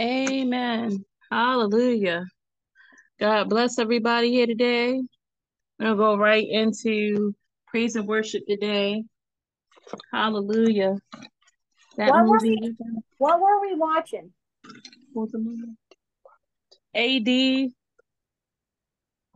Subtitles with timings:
[0.00, 1.04] Amen.
[1.30, 2.24] Hallelujah.
[3.18, 5.00] God bless everybody here today.
[5.78, 7.34] We'll go right into
[7.66, 9.04] praise and worship today.
[10.12, 10.96] Hallelujah.
[11.96, 12.74] That What were we,
[13.18, 14.32] what were we watching?
[15.12, 15.76] What was the movie?
[16.94, 17.72] AD.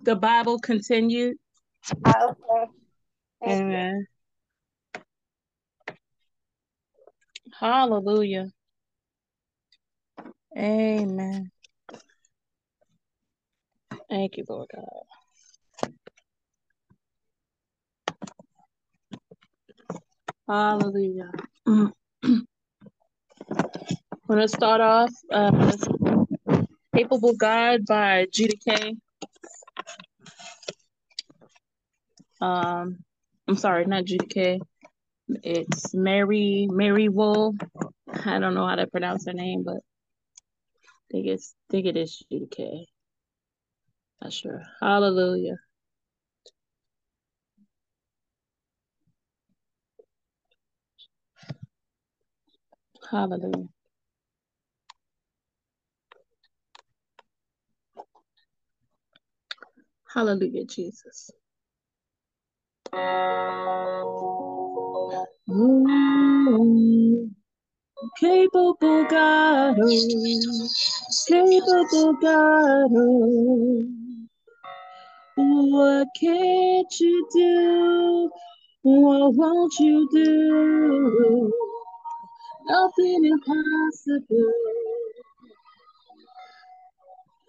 [0.05, 1.37] The Bible continued.
[2.07, 2.71] Oh, okay.
[3.43, 3.67] Thank you.
[3.67, 4.07] Amen.
[7.59, 8.51] Hallelujah.
[10.61, 11.51] Amen.
[14.11, 14.85] Thank you, Lord God.
[20.49, 21.31] Hallelujah.
[21.67, 21.93] I'm
[24.29, 25.77] going to start off uh,
[26.95, 28.97] Capable God by GDK.
[32.41, 32.99] Um,
[33.49, 34.61] I'm sorry, not GDK.
[35.29, 37.55] It's Mary Mary Wool.
[38.13, 39.79] I don't know how to pronounce her name, but
[41.11, 42.87] think it's think it is GDK.
[44.23, 44.63] Not sure.
[44.81, 45.57] Hallelujah.
[53.11, 53.69] Hallelujah.
[60.15, 61.31] Hallelujah, Jesus.
[65.51, 67.31] Ooh,
[68.19, 70.69] capable God, oh,
[71.29, 73.85] capable God, oh.
[75.37, 78.31] what can't you do?
[78.83, 81.53] What won't you do?
[82.67, 84.53] Nothing impossible.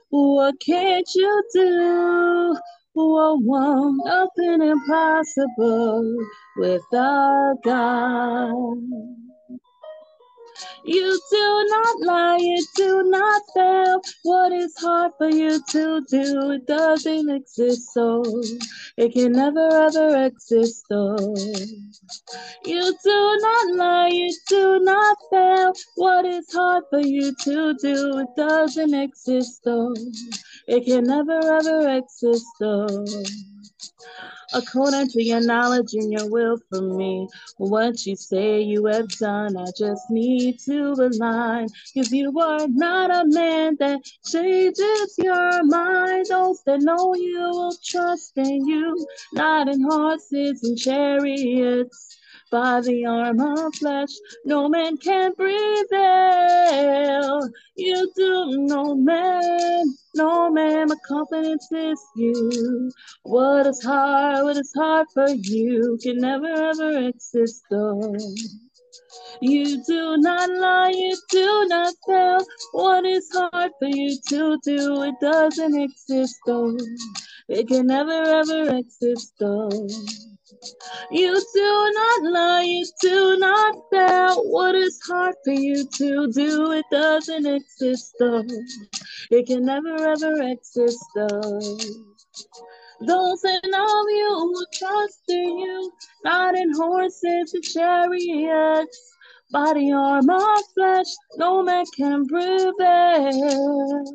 [0.10, 2.58] What can't you do?
[2.94, 6.18] What won't nothing impossible
[6.58, 9.31] with our God?
[10.84, 14.02] You do not lie, you do not fail.
[14.24, 16.52] What is hard for you to do?
[16.52, 18.24] It doesn't exist, so
[18.98, 21.16] it can never ever exist, so.
[22.66, 25.74] You do not lie, you do not fail.
[25.96, 28.20] What is hard for you to do?
[28.20, 29.94] It doesn't exist, though.
[30.68, 33.06] It can never ever exist, though.
[34.54, 37.28] According to your knowledge and your will for me,
[37.58, 41.70] what you say you have done, I just need to align.
[41.96, 46.28] Cause you are not a man that changes your mind.
[46.30, 52.18] Those that know you will trust in you, not in horses and chariots
[52.52, 54.10] by the arm of flesh,
[54.46, 55.60] no man can prevail.
[57.78, 59.86] You do no man,
[60.16, 62.92] no man, my confidence is you.
[63.24, 68.16] What is hard, what is hard for you can never ever exist though.
[69.42, 72.46] You do not lie, you do not fail.
[72.74, 76.78] What is hard for you to do, it doesn't exist though.
[77.50, 79.88] It can never ever exist though.
[81.12, 84.44] You do not lie, you do not fail.
[84.52, 88.44] What is hard for you to do, it doesn't exist though.
[89.30, 91.78] It can never ever exist though.
[93.02, 95.92] Those that know you will trust in you,
[96.24, 99.16] not in horses and chariots.
[99.52, 101.08] Body, arm, or flesh,
[101.38, 104.06] no man can prevail.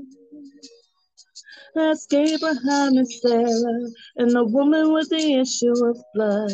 [1.78, 6.50] Ask Abraham and Sarah, and the woman with the issue of blood.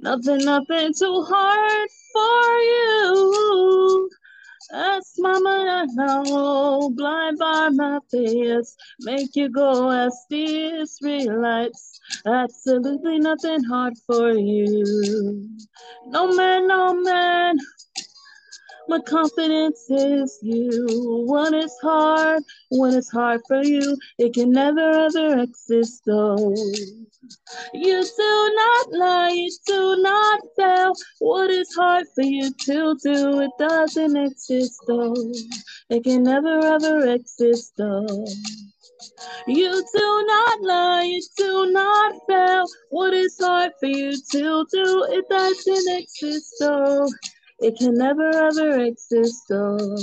[0.00, 4.10] Nothing, nothing too hard for you.
[4.72, 12.00] Ask mama now, blind Bartimaeus, make you go ask the Israelites.
[12.26, 15.48] Absolutely nothing hard for you.
[16.06, 17.56] No man, no man,
[18.88, 21.24] my confidence is you.
[21.26, 26.54] When it's hard, when it's hard for you, it can never ever exist though.
[27.72, 30.92] You do not lie, you do not fail.
[31.20, 35.14] What is hard for you to do, it doesn't exist though.
[35.90, 38.26] It can never ever exist though.
[39.46, 42.66] You do not lie, you do not fail.
[42.90, 47.08] What is hard for you to do, it doesn't exist though.
[47.60, 49.96] It can never ever exist though.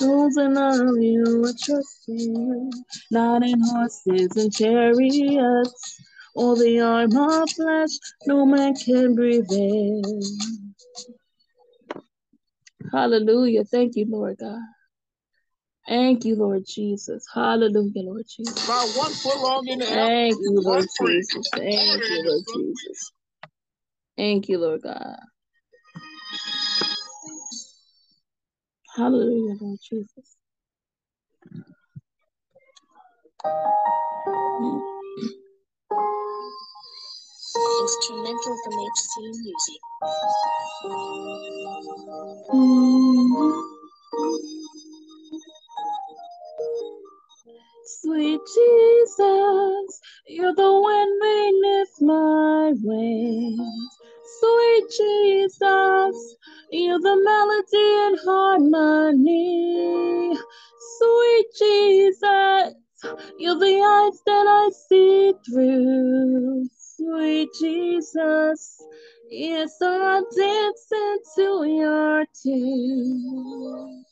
[0.00, 2.70] Those that love you are trusting
[3.10, 6.00] not in horses and chariots,
[6.34, 7.90] or the arm of flesh,
[8.26, 10.02] no man can prevail.
[12.92, 13.64] Hallelujah.
[13.64, 14.60] Thank you, Lord God.
[15.88, 17.26] Thank you, Lord Jesus.
[17.34, 18.64] Hallelujah, Lord Jesus.
[18.64, 19.86] About one foot long in the.
[19.86, 20.86] Thank you, Lord.
[21.00, 21.48] Jesus.
[21.54, 23.12] Thank you, Lord Jesus.
[24.16, 25.16] Thank you, Lord God.
[28.98, 30.36] Hallelujah, Lord Jesus.
[37.82, 39.82] Instrumental from HC Music.
[47.86, 53.97] Sweet Jesus, you're the wind beneath my wings.
[54.36, 56.36] Sweet Jesus,
[56.70, 60.36] you're the melody and harmony.
[60.98, 62.74] Sweet Jesus,
[63.38, 66.68] you're the eyes that I see through.
[66.96, 68.82] Sweet Jesus,
[69.30, 74.04] yes, I'll dance into your tune.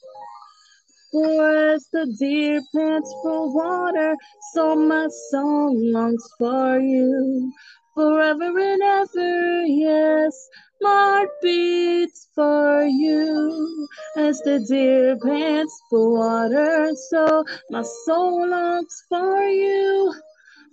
[1.13, 4.15] For as the deer pants for water,
[4.55, 7.53] so my soul longs for you.
[7.97, 10.49] Forever and ever, yes,
[10.81, 13.89] my heart beats for you.
[14.17, 20.15] As the deer pants for water, so my soul longs for you.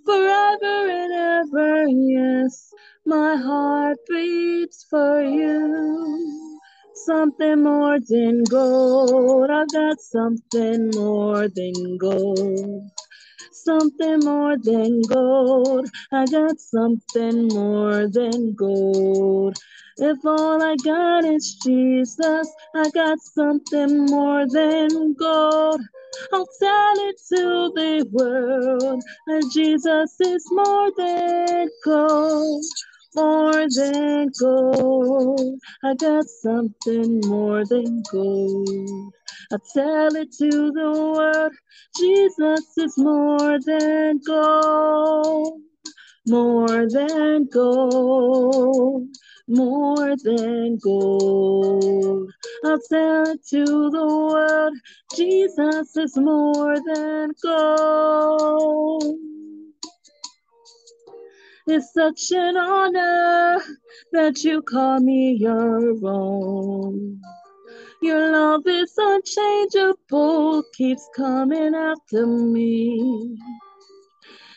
[0.06, 2.70] Forever and ever, yes,
[3.06, 6.60] my heart beats for you
[6.94, 9.50] something more than gold.
[9.50, 12.90] I've got something more than gold.
[13.64, 15.88] Something more than gold.
[16.12, 19.56] I got something more than gold.
[19.98, 25.82] If all I got is Jesus, I got something more than gold.
[26.32, 32.64] I'll tell it to the world that Jesus is more than gold
[33.16, 35.60] more than gold.
[35.84, 39.12] I got something more than gold.
[39.52, 41.52] I tell it to the world,
[41.98, 45.60] Jesus is more than gold,
[46.26, 49.08] more than gold,
[49.48, 52.30] more than gold.
[52.64, 54.74] I'll tell it to the world,
[55.16, 59.33] Jesus is more than gold.
[61.66, 63.58] It's such an honor
[64.12, 67.22] that you call me your own.
[68.02, 73.38] Your love is unchangeable, keeps coming after me.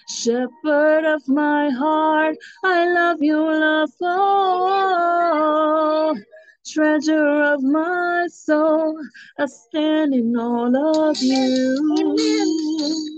[0.10, 5.34] Shepherd of my heart, I love you, love all.
[6.66, 9.00] Treasure of my soul,
[9.40, 10.76] I stand in all
[11.08, 13.17] of you.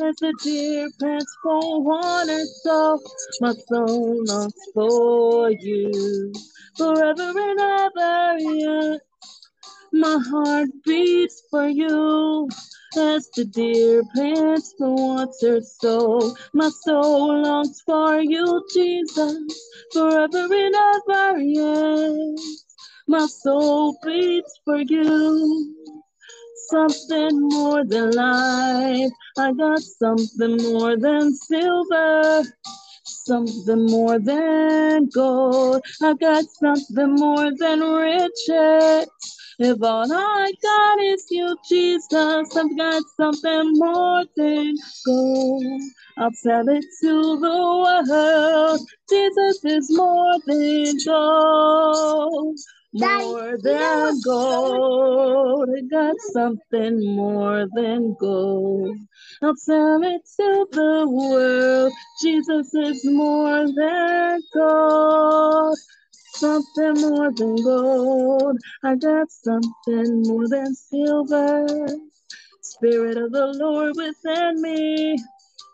[0.00, 2.98] As the deer pants for water, so
[3.40, 6.32] my soul longs for you.
[6.78, 8.96] Forever and ever, yeah.
[9.92, 12.48] My heart beats for you.
[12.98, 19.38] As the deer pants for water, so my soul longs for you, Jesus.
[19.92, 22.64] Forever and ever, yes.
[23.08, 26.01] My soul beats for you
[26.72, 29.12] something more than life.
[29.38, 32.44] I got something more than silver,
[33.04, 35.82] something more than gold.
[36.02, 39.06] I got something more than riches.
[39.58, 45.82] If all I got is you, Jesus, I've got something more than gold.
[46.16, 47.14] I'll tell it to
[47.46, 48.80] the world.
[49.10, 52.58] Jesus is more than gold
[52.94, 55.70] more than gold.
[55.76, 58.96] I got something more than gold.
[59.42, 61.92] I'll tell it to the world.
[62.22, 65.78] Jesus is more than gold.
[66.34, 68.58] Something more than gold.
[68.84, 71.86] I got something more than silver.
[72.62, 75.16] Spirit of the Lord within me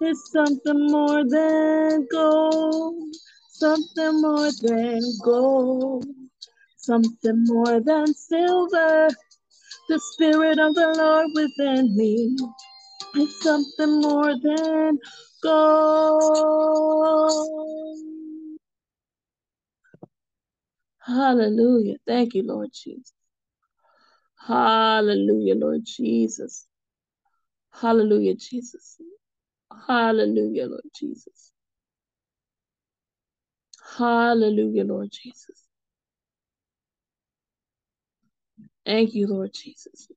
[0.03, 3.15] is something more than gold.
[3.51, 6.07] Something more than gold
[6.89, 9.09] something more than silver.
[9.91, 12.35] The Spirit of the Lord within me
[13.17, 14.99] is something more than
[15.43, 16.31] gold.
[21.01, 21.97] Hallelujah.
[22.07, 23.13] Thank you, Lord Jesus.
[24.47, 26.67] Hallelujah, Lord Jesus.
[27.71, 28.97] Hallelujah, Jesus.
[29.87, 31.53] Hallelujah, Lord Jesus.
[33.99, 35.68] Hallelujah, Lord Jesus.
[38.89, 40.09] Thank you, Lord Jesus.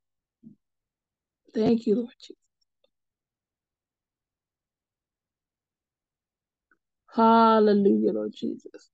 [1.54, 2.38] Thank you, Lord Jesus.
[7.14, 8.90] Hallelujah, Lord Jesus.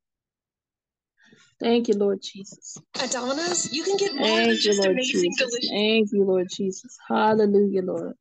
[1.59, 2.79] Thank you, Lord Jesus.
[2.99, 5.37] At Donna's, you can get more Thank than you, just Lord amazing Jesus.
[5.37, 5.69] delicious.
[5.69, 6.97] Thank you, Lord Jesus.
[7.07, 8.13] Hallelujah, Lord.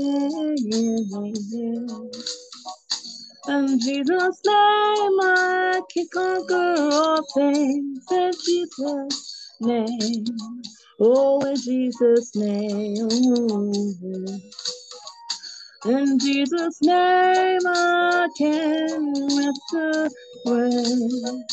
[3.48, 8.06] in Jesus' name, I can conquer all things.
[8.10, 10.24] In Jesus' name,
[11.00, 12.96] oh, in Jesus' name.
[15.86, 19.74] In Jesus' name, I can rest
[20.46, 21.44] away.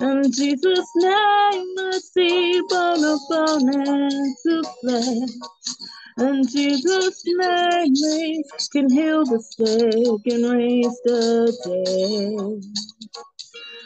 [0.00, 5.30] In Jesus' name, I see bone of bone and to flesh.
[6.18, 11.52] In Jesus' name, we can heal the sick and raise the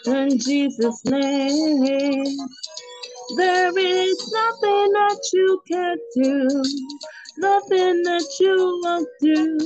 [0.07, 0.15] dead.
[0.15, 2.37] In Jesus' name,
[3.37, 6.49] there is nothing that you can't do,
[7.37, 9.59] nothing that you won't do.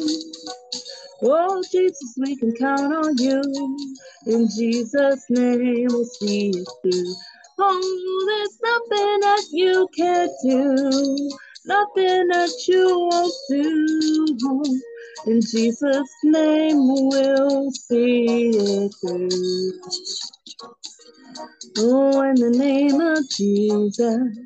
[1.22, 3.42] Oh, Jesus, we can count on you.
[4.26, 7.14] In Jesus' name, we'll see it through.
[7.58, 11.30] Oh, there's nothing that you can't do,
[11.66, 14.82] nothing that you won't do.
[15.26, 16.78] In Jesus' name,
[17.08, 19.80] we'll see it through.
[21.78, 24.38] Oh, in the name of Jesus,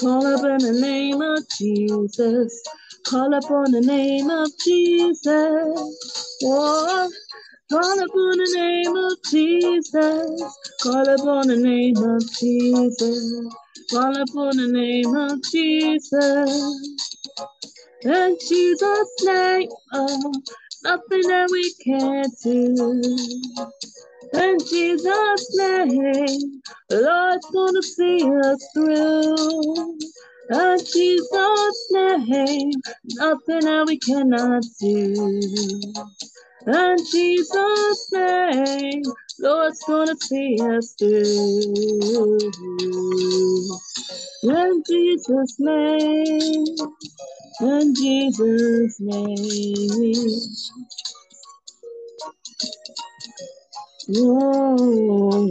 [0.00, 2.62] call upon the name of Jesus,
[3.06, 5.28] call upon the name of Jesus.
[6.44, 7.10] Oh,
[7.70, 13.54] call upon the name of Jesus, call upon the name of Jesus,
[13.90, 16.96] call upon the name of Jesus.
[18.02, 20.32] In Jesus' name, oh,
[20.84, 23.02] nothing that we can't do.
[24.34, 29.98] In Jesus' name, Lord's gonna see us through.
[30.50, 32.72] In Jesus' name,
[33.16, 35.92] nothing that we cannot do.
[36.66, 39.02] In Jesus' name,
[39.40, 41.72] Lord's gonna see us through.
[44.44, 46.64] In Jesus' name,
[47.60, 50.40] in Jesus' name.
[54.08, 55.48] Whoa.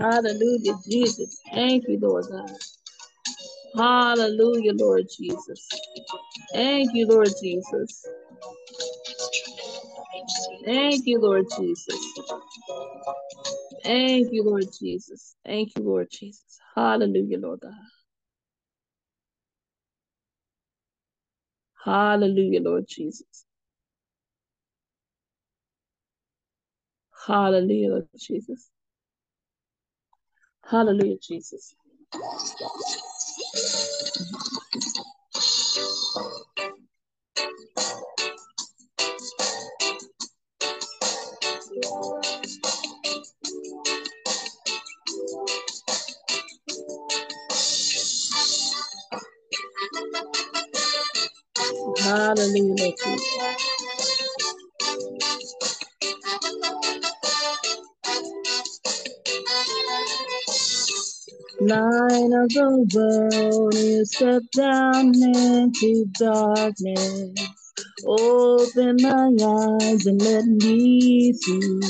[0.00, 1.40] Hallelujah, Jesus.
[1.52, 2.50] Thank you, Lord God.
[3.76, 5.68] Hallelujah, Lord Jesus.
[6.52, 8.06] Thank you, Lord Jesus.
[10.64, 11.98] Thank you, Lord Jesus.
[13.84, 15.36] Thank you, Lord Jesus.
[15.44, 16.58] Thank you, Lord Jesus.
[16.76, 17.72] Hallelujah, Lord God.
[21.84, 23.43] Hallelujah, Lord Jesus.
[27.26, 28.70] Hallelujah, Lord Jesus.
[30.70, 31.74] Hallelujah, Jesus.
[52.00, 53.73] Hallelujah, Lord Jesus.
[61.68, 67.48] Light of the world, you step down into darkness.
[68.06, 71.80] Open my eyes and let me see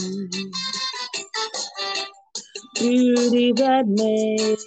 [2.77, 4.65] beauty that makes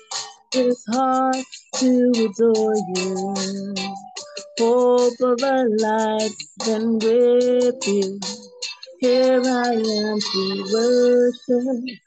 [0.53, 1.37] this heart
[1.75, 3.75] to adore you.
[4.59, 8.19] Hope of a life spent with you.
[8.99, 12.06] Here I am to worship.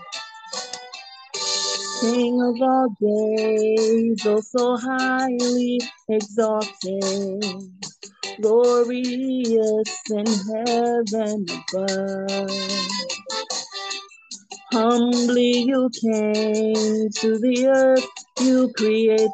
[2.01, 7.45] King of all days, oh so highly exalted,
[8.41, 12.51] glorious in heaven above.
[14.71, 18.07] Humbly you came to the earth
[18.41, 19.31] you created.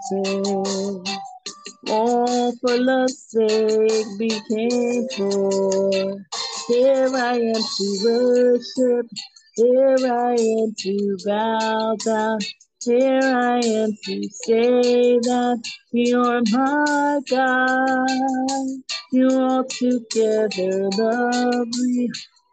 [1.90, 6.26] All for love's sake became poor.
[6.68, 9.08] Here I am to worship.
[9.58, 12.40] Here I am to bow down.
[12.86, 18.82] Here I am to say that you're my God.
[19.14, 22.10] You're altogether lovely,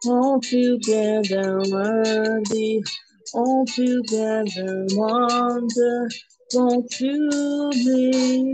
[0.07, 2.83] altogether worthy,
[3.35, 8.53] altogether wonderful to me.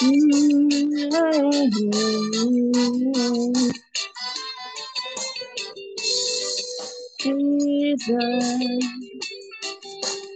[0.00, 0.14] Jesus,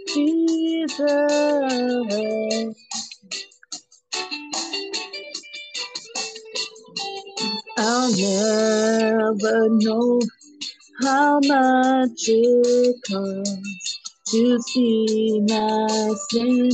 [0.09, 0.99] Jesus.
[7.79, 10.21] I'll never know
[11.03, 14.01] how much it costs
[14.33, 16.71] to see my sin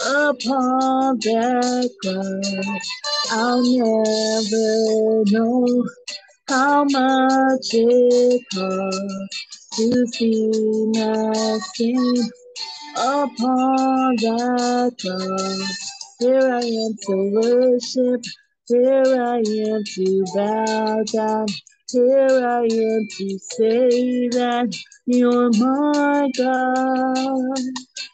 [0.00, 2.88] upon that cross.
[3.32, 5.84] I'll never know
[6.48, 12.30] how much it costs to see my sin
[12.96, 15.90] upon that cross.
[16.20, 18.24] Here I am to worship,
[18.68, 21.46] here I am to bow down,
[21.92, 27.58] here I am to say that you're my God.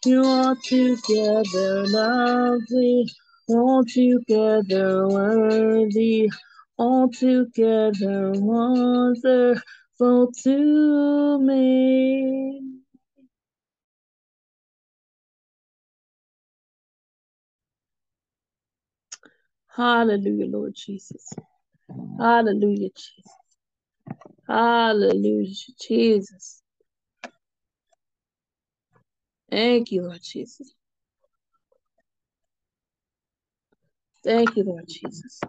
[0.06, 3.06] You are together lovely,
[3.50, 6.30] altogether worthy,
[6.78, 9.62] altogether wonderful
[10.44, 12.62] to me.
[19.76, 21.32] Hallelujah, Lord Jesus.
[22.18, 23.32] Hallelujah, Jesus.
[24.48, 26.62] Hallelujah, Jesus.
[29.50, 30.74] Thank you, Lord Jesus.
[34.24, 35.40] Thank you, Lord Jesus.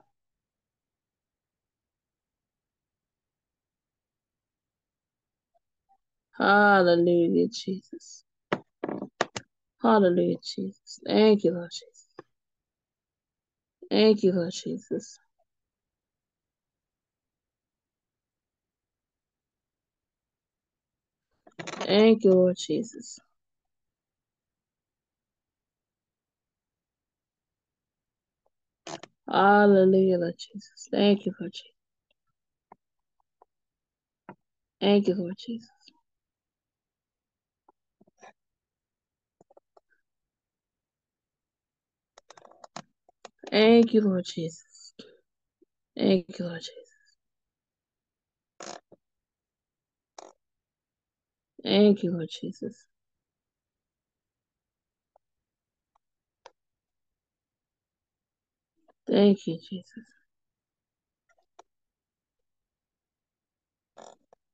[6.38, 8.24] Hallelujah, Jesus.
[9.82, 11.00] Hallelujah, Jesus.
[11.08, 12.08] Thank you, Lord Jesus.
[13.91, 15.19] Thank you, Lord Jesus.
[21.74, 23.20] Thank you, Lord Jesus.
[29.30, 30.89] Hallelujah, Lord Jesus.
[30.91, 31.74] Thank you, Lord Jesus.
[34.82, 35.70] Thank you, Lord Jesus.
[43.52, 44.93] Thank you, Lord Jesus.
[45.98, 46.87] Thank you, Lord Jesus.
[51.63, 52.76] Thank you, Lord Jesus.
[59.08, 60.06] Thank you, Jesus.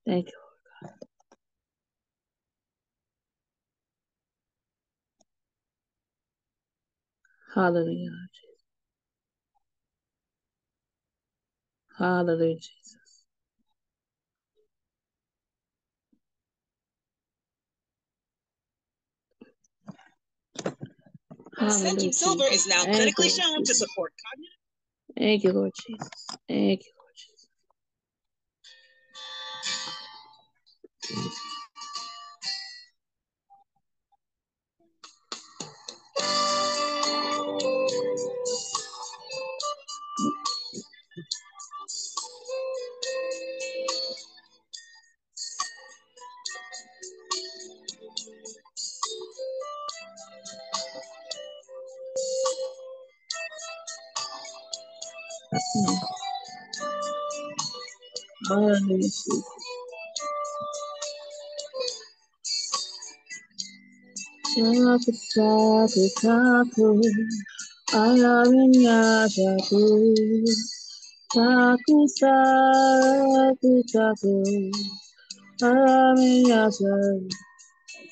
[0.05, 0.33] Thank you.
[0.83, 0.93] Lord
[7.55, 7.63] God.
[7.63, 8.63] Hallelujah, Jesus.
[11.99, 13.02] Hallelujah, Jesus.
[21.59, 24.53] Ascension Silver is now Thank clinically Lord shown to support cognitive.
[25.17, 26.09] Thank you, Lord Jesus.
[26.47, 27.13] Thank you, Lord
[31.15, 31.52] Jesus.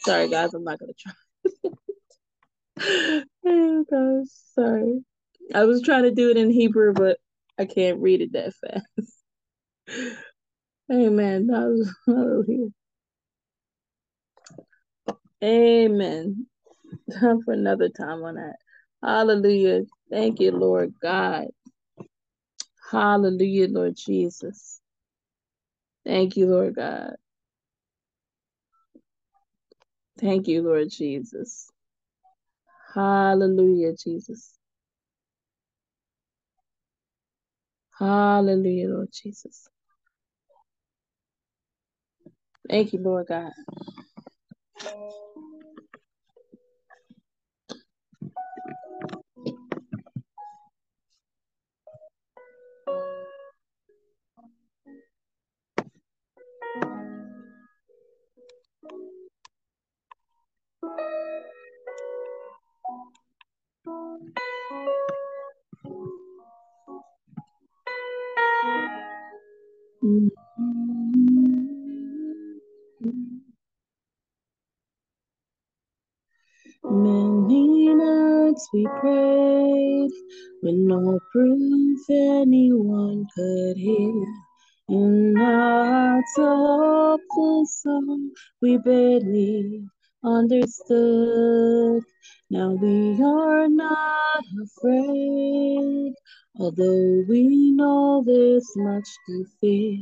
[0.03, 1.13] Sorry, guys, I'm not gonna try.
[3.45, 5.01] oh, sorry.
[5.53, 7.17] I was trying to do it in Hebrew, but
[7.59, 8.85] I can't read it that fast.
[10.91, 11.47] Amen.
[11.47, 12.69] That was hallelujah.
[15.43, 16.47] Amen.
[17.19, 18.55] Time for another time on that.
[19.03, 19.83] Hallelujah.
[20.09, 21.47] Thank you, Lord God.
[22.91, 24.81] Hallelujah, Lord Jesus.
[26.05, 27.15] Thank you, Lord God.
[30.19, 31.69] Thank you, Lord Jesus.
[32.93, 34.57] Hallelujah, Jesus.
[38.01, 39.69] Hallelujah, Lord Jesus.
[42.69, 43.51] Thank you, Lord God.
[78.61, 80.11] Nights we prayed
[80.61, 84.25] with no proof anyone could hear.
[84.89, 89.83] In our hearts a hopeless song we barely
[90.23, 92.03] understood.
[92.49, 96.13] Now we are not afraid,
[96.59, 99.97] although we know there's much to fear.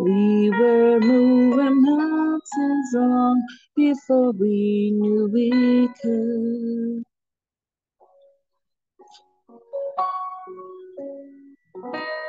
[0.00, 3.42] We were moving mountains long
[3.76, 7.04] before we knew we could.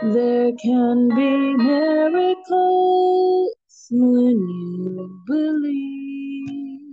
[0.03, 3.55] There can be miracles
[3.91, 6.91] when you believe.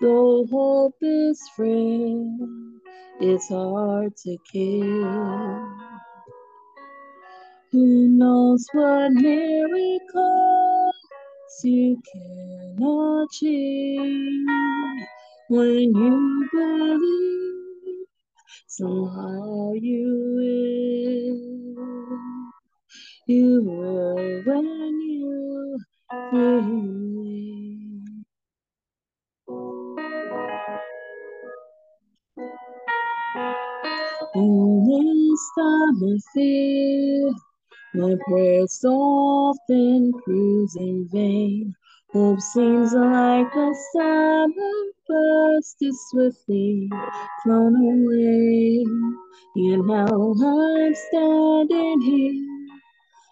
[0.00, 2.38] Though hope is frail,
[3.20, 5.68] it's hard to kill.
[7.72, 10.94] Who knows what miracles
[11.64, 12.78] you can
[13.24, 14.46] achieve
[15.48, 17.53] when you believe?
[18.76, 21.38] Somehow you will.
[23.28, 25.78] You will when you
[26.32, 28.02] believe.
[34.34, 34.84] In
[36.00, 37.32] this fear,
[37.94, 41.74] my prayers often proves in vain.
[42.12, 46.90] Hope seems like a summer burst is swiftly
[47.42, 48.84] flown away.
[49.56, 52.78] And now I'm standing here,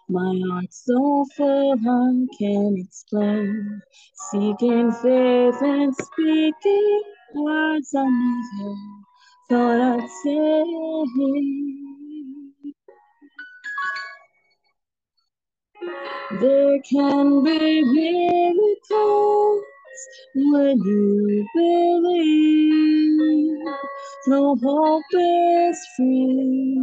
[0.09, 3.81] my heart so full I can't explain.
[4.31, 7.03] Seeking faith and speaking
[7.35, 8.75] words I never
[9.49, 10.63] thought I'd say.
[16.41, 19.63] There can be miracles
[20.35, 23.59] when you believe.
[24.27, 26.79] No hope is free,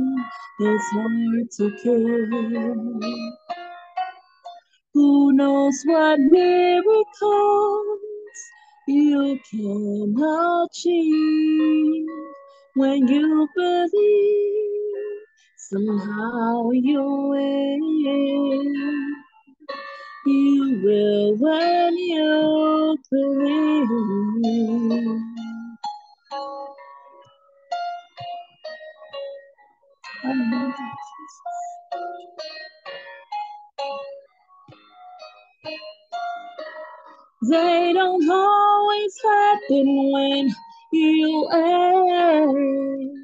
[0.61, 3.01] it's hard to kill.
[4.95, 6.93] Who knows what miracles
[8.89, 10.17] you can
[10.67, 12.07] achieve
[12.75, 15.23] when you believe?
[15.57, 17.81] Somehow you will.
[20.27, 23.89] You will when you believe.
[37.51, 40.51] They don't always happen when
[40.93, 43.20] you ask.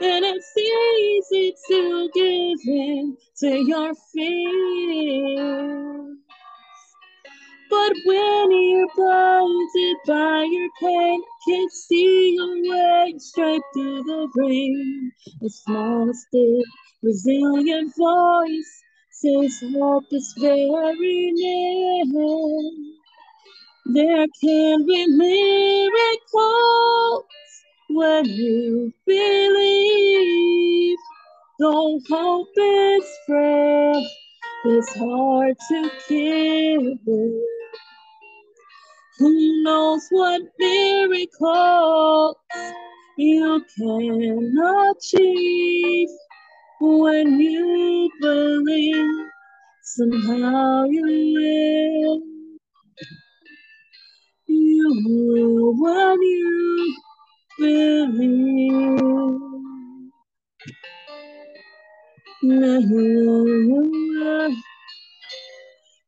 [0.00, 6.16] And it's easy to give in to your fear.
[7.70, 15.10] But when you're blinded by your pain, can't see your way straight through the rain.
[15.40, 16.62] The smallest still
[17.02, 22.04] resilient voice says hope is very near.
[23.86, 25.90] There can be miracles
[27.90, 30.98] when you believe.
[31.60, 34.06] Though hope is frail,
[34.66, 36.96] it's hard to kill.
[39.18, 42.36] Who knows what miracles
[43.18, 44.54] you can
[44.90, 46.08] achieve
[46.80, 49.26] when you believe?
[49.82, 52.22] Somehow you will.
[54.48, 56.96] You will when you
[57.58, 59.02] believe.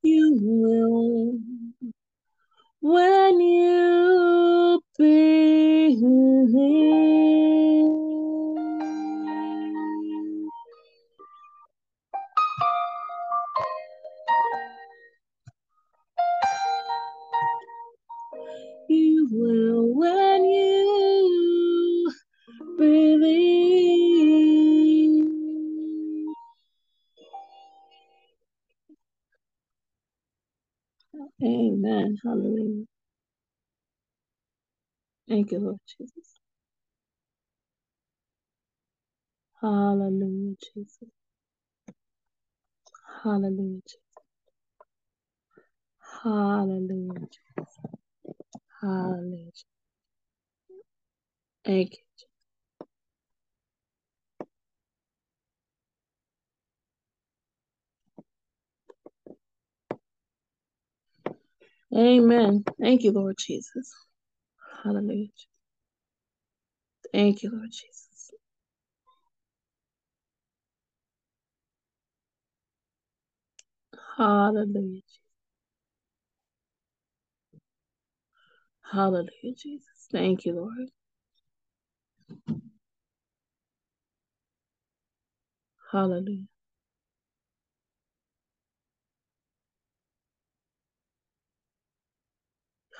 [0.02, 1.38] You will
[2.80, 6.00] when you believe.
[32.24, 32.84] Hallelujah.
[35.28, 36.34] Thank you, Lord Jesus.
[39.62, 41.10] Hallelujah, Jesus.
[43.24, 44.02] Hallelujah, Jesus.
[46.24, 47.78] Hallelujah, Jesus.
[48.82, 49.52] Hallelujah.
[51.64, 52.09] Thank you.
[61.96, 62.64] Amen.
[62.80, 63.94] Thank you, Lord Jesus.
[64.84, 65.28] Hallelujah.
[67.12, 68.32] Thank you, Lord Jesus.
[74.16, 75.02] Hallelujah.
[78.92, 80.08] Hallelujah, Jesus.
[80.12, 80.90] Thank you, Lord.
[85.92, 86.46] Hallelujah.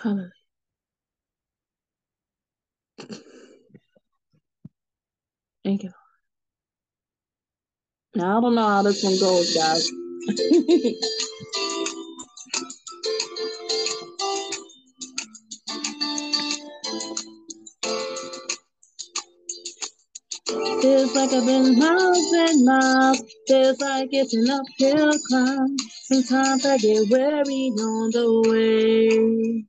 [0.03, 0.31] Hallelujah.
[5.65, 5.91] Thank you.
[8.15, 9.91] Now, I don't know how this one goes, guys.
[20.83, 23.23] Feels like I've been miles and miles.
[23.49, 25.77] Feels like it's an uphill climb.
[26.05, 29.67] Sometimes I get weary on the way.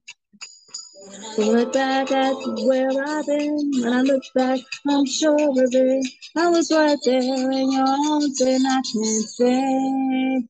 [1.37, 3.71] Look back at where I've been.
[3.81, 6.07] When I look back, I'm sure of it.
[6.37, 10.47] I was right there in your arms, and I can't say.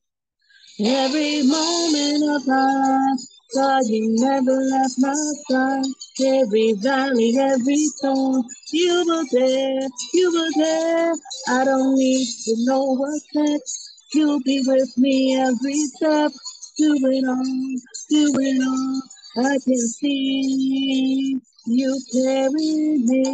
[0.84, 3.20] Every moment of my life,
[3.54, 5.14] God, you never left my
[5.48, 5.84] side.
[6.20, 11.12] Every valley, every storm, you were there, you were there.
[11.48, 13.90] I don't need to know what's next.
[14.14, 16.32] You'll be with me every step.
[16.78, 17.76] Do it all,
[18.10, 19.02] do it all.
[19.36, 23.24] I can see you carry me.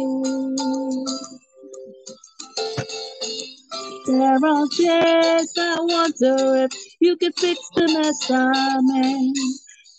[4.07, 9.33] There are days I wonder if you could fix the mess I'm in.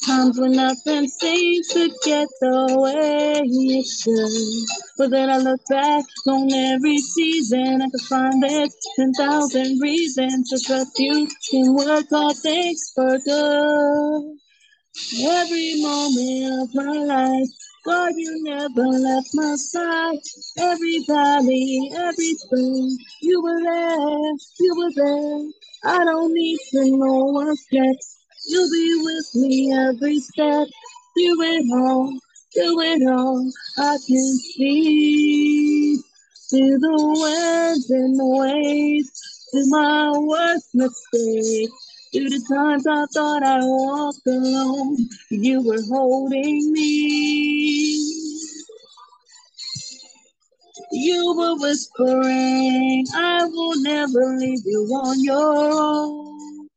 [0.07, 4.67] Times when nothing seems to get the way it should.
[4.99, 10.61] But then I look back on every season, I can find there's 10,000 reasons to
[10.61, 14.50] trust you can work all things for good.
[14.97, 17.49] Every moment of my life,
[17.85, 20.19] God, you never left my side.
[20.59, 25.93] Every valley, every spring, you were there, you were there.
[25.93, 28.19] I don't need to know what's next.
[28.47, 30.69] You'll be with me every step.
[31.17, 32.13] Do it all,
[32.55, 33.51] do it all.
[33.79, 35.97] I can see
[36.51, 41.71] through the winds and the waves, through my worst mistake.
[42.13, 44.97] Through the times I thought I walked alone,
[45.31, 48.41] you were holding me.
[50.91, 56.69] You were whispering, I will never leave you on your own.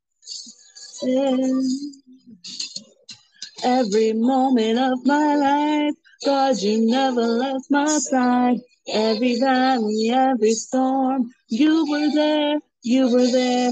[1.02, 1.66] And
[3.64, 8.60] every moment of my life, God, you never left my side.
[8.88, 13.72] Every valley, every storm, you were there, you were there.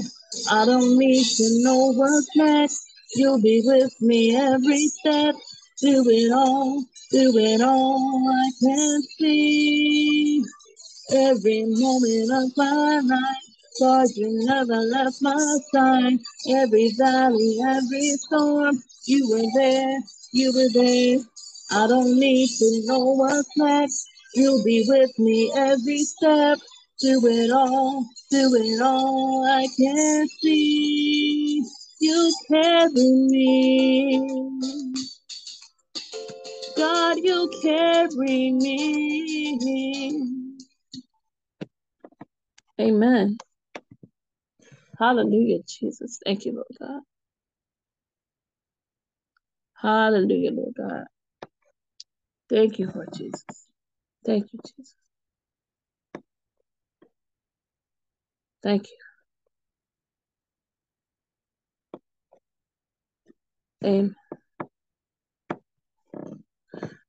[0.50, 2.84] I don't need to know what's next.
[3.14, 5.34] You'll be with me every step.
[5.80, 8.30] Do it all, do it all.
[8.30, 10.44] I can't see
[11.12, 13.52] every moment of my life.
[13.80, 16.18] God, you never left my side.
[16.50, 19.98] Every valley, every storm, you were there,
[20.32, 21.18] you were there.
[21.72, 24.06] I don't need to know what's next.
[24.34, 26.58] You'll be with me every step.
[27.00, 29.44] Do it all, do it all.
[29.46, 31.62] I can see
[32.00, 34.18] you carry me.
[36.76, 40.08] God, you carry me.
[42.80, 43.36] Amen.
[44.98, 46.18] Hallelujah, Jesus.
[46.24, 47.02] Thank you, Lord God.
[49.74, 51.04] Hallelujah, Lord God.
[52.48, 53.44] Thank you, Lord Jesus.
[54.24, 54.94] Thank you, Jesus.
[58.62, 58.96] Thank you.
[63.84, 64.14] Amen.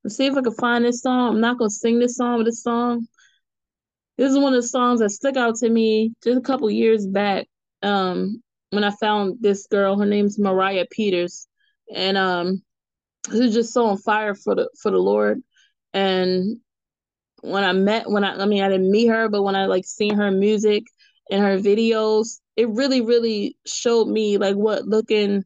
[0.02, 1.34] Let's see if I can find this song.
[1.34, 3.06] I'm not gonna sing this song, but this song.
[4.18, 7.06] This is one of the songs that stuck out to me just a couple years
[7.06, 7.46] back.
[7.82, 11.46] Um, when I found this girl, her name's Mariah Peters,
[11.94, 12.62] and um,
[13.30, 15.40] she was just so on fire for the for the Lord.
[15.92, 16.58] And
[17.40, 19.84] when I met, when I, I mean, I didn't meet her, but when I like
[19.84, 20.84] seen her music
[21.30, 25.44] and her videos, it really, really showed me like what looking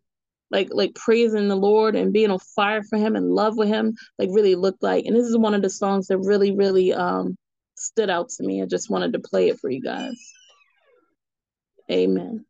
[0.51, 3.95] like like praising the Lord and being on fire for him and love with him
[4.19, 5.05] like really looked like.
[5.05, 7.37] And this is one of the songs that really, really um
[7.77, 8.63] stood out to me.
[8.63, 10.17] I just wanted to play it for you guys.
[11.91, 12.45] Amen.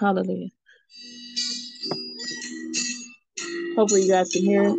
[0.00, 0.48] Hallelujah.
[3.76, 4.76] Hopefully you guys can hear it.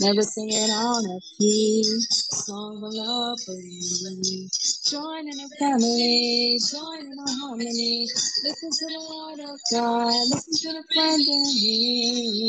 [0.00, 4.48] Never singing on a key, song of love for you and me.
[4.86, 8.08] Join in a family, join in a harmony,
[8.44, 12.40] listen to the word of God, listen to the friend in me.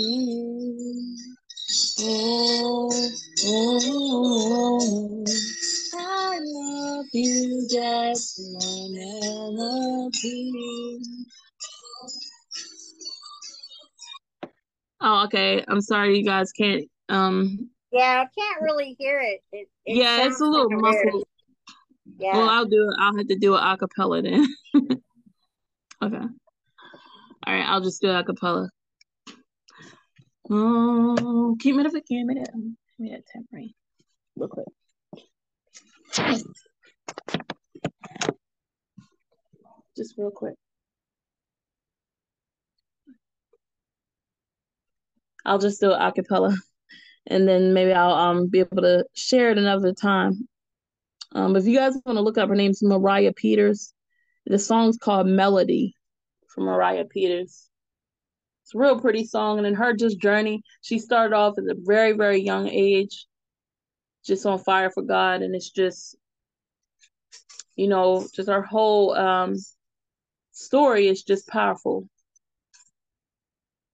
[2.00, 2.90] Oh,
[3.46, 3.80] oh,
[4.34, 5.26] oh,
[6.00, 10.52] I love you just my melody.
[15.02, 15.66] Oh, okay.
[15.68, 19.42] I'm sorry you guys can't um Yeah, I can't really hear it.
[19.52, 21.26] it, it yeah, it's a little muffled.
[22.18, 22.38] Yeah.
[22.38, 22.96] Well, I'll do it.
[23.00, 24.48] I'll have to do it a cappella then.
[26.02, 26.26] okay.
[27.48, 28.70] All right, I'll just do it a cappella.
[30.50, 33.74] Oh, keep me the give me that give me that tambourine
[34.36, 34.68] real quick.
[39.96, 40.56] Just real quick.
[45.46, 46.56] I'll just do it a cappella
[47.32, 50.48] and then maybe I'll um be able to share it another time.
[51.34, 53.94] Um, if you guys want to look up her name's Moriah Peters.
[54.46, 55.96] The song's called Melody
[56.48, 57.70] from Moriah Peters.
[58.64, 61.76] It's a real pretty song, and in her just journey, she started off at a
[61.78, 63.28] very, very young age,
[64.26, 66.16] just on fire for God, and it's just,
[67.76, 69.56] you know, just her whole um
[70.52, 72.08] story is just powerful.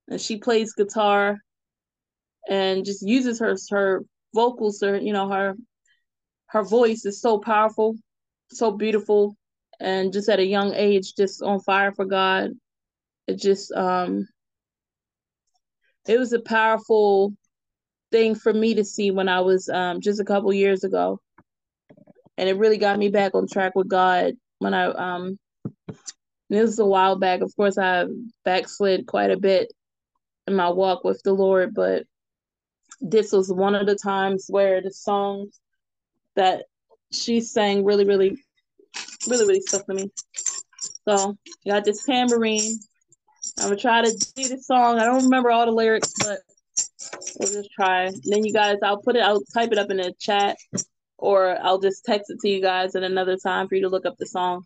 [0.07, 1.39] And she plays guitar
[2.49, 5.55] and just uses her her vocals, her you know her
[6.47, 7.95] her voice is so powerful,
[8.51, 9.35] so beautiful,
[9.79, 12.51] and just at a young age, just on fire for God.
[13.27, 14.27] It just um
[16.07, 17.33] it was a powerful
[18.11, 21.19] thing for me to see when I was um just a couple years ago.
[22.37, 25.37] And it really got me back on track with God when I um
[26.49, 27.41] this was a while back.
[27.41, 28.05] Of course I
[28.45, 29.73] backslid quite a bit
[30.47, 32.03] in my walk with the Lord, but
[33.01, 35.59] this was one of the times where the songs
[36.35, 36.65] that
[37.11, 38.37] she sang really, really,
[39.27, 40.11] really, really stuck to me.
[41.07, 42.77] So I got this tambourine.
[43.59, 44.99] I'm gonna try to do the song.
[44.99, 46.39] I don't remember all the lyrics, but
[47.39, 48.05] we'll just try.
[48.05, 50.57] And then you guys, I'll put it, I'll type it up in the chat,
[51.17, 54.05] or I'll just text it to you guys at another time for you to look
[54.05, 54.63] up the song.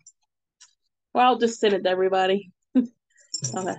[1.14, 2.50] Or I'll just send it to everybody.
[2.76, 3.76] okay.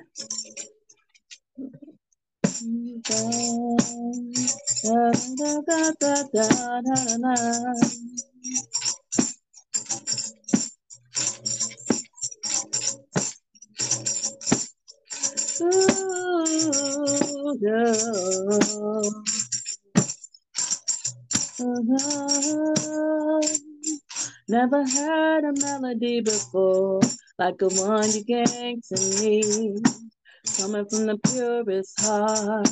[24.47, 27.01] Never heard a melody before
[27.39, 29.81] like the one you gave to me.
[30.45, 32.67] Coming from the purest heart,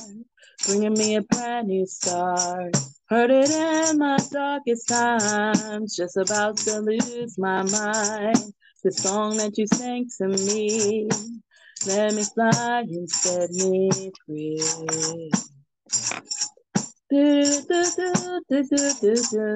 [0.67, 2.75] bringing me a brand new start.
[3.07, 8.53] Heard it in my darkest times, just about to lose my mind.
[8.83, 11.07] The song that you sang to me,
[11.87, 13.89] let me fly and set me
[14.25, 15.31] free.
[17.09, 18.13] Do, do, do,
[18.49, 19.55] do, do, do, do.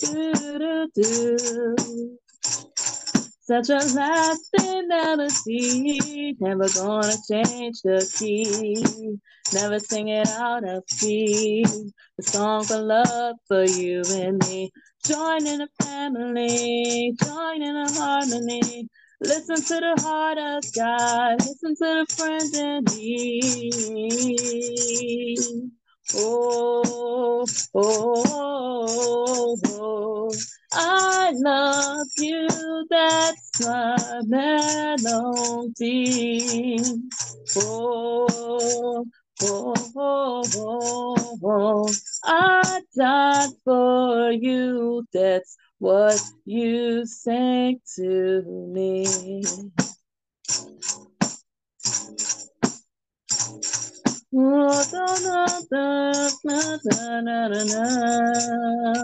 [0.00, 2.18] Do, do, do.
[3.50, 9.18] Such a lasting melody, never gonna change the key,
[9.52, 11.64] never sing it out of key.
[11.64, 14.70] The song for love for you and me.
[15.04, 18.88] Join in a family, join in a harmony.
[19.20, 23.72] Listen to the heart of God, listen to the friends in need.
[26.14, 28.89] Oh, oh, oh, oh.
[32.18, 35.20] You, that's my melody.
[37.56, 38.26] Oh,
[39.42, 41.92] oh, oh, oh, oh,
[42.24, 48.42] I died for you, that's what you sang to
[48.74, 49.06] me.
[54.32, 59.02] Oh, da, da, da, da, da, da, da, da.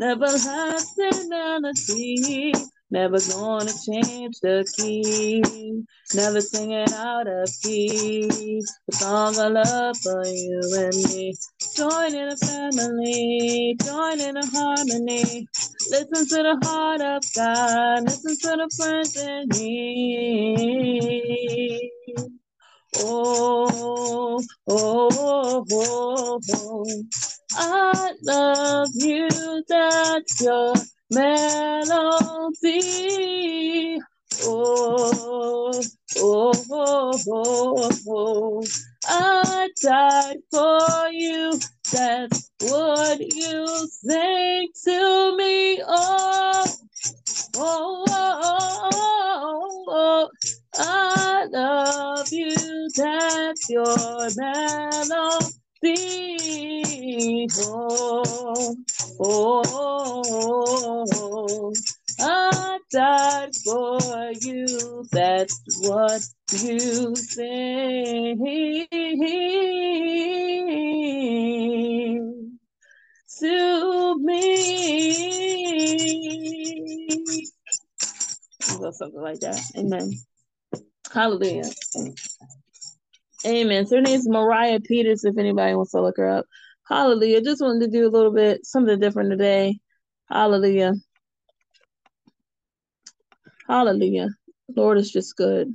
[0.00, 2.52] Everlasting melody,
[2.90, 5.82] never gonna change the key,
[6.14, 8.60] never sing it out of key.
[8.88, 11.34] The song of love for you and me.
[11.76, 15.46] Join in a family, join in a harmony.
[15.90, 18.68] Listen to the heart of God, listen to the
[19.24, 20.78] in need.
[22.96, 27.02] Oh, oh, oh, oh,
[27.54, 29.28] I love you,
[29.68, 30.74] that's your
[31.10, 32.38] melody.
[34.44, 35.82] Oh,
[36.18, 38.64] oh, oh, oh, oh,
[39.06, 41.58] I died for you,
[41.92, 45.82] that's what you say to me.
[45.86, 46.66] Oh,
[47.56, 50.30] oh, oh, oh, oh.
[50.78, 52.54] I love you,
[52.96, 53.96] that's your
[54.36, 55.48] melody.
[57.60, 58.76] Oh,
[59.20, 61.74] oh, oh,
[62.20, 66.22] I died for you, that's what
[66.52, 68.34] you say
[73.40, 75.18] to me.
[78.80, 79.60] Or something like that.
[79.76, 80.12] Amen.
[81.12, 81.70] Hallelujah.
[83.46, 83.86] Amen.
[83.86, 86.46] So her name's Moriah Peters, if anybody wants to look her up.
[86.88, 87.42] Hallelujah.
[87.42, 89.78] Just wanted to do a little bit something different today.
[90.28, 90.94] Hallelujah.
[93.68, 94.28] Hallelujah.
[94.74, 95.72] Lord is just good.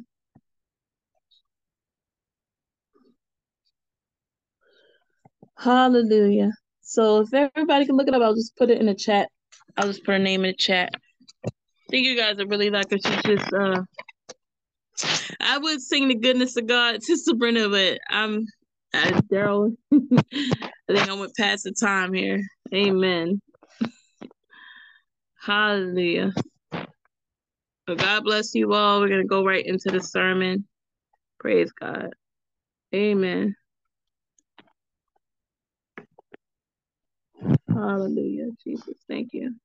[5.58, 6.52] Hallelujah.
[6.82, 9.30] So if everybody can look it up, I'll just put it in the chat.
[9.78, 10.90] I'll just put her name in the chat.
[11.46, 11.50] I
[11.90, 12.98] think you guys are really like her.
[12.98, 13.82] She's just uh
[15.40, 18.48] I would sing the goodness of God to Sabrina, but I'm
[18.94, 19.76] Daryl.
[19.94, 19.98] I
[20.88, 22.42] think I went past the time here.
[22.74, 23.42] Amen.
[25.42, 26.34] Hallelujah.
[27.86, 29.02] But God bless you all.
[29.02, 30.68] We're gonna go right into the sermon.
[31.40, 32.14] Praise God.
[32.96, 33.56] Amen.
[37.68, 38.96] Hallelujah, Jesus.
[39.08, 39.56] Thank you.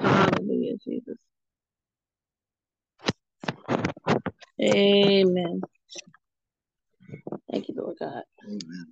[0.00, 1.18] Hallelujah, Jesus.
[4.62, 5.62] Amen.
[7.50, 8.22] Thank you, Lord God.
[8.46, 8.86] Amen.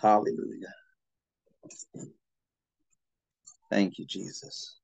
[0.00, 0.74] Hallelujah.
[3.70, 4.78] Thank you, Jesus.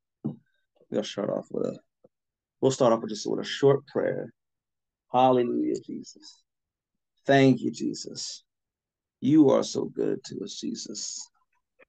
[0.91, 1.79] We'll start off with a
[2.61, 4.33] we'll start off with just with a short prayer.
[5.13, 6.43] Hallelujah, Jesus.
[7.27, 8.45] Thank you, Jesus.
[9.21, 11.29] You are so good to us, Jesus.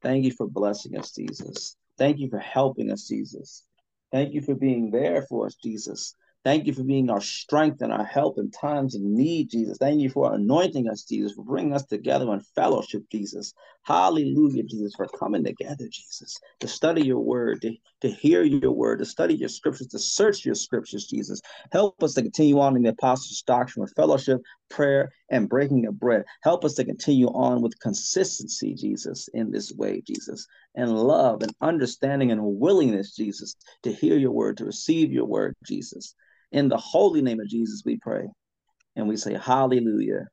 [0.02, 1.78] Thank you for blessing us, Jesus.
[1.98, 3.64] Thank you for helping us, Jesus.
[4.12, 6.16] Thank you for being there for us, Jesus.
[6.46, 9.78] Thank you for being our strength and our help in times of need, Jesus.
[9.78, 13.54] Thank you for anointing us, Jesus, for bringing us together in fellowship, Jesus.
[13.84, 19.00] Hallelujah, Jesus, for coming together, Jesus, to study your word, to, to hear your word,
[19.00, 21.42] to study your scriptures, to search your scriptures, Jesus.
[21.74, 26.00] Help us to continue on in the apostles' doctrine with fellowship, prayer, and breaking of
[26.00, 26.24] bread.
[26.42, 31.54] Help us to continue on with consistency, Jesus, in this way, Jesus, and love and
[31.62, 36.16] understanding and willingness, Jesus, to hear your word, to receive your word, Jesus.
[36.52, 38.28] In the holy name of Jesus, we pray.
[38.96, 40.28] And we say, Hallelujah.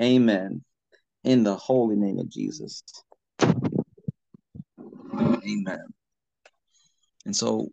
[0.00, 0.64] Amen.
[1.24, 2.82] In the holy name of Jesus.
[5.12, 5.84] Amen.
[7.26, 7.68] And so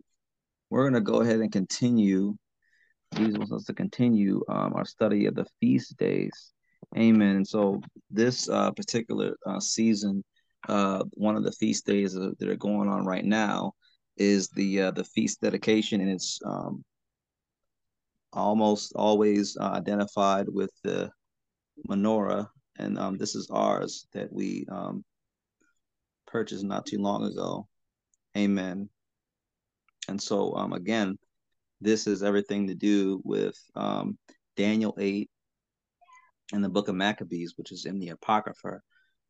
[0.69, 2.35] we're going to go ahead and continue.
[3.15, 6.53] Jesus wants us to continue um, our study of the feast days.
[6.97, 7.37] Amen.
[7.37, 10.23] And so this uh, particular uh, season,
[10.67, 13.73] uh, one of the feast days that are going on right now
[14.17, 16.83] is the uh, the feast dedication, and it's um,
[18.33, 21.09] almost always uh, identified with the
[21.87, 22.47] menorah,
[22.77, 25.03] and um, this is ours that we um,
[26.27, 27.67] purchased not too long ago.
[28.37, 28.89] Amen.
[30.07, 31.17] And so, um, again,
[31.81, 34.17] this is everything to do with um,
[34.57, 35.29] Daniel 8
[36.53, 38.81] and the book of Maccabees, which is in the Apocrypha.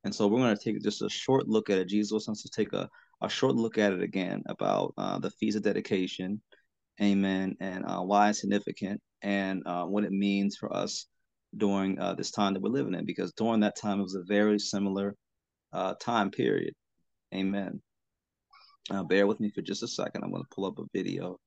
[0.04, 1.90] And so we're going to take just a short look at it.
[1.90, 2.90] Jesus wants to take a,
[3.22, 6.42] a short look at it again about uh, the Feast of Dedication,
[7.02, 11.06] amen, and uh, why it's significant and uh, what it means for us
[11.58, 13.06] during uh, this time that we're living in.
[13.06, 15.16] Because during that time, it was a very similar
[15.74, 16.74] uh, time period,
[17.36, 17.82] amen.
[18.90, 20.24] Uh, bear with me for just a second.
[20.24, 21.38] I'm going to pull up a video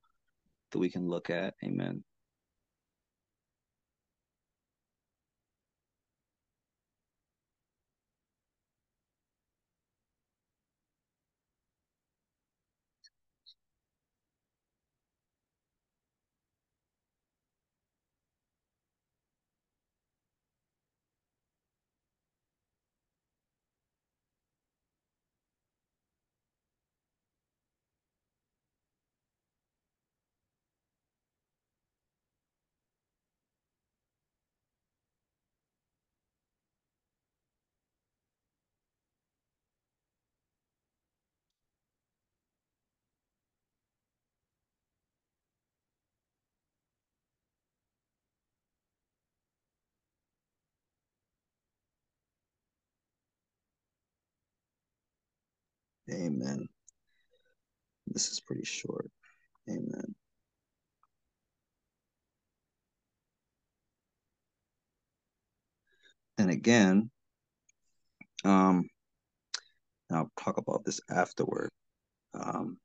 [0.73, 2.03] that we can look at, amen.
[56.11, 56.69] Amen.
[58.07, 59.11] This is pretty short.
[59.69, 60.15] Amen.
[66.39, 67.11] And again,
[68.45, 68.89] um,
[70.11, 71.71] I'll talk about this afterward.
[72.35, 72.79] Um,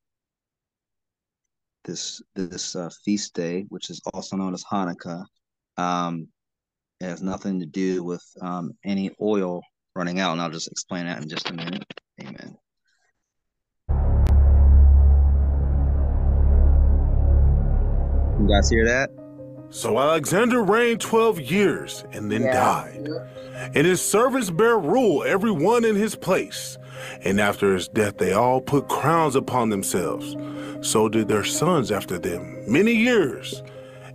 [1.83, 5.23] this this uh, feast day, which is also known as Hanukkah,
[5.77, 6.27] um,
[7.01, 9.61] has nothing to do with um, any oil
[9.95, 11.85] running out, and I'll just explain that in just a minute.
[12.21, 12.57] Amen.
[18.39, 19.09] You guys hear that?
[19.69, 22.53] So Alexander reigned 12 years and then Yeah.
[22.53, 23.09] died.
[23.75, 26.77] And his servants bare rule, every one in his place.
[27.23, 30.35] And after his death, they all put crowns upon themselves.
[30.81, 33.63] So did their sons after them, many years.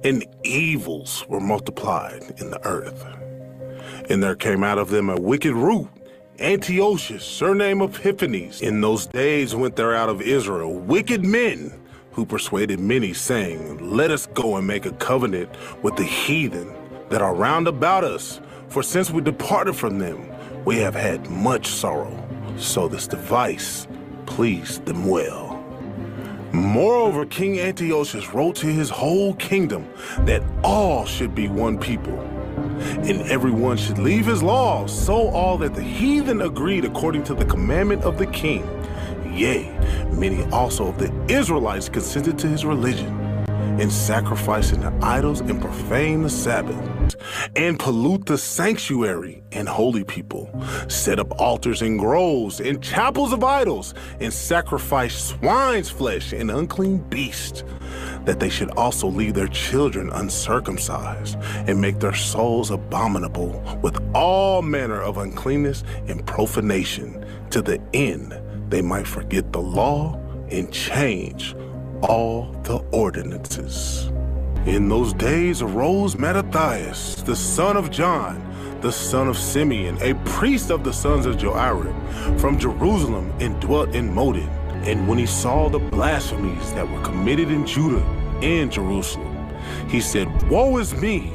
[0.05, 3.05] And evils were multiplied in the earth.
[4.09, 5.89] And there came out of them a wicked root,
[6.41, 8.62] Antiochus, surname of Epiphanes.
[8.62, 11.73] In those days went there out of Israel wicked men
[12.13, 15.51] who persuaded many, saying, Let us go and make a covenant
[15.83, 16.75] with the heathen
[17.09, 18.41] that are round about us.
[18.69, 20.33] For since we departed from them,
[20.65, 22.17] we have had much sorrow.
[22.57, 23.87] So this device
[24.27, 25.59] pleased them well.
[26.53, 29.89] Moreover, King Antiochus wrote to his whole kingdom
[30.21, 35.75] that all should be one people, and everyone should leave his laws, so all that
[35.75, 38.63] the heathen agreed according to the commandment of the king.
[39.33, 39.64] Yea,
[40.12, 43.18] many also of the Israelites consented to his religion,
[43.80, 47.16] in sacrificing the idols and profane the Sabbath,
[47.57, 50.51] and pollute the sanctuary and holy people,
[50.87, 56.99] set up altars and groves and chapels of idols, and sacrifice swine's flesh and unclean
[57.09, 57.64] beasts,
[58.26, 64.61] that they should also leave their children uncircumcised, and make their souls abominable with all
[64.61, 68.39] manner of uncleanness and profanation, to the end
[68.73, 70.18] they might forget the law
[70.51, 71.55] and change
[72.01, 74.11] all the ordinances.
[74.64, 78.41] In those days arose Mattathias, the son of John,
[78.81, 81.95] the son of Simeon, a priest of the sons of Joarib,
[82.41, 84.49] from Jerusalem, and dwelt in Modin.
[84.89, 88.03] And when he saw the blasphemies that were committed in Judah
[88.43, 89.55] and Jerusalem,
[89.87, 91.31] he said, Woe is me!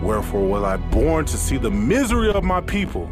[0.00, 3.10] Wherefore was I born to see the misery of my people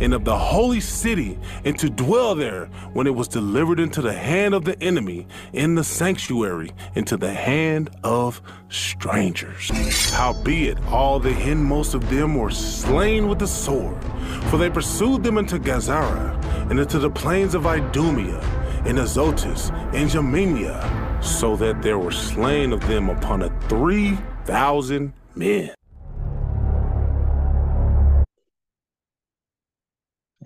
[0.00, 4.12] and of the holy city, and to dwell there when it was delivered into the
[4.12, 9.70] hand of the enemy in the sanctuary, into the hand of strangers.
[10.10, 14.02] Howbeit, all the hindmost of them were slain with the sword,
[14.50, 16.34] for they pursued them into Gazara,
[16.70, 18.40] and into the plains of Idumea,
[18.84, 25.12] and Azotus, and Jamenia, so that there were slain of them upon a three thousand
[25.34, 25.77] men.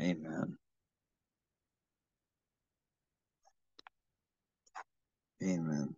[0.03, 0.57] Amen.
[5.43, 5.95] Amen.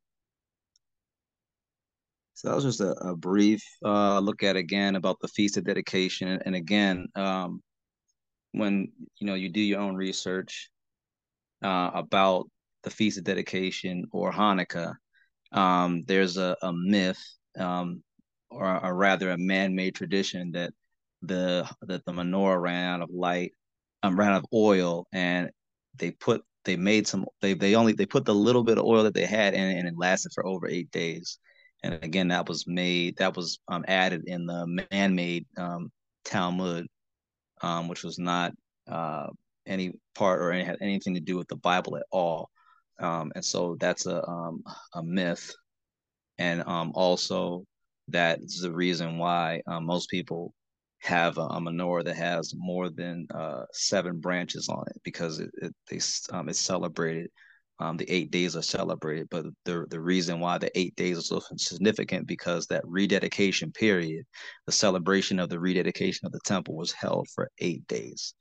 [2.34, 5.64] So that was just a, a brief uh, look at again about the feast of
[5.64, 7.62] dedication, and, and again, um,
[8.52, 10.68] when you know you do your own research
[11.62, 12.48] uh, about
[12.82, 14.94] the feast of dedication or Hanukkah,
[15.52, 17.22] um, there's a, a myth,
[17.58, 18.02] um,
[18.50, 20.72] or, or rather a man-made tradition that
[21.22, 23.52] the that the menorah ran out of light
[24.04, 25.50] um, ran out of oil and
[25.96, 29.02] they put they made some they they only they put the little bit of oil
[29.04, 31.38] that they had in it and it lasted for over eight days.
[31.82, 35.90] And again that was made that was um, added in the man-made um,
[36.24, 36.86] talmud
[37.62, 38.52] um, which was not
[38.90, 39.28] uh,
[39.66, 42.50] any part or any, had anything to do with the bible at all.
[43.00, 44.62] Um, and so that's a um,
[44.94, 45.50] a myth.
[46.38, 47.64] And um, also
[48.08, 50.52] that's the reason why most people
[51.04, 55.50] have a, a menorah that has more than uh, seven branches on it because it,
[55.60, 56.00] it they
[56.32, 57.30] um, it's celebrated.
[57.80, 61.28] Um, the eight days are celebrated, but the the reason why the eight days is
[61.28, 64.24] so significant because that rededication period,
[64.66, 68.34] the celebration of the rededication of the temple was held for eight days.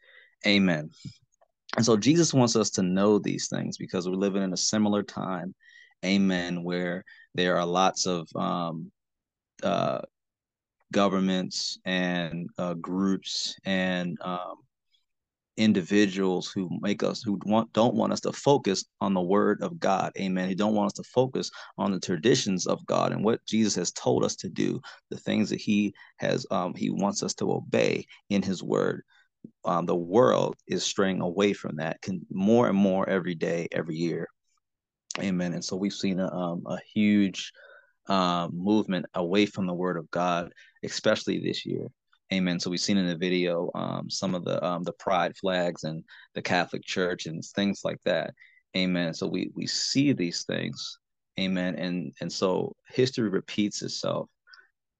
[0.45, 0.89] Amen.
[1.75, 5.03] And so Jesus wants us to know these things because we're living in a similar
[5.03, 5.55] time,
[6.05, 7.03] amen, where
[7.33, 8.91] there are lots of um,
[9.63, 10.01] uh,
[10.93, 14.55] governments and uh, groups and um,
[15.57, 19.79] individuals who make us who want don't want us to focus on the word of
[19.79, 20.11] God.
[20.17, 20.47] Amen.
[20.47, 23.91] Who don't want us to focus on the traditions of God and what Jesus has
[23.91, 24.79] told us to do
[25.09, 29.03] the things that he has um, he wants us to obey in his word.
[29.65, 33.95] Um, the world is straying away from that can more and more every day every
[33.95, 34.27] year.
[35.19, 35.53] Amen.
[35.53, 37.51] And so we've seen a, um, a huge
[38.07, 40.51] uh, movement away from the word of God,
[40.83, 41.87] especially this year.
[42.31, 42.59] Amen.
[42.59, 46.03] So we've seen in the video um, some of the um, the pride flags and
[46.33, 48.33] the Catholic Church and things like that.
[48.75, 49.13] Amen.
[49.13, 50.97] So we we see these things.
[51.39, 51.75] Amen.
[51.75, 54.29] And and so history repeats itself.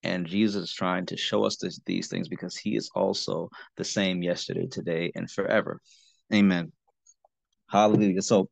[0.04, 3.86] And Jesus is trying to show us this, these things because he is also the
[3.86, 5.80] same yesterday, today, and forever.
[6.34, 6.74] Amen.
[7.70, 8.22] Hallelujah.
[8.22, 8.50] So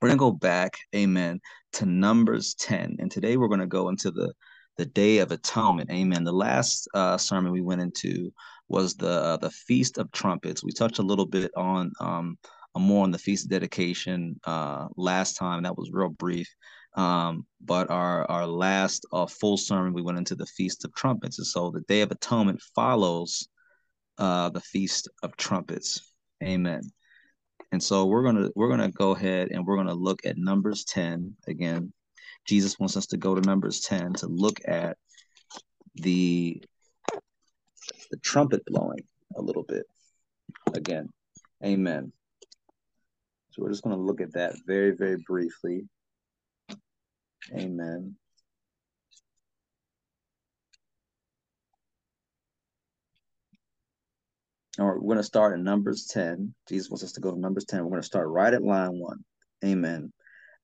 [0.00, 1.40] we're going to go back, amen,
[1.74, 2.96] to Numbers 10.
[2.98, 4.32] And today we're going to go into the,
[4.78, 6.24] the Day of Atonement, amen.
[6.24, 8.32] The last uh, sermon we went into
[8.68, 10.64] was the uh, the Feast of Trumpets.
[10.64, 12.38] We touched a little bit on um,
[12.78, 15.64] more on the Feast of Dedication uh, last time.
[15.64, 16.48] That was real brief.
[16.96, 21.38] Um, but our our last uh, full sermon, we went into the Feast of Trumpets.
[21.38, 23.48] And so the Day of Atonement follows
[24.18, 26.00] uh, the Feast of Trumpets.
[26.42, 26.82] Amen.
[27.72, 31.36] And so we're gonna we're gonna go ahead and we're gonna look at Numbers 10
[31.46, 31.92] again.
[32.46, 34.96] Jesus wants us to go to Numbers 10 to look at
[35.94, 36.62] the
[38.10, 39.04] the trumpet blowing
[39.36, 39.86] a little bit
[40.74, 41.08] again.
[41.64, 42.12] Amen.
[43.50, 45.88] So we're just to look at that very, very briefly.
[47.52, 48.16] Amen.
[54.80, 56.54] Right, we're going to start in Numbers 10.
[56.66, 57.84] Jesus wants us to go to Numbers 10.
[57.84, 59.24] We're going to start right at line 1.
[59.66, 60.10] Amen.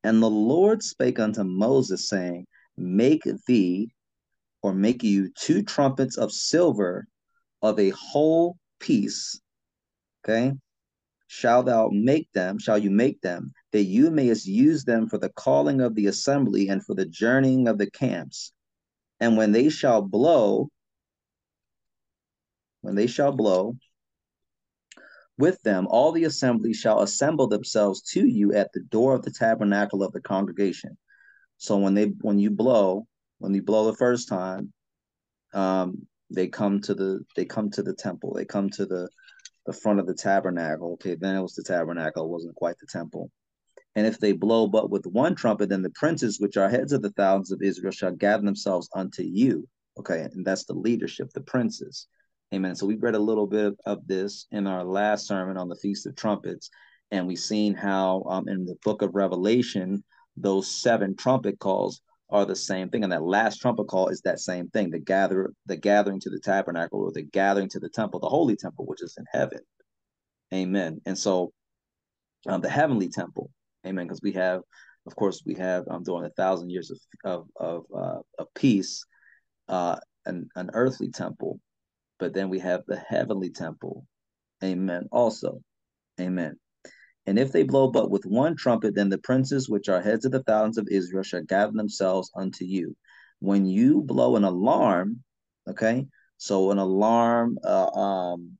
[0.05, 2.47] And the Lord spake unto Moses, saying,
[2.79, 3.91] Make thee,
[4.63, 7.07] or make you two trumpets of silver
[7.61, 9.39] of a whole piece.
[10.25, 10.55] Okay.
[11.27, 15.31] Shall thou make them, shall you make them, that you mayest use them for the
[15.31, 18.53] calling of the assembly and for the journeying of the camps.
[19.21, 20.71] And when they shall blow,
[22.81, 23.77] when they shall blow,
[25.39, 29.31] with them all the assembly shall assemble themselves to you at the door of the
[29.31, 30.97] tabernacle of the congregation.
[31.59, 33.07] So when they when you blow,
[33.39, 34.73] when you blow the first time,
[35.53, 38.35] um, they come to the they come to the temple.
[38.35, 39.09] They come to the
[39.67, 40.93] the front of the tabernacle.
[40.95, 43.31] Okay, then it was the tabernacle, it wasn't quite the temple.
[43.95, 47.03] And if they blow but with one trumpet, then the princes, which are heads of
[47.03, 49.67] the thousands of Israel, shall gather themselves unto you.
[49.99, 52.07] Okay, and that's the leadership, the princes.
[52.55, 52.77] Amen.
[52.77, 56.07] So we've read a little bit of this in our last sermon on the Feast
[56.07, 56.71] of Trumpets.
[57.11, 60.03] And we've seen how um, in the book of Revelation,
[60.37, 63.03] those seven trumpet calls are the same thing.
[63.03, 66.41] And that last trumpet call is that same thing, the gather, the gathering to the
[66.41, 69.61] tabernacle or the gathering to the temple, the holy temple, which is in heaven.
[70.55, 71.01] Amen.
[71.07, 71.53] And so
[72.49, 73.51] um, the heavenly temple,
[73.85, 74.61] amen, because we have,
[75.07, 79.05] of course, we have um, during a thousand years of of of, uh, of peace,
[79.69, 81.61] uh, an, an earthly temple,
[82.19, 84.07] but then we have the heavenly temple,
[84.63, 85.61] amen, also,
[86.21, 86.59] amen.
[87.27, 90.33] And if they blow but with one trumpet, then the princes which are heads of
[90.33, 92.97] the thousands of Israel shall gather themselves unto you.
[93.41, 95.23] When you blow an alarm,
[95.69, 96.07] okay,
[96.39, 98.59] so an alarm, uh, um,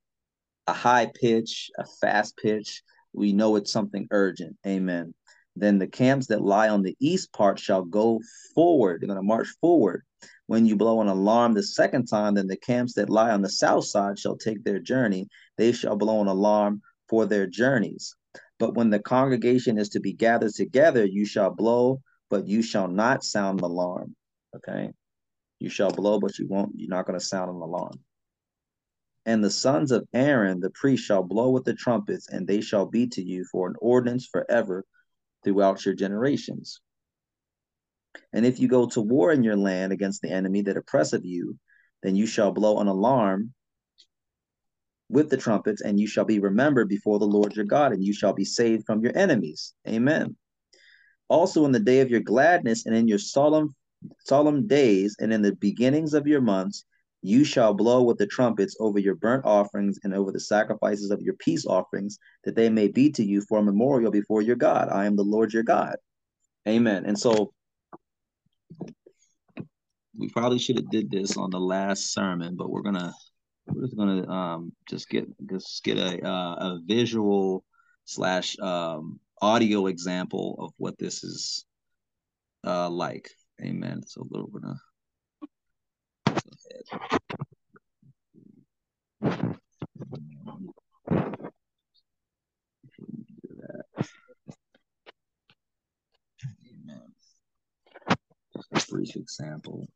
[0.67, 2.83] a high pitch, a fast pitch,
[3.13, 4.57] we know it's something urgent.
[4.67, 5.15] Amen.
[5.57, 8.21] Then the camps that lie on the east part shall go
[8.55, 9.01] forward.
[9.01, 10.03] They're going to march forward.
[10.47, 13.49] When you blow an alarm the second time, then the camps that lie on the
[13.49, 15.29] south side shall take their journey.
[15.57, 18.15] They shall blow an alarm for their journeys.
[18.59, 22.89] But when the congregation is to be gathered together, you shall blow, but you shall
[22.89, 24.15] not sound the alarm.
[24.55, 24.93] Okay.
[25.59, 27.99] You shall blow, but you won't, you're not going to sound an alarm.
[29.25, 32.87] And the sons of Aaron, the priest, shall blow with the trumpets, and they shall
[32.87, 34.85] be to you for an ordinance forever
[35.47, 36.81] throughout your generations.
[38.33, 41.57] And if you go to war in your land against the enemy that oppresseth you,
[42.03, 43.55] then you shall blow an alarm
[45.09, 48.13] with the trumpets, and you shall be remembered before the Lord your God, and you
[48.13, 49.73] shall be saved from your enemies.
[49.87, 50.37] Amen.
[51.29, 53.75] Also in the day of your gladness and in your solemn
[54.25, 56.85] solemn days and in the beginnings of your months,
[57.23, 61.21] you shall blow with the trumpets over your burnt offerings and over the sacrifices of
[61.21, 64.89] your peace offerings, that they may be to you for a memorial before your God.
[64.91, 65.97] I am the Lord your God.
[66.69, 67.05] Amen.
[67.07, 67.53] And so
[70.19, 73.15] we probably should have did this on the last sermon, but we're gonna
[73.67, 77.65] we're just gonna um just get just get a uh, a visual
[78.05, 81.67] slash um audio example of what this is
[82.65, 83.31] uh like.
[83.63, 84.03] Amen.
[84.07, 84.81] So we're gonna
[96.69, 97.13] Amen.
[98.73, 99.89] Just a brief example.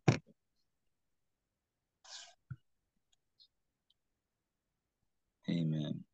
[5.49, 6.05] Amen.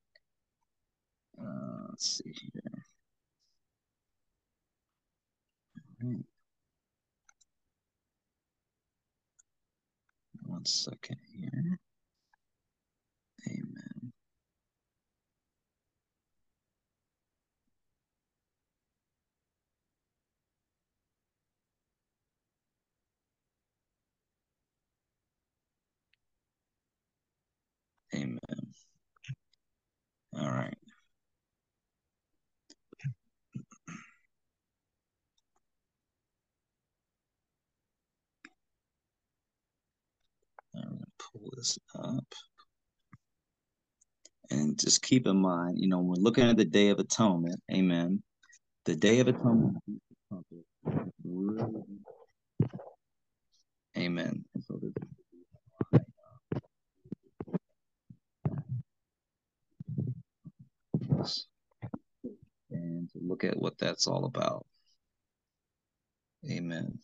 [1.39, 2.63] Uh, let's see here.
[6.03, 6.36] All right.
[10.47, 11.79] One second here.
[13.49, 14.13] Amen.
[28.15, 28.39] Amen.
[30.39, 30.77] All right.
[40.75, 42.25] I'm going to pull this up.
[44.51, 48.23] And just keep in mind, you know, we're looking at the Day of Atonement, amen.
[48.85, 49.79] The Day of Atonement,
[53.97, 54.45] amen.
[62.71, 64.67] And look at what that's all about.
[66.49, 66.99] Amen.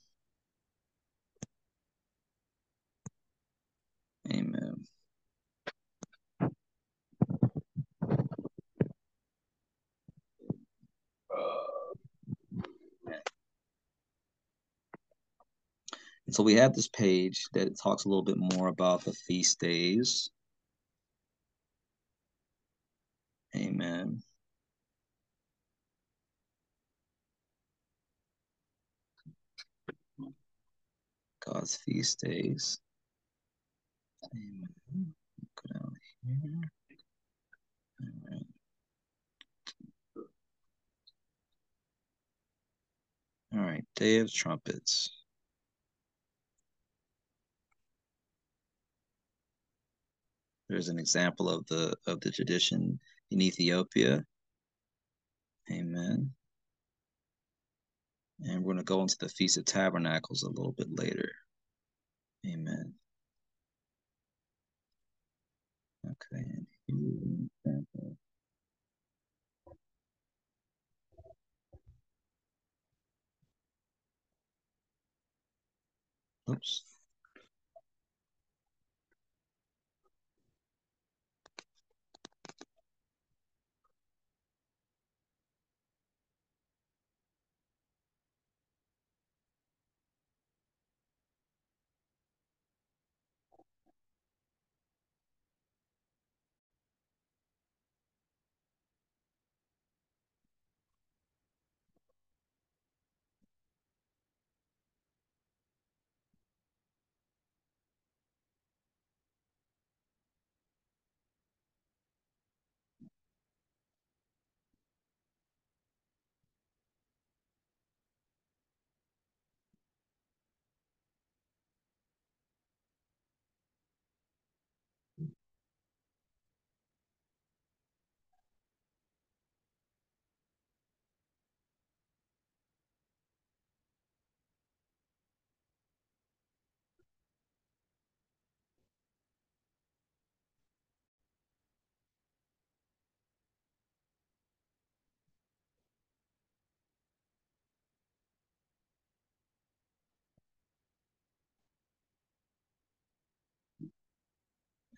[16.32, 19.60] And so we have this page that talks a little bit more about the feast
[19.60, 20.30] days.
[23.54, 24.22] Amen.
[31.44, 32.80] God's feast days.
[34.34, 35.14] Amen.
[35.54, 36.62] Go down here.
[38.00, 38.46] All right.
[43.54, 45.21] All right, Day of Trumpets.
[50.72, 52.98] There's an example of the of the tradition
[53.30, 54.24] in Ethiopia.
[55.70, 56.30] Amen.
[58.40, 61.30] And we're going to go into the Feast of Tabernacles a little bit later.
[62.46, 62.94] Amen.
[66.06, 66.64] Okay.
[66.88, 67.50] and.
[76.50, 76.91] Oops.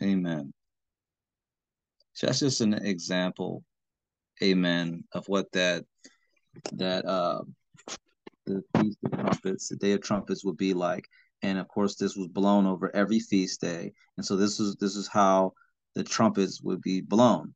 [0.05, 0.53] Amen.
[2.13, 3.65] So that's just an example,
[4.43, 5.85] amen, of what that
[6.73, 7.43] that uh
[8.47, 11.07] the feast of trumpets, the day of trumpets would be like.
[11.43, 13.93] And of course, this was blown over every feast day.
[14.17, 15.53] And so this is this is how
[15.95, 17.55] the trumpets would be blown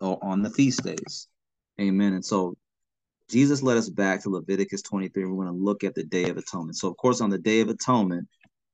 [0.00, 1.28] on the feast days.
[1.80, 2.14] Amen.
[2.14, 2.56] And so
[3.30, 5.24] Jesus led us back to Leviticus 23.
[5.24, 6.76] We're going to look at the Day of Atonement.
[6.76, 8.26] So, of course, on the Day of Atonement,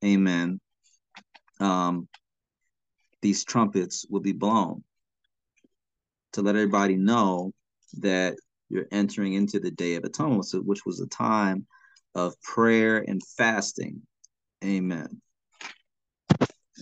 [0.02, 0.60] amen,
[1.60, 2.08] um,
[3.22, 4.84] these trumpets will be blown
[6.32, 7.52] to let everybody know
[7.94, 8.36] that
[8.68, 11.66] you're entering into the Day of Atonement, which was a time
[12.14, 14.02] of prayer and fasting.
[14.64, 15.20] Amen.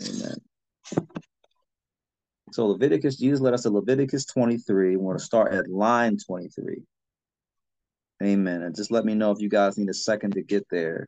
[0.00, 0.36] Amen.
[2.52, 4.96] So Leviticus, Jesus led us to Leviticus 23.
[4.96, 6.82] We're going to start at line 23.
[8.22, 8.62] Amen.
[8.62, 11.06] And just let me know if you guys need a second to get there.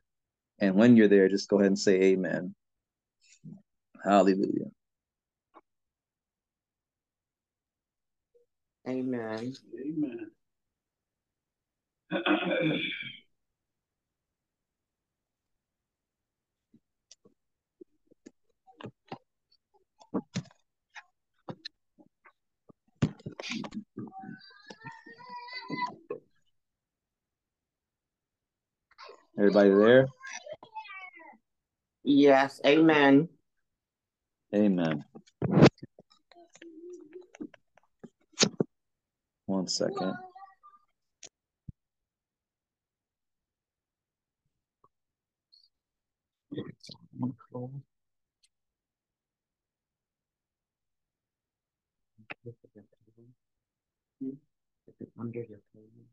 [0.61, 2.55] And when you're there, just go ahead and say amen.
[4.05, 4.71] Hallelujah.
[8.89, 9.55] Amen.
[9.81, 10.31] Amen.
[29.39, 30.07] Everybody there?
[32.05, 32.61] Yes.
[32.65, 33.29] Amen.
[34.55, 35.05] Amen.
[39.47, 40.15] One second.
[55.19, 56.07] Under your table.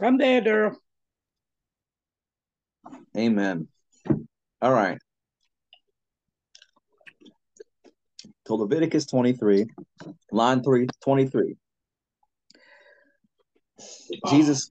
[0.00, 0.76] I'm there, Daryl.
[3.16, 3.68] Amen.
[4.60, 4.98] All right.
[8.46, 9.66] So Leviticus 23,
[10.32, 11.56] line 3, 23.
[14.28, 14.70] Jesus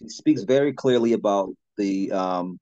[0.00, 2.58] he speaks very clearly about the um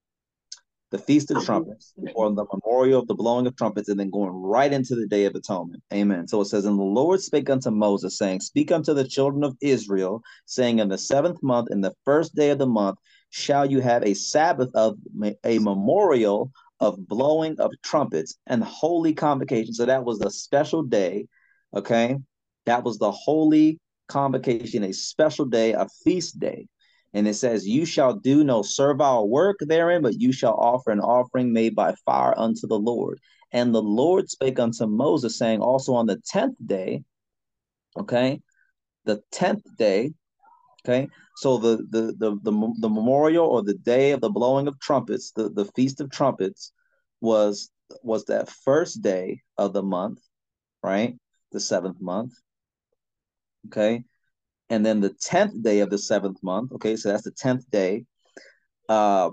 [0.91, 4.31] the feast of trumpets or the memorial of the blowing of trumpets and then going
[4.31, 7.71] right into the day of atonement amen so it says and the lord spake unto
[7.71, 11.93] moses saying speak unto the children of israel saying in the seventh month in the
[12.05, 12.99] first day of the month
[13.37, 14.97] shall you have a sabbath of
[15.45, 19.73] a memorial of blowing of trumpets and holy convocation.
[19.73, 21.27] So that was the special day
[21.75, 22.17] okay?
[22.65, 23.79] That was the holy
[24.09, 26.67] convocation a special day a feast day.
[27.15, 31.01] And it says, You shall do no servile work therein, but you shall offer an
[31.01, 33.21] offering made by fire unto the Lord.
[33.53, 37.05] And the Lord spake unto Moses, saying, Also on the tenth day,
[37.97, 38.41] okay,
[39.05, 40.13] the tenth day,
[40.87, 44.79] okay, so the the the the, the memorial or the day of the blowing of
[44.81, 46.73] trumpets, the, the feast of trumpets,
[47.21, 47.71] was
[48.03, 50.21] was that first day of the month,
[50.83, 51.17] right?
[51.53, 52.35] The seventh month.
[53.67, 54.05] Okay?
[54.69, 56.97] And then the 10th day of the seventh month okay?
[56.97, 58.05] So that's the 10th day.
[58.89, 59.31] Uh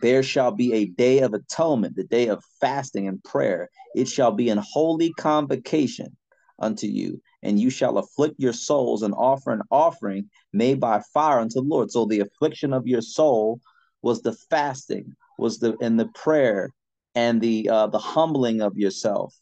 [0.00, 3.68] there shall be a day of atonement the day of fasting and prayer.
[3.94, 6.16] It shall be an holy convocation
[6.58, 11.40] unto you and you shall afflict your souls and offer an offering made by fire
[11.40, 13.60] unto the lord so the affliction of your soul
[14.02, 16.70] was the fasting was the and the prayer
[17.14, 19.34] and the uh the humbling of yourself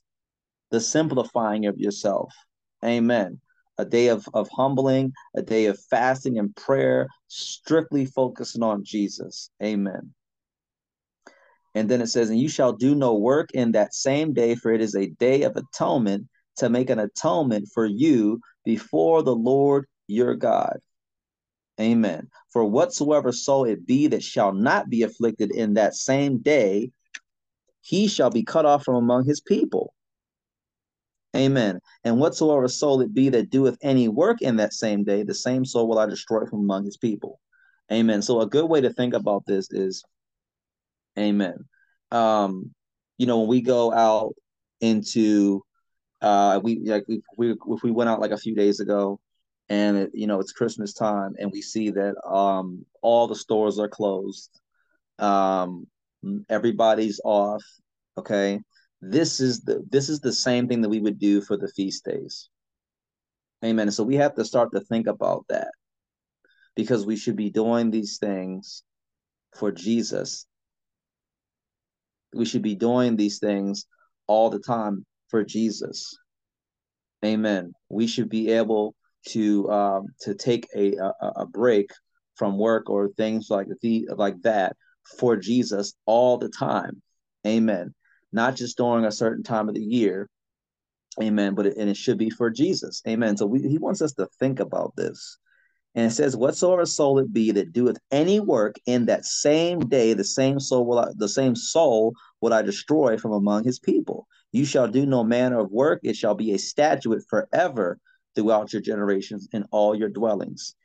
[0.71, 2.33] the simplifying of yourself
[2.85, 3.41] amen
[3.81, 9.51] a day of, of humbling, a day of fasting and prayer, strictly focusing on Jesus.
[9.63, 10.13] Amen.
[11.75, 14.71] And then it says, And you shall do no work in that same day, for
[14.73, 16.27] it is a day of atonement
[16.61, 20.79] to make an atonement for you before the Lord your God.
[21.81, 22.29] Amen.
[22.53, 26.93] For whatsoever soul it be that shall not be afflicted in that same day,
[27.81, 29.95] he shall be cut off from among his people.
[31.35, 31.81] Amen.
[32.05, 35.65] And whatsoever soul it be that doeth any work in that same day, the same
[35.65, 37.41] soul will I destroy from among his people.
[37.91, 38.21] Amen.
[38.21, 40.05] So a good way to think about this is,
[41.19, 41.55] Amen.
[42.11, 42.75] Um,
[43.17, 44.35] you know, when we go out
[44.81, 45.63] into,
[46.23, 49.21] uh, we like we, we if we went out like a few days ago,
[49.69, 53.79] and it, you know it's Christmas time, and we see that um all the stores
[53.79, 54.61] are closed,
[55.19, 55.87] um,
[56.49, 57.65] everybody's off.
[58.19, 58.61] Okay,
[59.01, 62.05] this is the this is the same thing that we would do for the feast
[62.05, 62.49] days.
[63.65, 63.91] Amen.
[63.91, 65.73] So we have to start to think about that
[66.75, 68.83] because we should be doing these things
[69.55, 70.47] for jesus.
[72.33, 73.87] We should be doing these things
[74.27, 76.19] all the time for jesus
[77.25, 77.75] Amen.
[77.89, 78.95] We should be able
[79.29, 81.91] to um, to take a, a a break
[82.37, 84.77] from work or things like the like that
[85.19, 87.03] for Jesus all the time.
[87.47, 87.95] Amen.
[88.33, 90.29] Not just during a certain time of the year.
[91.21, 91.55] Amen.
[91.55, 93.03] But it, and it should be for Jesus.
[93.07, 93.37] Amen.
[93.37, 95.39] So we, he wants us to think about this.
[95.95, 100.13] And it says, "Whatsoever soul it be that doeth any work in that same day,
[100.13, 104.29] the same soul will I, the same soul would I destroy from among his people.
[104.53, 107.99] You shall do no manner of work; it shall be a statute forever
[108.37, 110.77] throughout your generations in all your dwellings.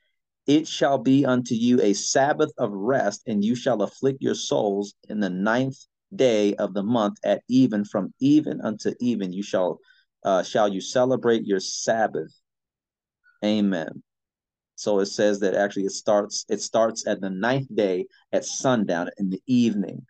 [0.47, 4.95] It shall be unto you a Sabbath of rest, and you shall afflict your souls
[5.07, 5.77] in the ninth
[6.15, 9.33] day of the month at even from even unto even.
[9.33, 9.79] You shall
[10.23, 12.33] uh, shall you celebrate your Sabbath.
[13.43, 14.01] Amen."
[14.75, 19.09] So it says that actually it starts it starts at the ninth day at sundown
[19.17, 20.05] in the evening.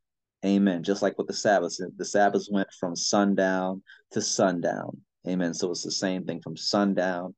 [0.45, 0.83] Amen.
[0.83, 1.77] Just like with the Sabbath.
[1.97, 5.01] The Sabbath went from sundown to sundown.
[5.27, 5.53] Amen.
[5.53, 7.33] So it's the same thing from sundown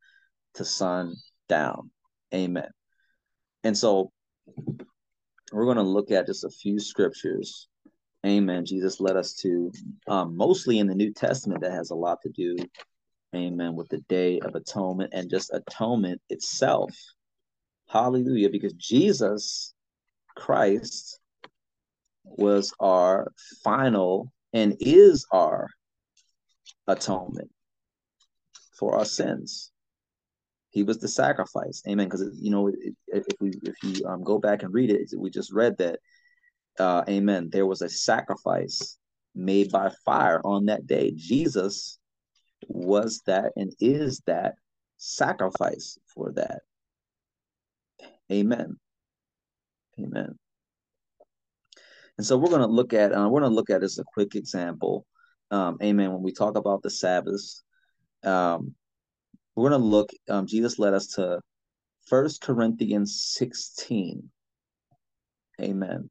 [0.56, 1.92] to sundown.
[2.34, 2.70] Amen.
[3.64, 4.12] And so
[5.54, 7.68] we're going to look at just a few scriptures.
[8.26, 8.66] Amen.
[8.66, 9.72] Jesus led us to
[10.08, 12.58] um, mostly in the New Testament that has a lot to do,
[13.34, 16.94] amen, with the Day of Atonement and just atonement itself.
[17.88, 18.50] Hallelujah.
[18.50, 19.74] Because Jesus
[20.36, 21.20] Christ
[22.24, 23.32] was our
[23.64, 25.68] final and is our
[26.88, 27.50] atonement
[28.78, 29.72] for our sins.
[30.70, 31.82] He was the sacrifice.
[31.88, 32.08] Amen.
[32.08, 32.72] Because you know,
[33.08, 36.00] if we if you um, go back and read it, we just read that.
[36.78, 37.50] Uh, amen.
[37.52, 39.00] There was a sacrifice
[39.34, 41.12] made by fire on that day.
[41.16, 41.98] Jesus
[42.68, 44.56] was that and is that
[44.98, 46.62] sacrifice for that.
[48.32, 48.78] Amen.
[50.00, 50.38] Amen.
[52.18, 54.04] And so we're going to look at uh, we're going to look at as a
[54.04, 55.06] quick example.
[55.52, 56.12] Um, amen.
[56.12, 57.62] When we talk about the Sabbath,
[58.24, 58.74] um,
[59.56, 60.10] we're going to look.
[60.30, 61.40] Um, Jesus led us to
[62.08, 64.30] First Corinthians sixteen.
[65.62, 66.10] Amen.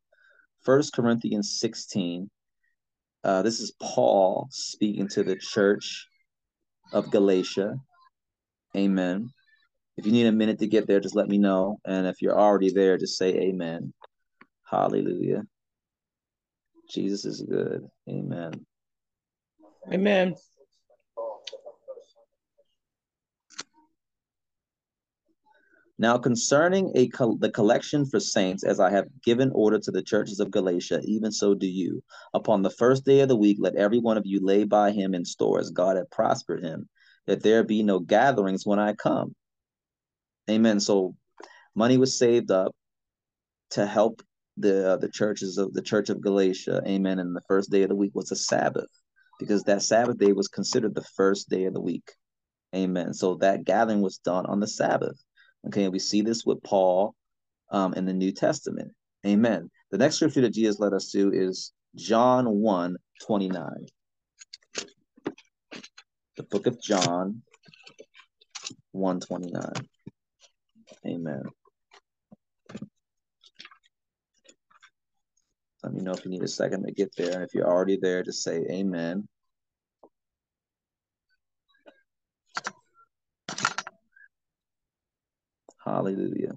[0.63, 2.31] First Corinthians sixteen.
[3.25, 6.07] Uh, this is Paul speaking to the church
[6.93, 7.75] of Galatia.
[8.77, 9.31] Amen.
[9.97, 11.81] If you need a minute to get there, just let me know.
[11.87, 13.95] And if you're already there, just say amen.
[14.71, 15.43] Hallelujah.
[16.91, 17.89] Jesus is good.
[18.09, 18.53] Amen.
[19.93, 20.35] Amen.
[25.99, 30.03] Now concerning a col- the collection for saints, as I have given order to the
[30.03, 32.03] churches of Galatia, even so do you.
[32.35, 35.15] Upon the first day of the week, let every one of you lay by him
[35.15, 36.87] in store as God hath prospered him,
[37.27, 39.35] that there be no gatherings when I come.
[40.51, 40.81] Amen.
[40.81, 41.17] So
[41.75, 42.73] money was saved up
[43.71, 44.23] to help
[44.57, 46.83] the uh, the churches of the church of Galatia.
[46.87, 47.19] Amen.
[47.19, 48.91] And the first day of the week was a Sabbath
[49.39, 52.13] because that Sabbath day was considered the first day of the week.
[52.75, 53.13] Amen.
[53.13, 55.19] So that gathering was done on the Sabbath.
[55.67, 57.15] Okay, we see this with Paul
[57.71, 58.93] um, in the New Testament.
[59.27, 59.71] Amen.
[59.91, 63.65] The next scripture that Jesus led us to is John 1 29.
[66.37, 67.43] The book of John
[68.93, 69.63] 1 29.
[71.07, 71.43] Amen.
[75.83, 77.43] Let me know if you need a second to get there.
[77.43, 79.29] If you're already there, just say amen.
[85.85, 86.55] Hallelujah.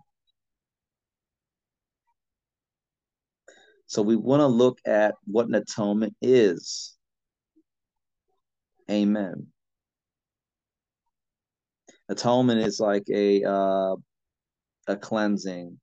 [3.85, 6.95] So we want to look at what an atonement is.
[8.89, 9.47] Amen.
[12.07, 13.95] Atonement is like a uh,
[14.89, 15.79] a cleansing.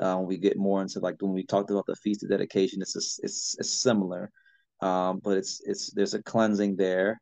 [0.00, 2.96] Uh, we get more into like when we talked about the feast of dedication, it's
[2.96, 4.30] a, it's, it's similar,
[4.82, 7.18] um, but it's it's there's a cleansing there.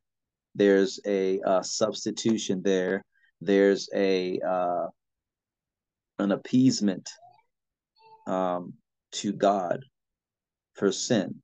[0.56, 3.04] There's a uh, substitution there.
[3.40, 4.86] There's a uh,
[6.18, 7.08] an appeasement
[8.26, 8.72] um,
[9.12, 9.80] to God
[10.74, 11.36] for sin.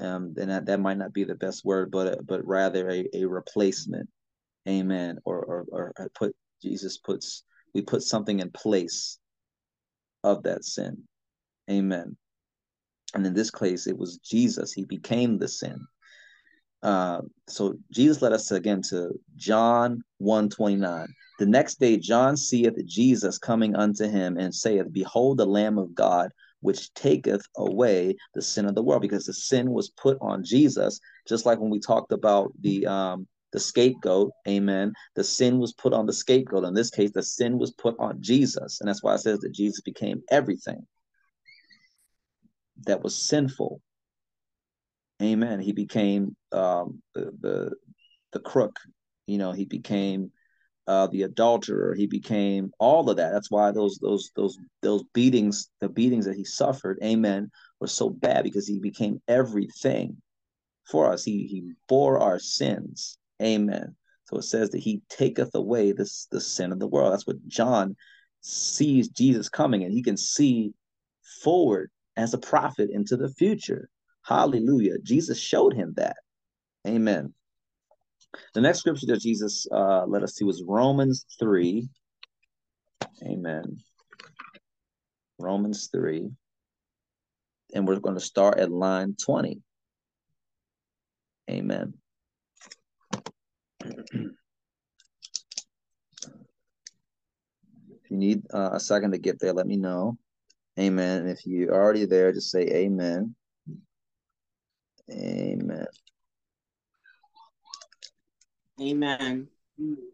[0.00, 3.24] Um, and that, that might not be the best word, but but rather a, a
[3.26, 4.08] replacement.
[4.68, 5.18] Amen.
[5.24, 7.44] Or, or or put Jesus puts
[7.74, 9.18] we put something in place
[10.22, 11.02] of that sin.
[11.70, 12.16] Amen.
[13.14, 14.72] And in this case, it was Jesus.
[14.72, 15.86] He became the sin.
[16.82, 21.06] Uh, so Jesus led us again to John 129.
[21.38, 25.94] The next day John seeth Jesus coming unto him and saith, Behold the Lamb of
[25.94, 30.44] God, which taketh away the sin of the world, because the sin was put on
[30.44, 34.92] Jesus, just like when we talked about the um the scapegoat, amen.
[35.14, 36.64] The sin was put on the scapegoat.
[36.64, 38.80] In this case, the sin was put on Jesus.
[38.80, 40.84] And that's why it says that Jesus became everything
[42.84, 43.80] that was sinful.
[45.22, 45.60] Amen.
[45.60, 47.70] He became um, the, the
[48.32, 48.76] the crook
[49.28, 50.32] You know, he became
[50.88, 51.94] uh, the adulterer.
[51.94, 53.30] He became all of that.
[53.30, 58.10] That's why those those those those beatings, the beatings that he suffered, Amen, were so
[58.10, 60.20] bad because he became everything
[60.90, 61.22] for us.
[61.22, 63.94] He he bore our sins, Amen.
[64.24, 67.12] So it says that he taketh away this the sin of the world.
[67.12, 67.96] That's what John
[68.40, 70.72] sees Jesus coming, and he can see
[71.42, 73.88] forward as a prophet into the future.
[74.22, 74.98] Hallelujah.
[75.02, 76.16] Jesus showed him that.
[76.86, 77.34] Amen.
[78.54, 81.88] The next scripture that Jesus uh, let us see was Romans 3.
[83.26, 83.78] Amen.
[85.38, 86.30] Romans 3.
[87.74, 89.60] And we're going to start at line 20.
[91.50, 91.94] Amen.
[93.84, 94.00] If
[98.10, 100.16] you need uh, a second to get there, let me know.
[100.78, 101.22] Amen.
[101.22, 103.34] And if you're already there, just say amen.
[105.10, 105.86] Amen.
[108.80, 109.48] Amen.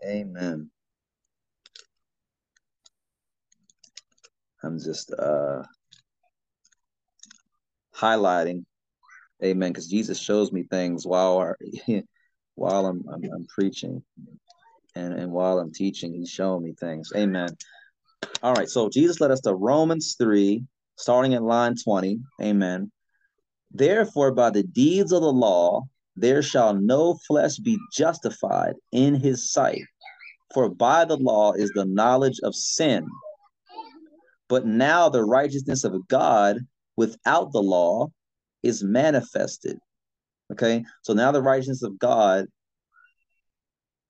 [0.05, 0.71] Amen.
[4.62, 5.62] I'm just uh
[7.95, 8.64] highlighting,
[9.43, 11.57] amen, because Jesus shows me things while our,
[12.55, 14.03] while I'm, I'm I'm preaching,
[14.94, 17.12] and and while I'm teaching, He's showing me things.
[17.16, 17.48] Amen.
[18.42, 20.64] All right, so Jesus led us to Romans three,
[20.96, 22.20] starting at line twenty.
[22.40, 22.90] Amen.
[23.72, 25.82] Therefore, by the deeds of the law,
[26.16, 29.82] there shall no flesh be justified in his sight.
[30.53, 33.07] For by the law is the knowledge of sin.
[34.48, 36.59] But now the righteousness of God
[36.96, 38.09] without the law
[38.64, 39.78] is manifested.
[40.53, 42.46] Okay, so now the righteousness of God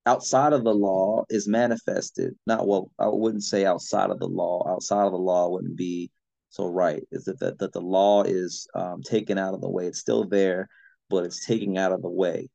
[0.07, 2.35] outside of the law is manifested.
[2.47, 4.67] Not well, I wouldn't say outside of the law.
[4.69, 6.11] Outside of the law wouldn't be
[6.49, 7.03] so right.
[7.13, 9.87] Is that that, that the law is um, taken out of the way?
[9.87, 10.69] It's still there,
[11.09, 12.49] but it's taken out of the way.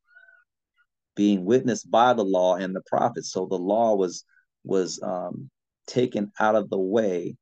[1.16, 3.32] Being witnessed by the law and the prophets.
[3.32, 4.26] So the law was
[4.64, 5.50] was um,
[5.88, 7.38] taken out of the way,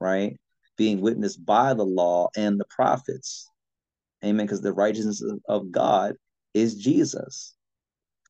[0.00, 0.38] right?
[0.76, 3.50] Being witnessed by the law and the prophets.
[4.24, 4.46] Amen.
[4.46, 6.14] Because the righteousness of God
[6.54, 7.54] is Jesus,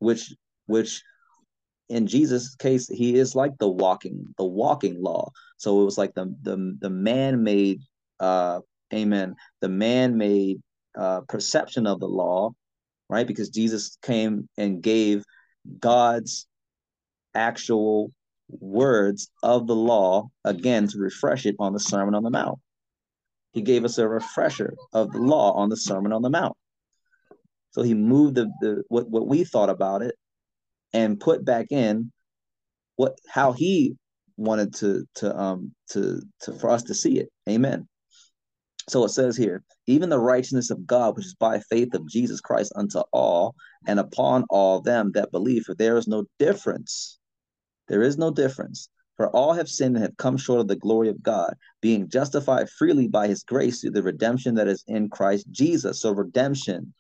[0.01, 0.35] which
[0.67, 1.03] which
[1.89, 5.31] in Jesus' case, he is like the walking, the walking law.
[5.57, 7.81] So it was like the the the man-made,
[8.21, 8.61] uh,
[8.93, 10.61] amen, the man-made
[10.97, 12.51] uh, perception of the law,
[13.09, 13.27] right?
[13.27, 15.25] Because Jesus came and gave
[15.81, 16.47] God's
[17.35, 18.13] actual
[18.49, 22.59] words of the law again to refresh it on the Sermon on the Mount.
[23.59, 26.57] He gave us a refresher of the law on the Sermon on the Mount.
[27.73, 30.15] So he moved the, the what, what we thought about it
[30.93, 32.13] and put back in
[32.95, 33.97] what how he
[34.37, 37.31] wanted to to um to to for us to see it.
[37.49, 37.89] Amen.
[38.89, 42.41] So it says here, even the righteousness of God, which is by faith of Jesus
[42.41, 43.57] Christ unto all
[43.89, 47.19] and upon all them that believe, for there is no difference.
[47.89, 48.89] There is no difference.
[49.19, 52.71] For all have sinned and have come short of the glory of God, being justified
[52.71, 56.01] freely by his grace through the redemption that is in Christ Jesus.
[56.01, 56.95] So redemption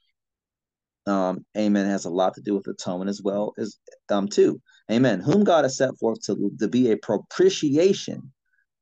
[1.08, 3.78] um, amen, has a lot to do with atonement as well as
[4.10, 4.60] um too.
[4.90, 5.20] Amen.
[5.20, 8.32] Whom God has set forth to, to be a propitiation,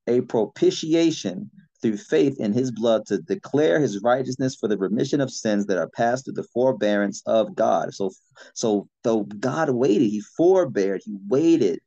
[0.06, 1.50] a propitiation
[1.82, 5.78] through faith in his blood to declare his righteousness for the remission of sins that
[5.78, 7.94] are passed through the forbearance of God.
[7.94, 8.10] So
[8.54, 11.80] so though God waited, he forbeared, he waited,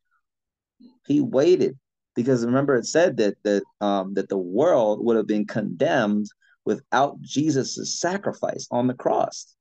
[1.10, 1.78] he waited.
[2.16, 6.28] Because remember it said that that um that the world would have been condemned
[6.66, 9.56] without Jesus' sacrifice on the cross.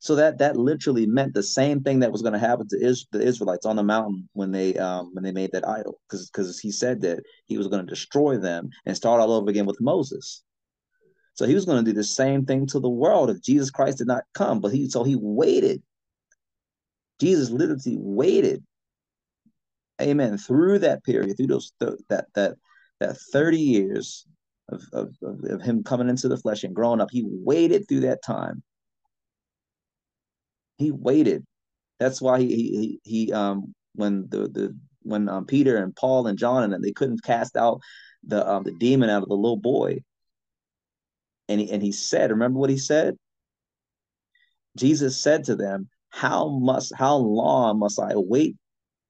[0.00, 3.06] So that that literally meant the same thing that was going to happen to Is-
[3.12, 6.58] the Israelites on the mountain when they um, when they made that idol, because because
[6.58, 9.80] he said that he was going to destroy them and start all over again with
[9.80, 10.42] Moses.
[11.34, 13.98] So he was going to do the same thing to the world if Jesus Christ
[13.98, 14.60] did not come.
[14.60, 15.82] But he so he waited.
[17.20, 18.64] Jesus literally waited.
[20.02, 20.38] Amen.
[20.38, 22.56] Through that period, through those th- that that
[23.00, 24.26] that thirty years
[24.68, 28.00] of, of of of him coming into the flesh and growing up, he waited through
[28.00, 28.62] that time
[30.78, 31.44] he waited.
[31.98, 36.38] That's why he he he um when the the when um, Peter and Paul and
[36.38, 37.80] John and they couldn't cast out
[38.24, 40.02] the um, the demon out of the little boy.
[41.48, 43.16] And he and he said, remember what he said?
[44.76, 48.56] Jesus said to them, "How must how long must I wait?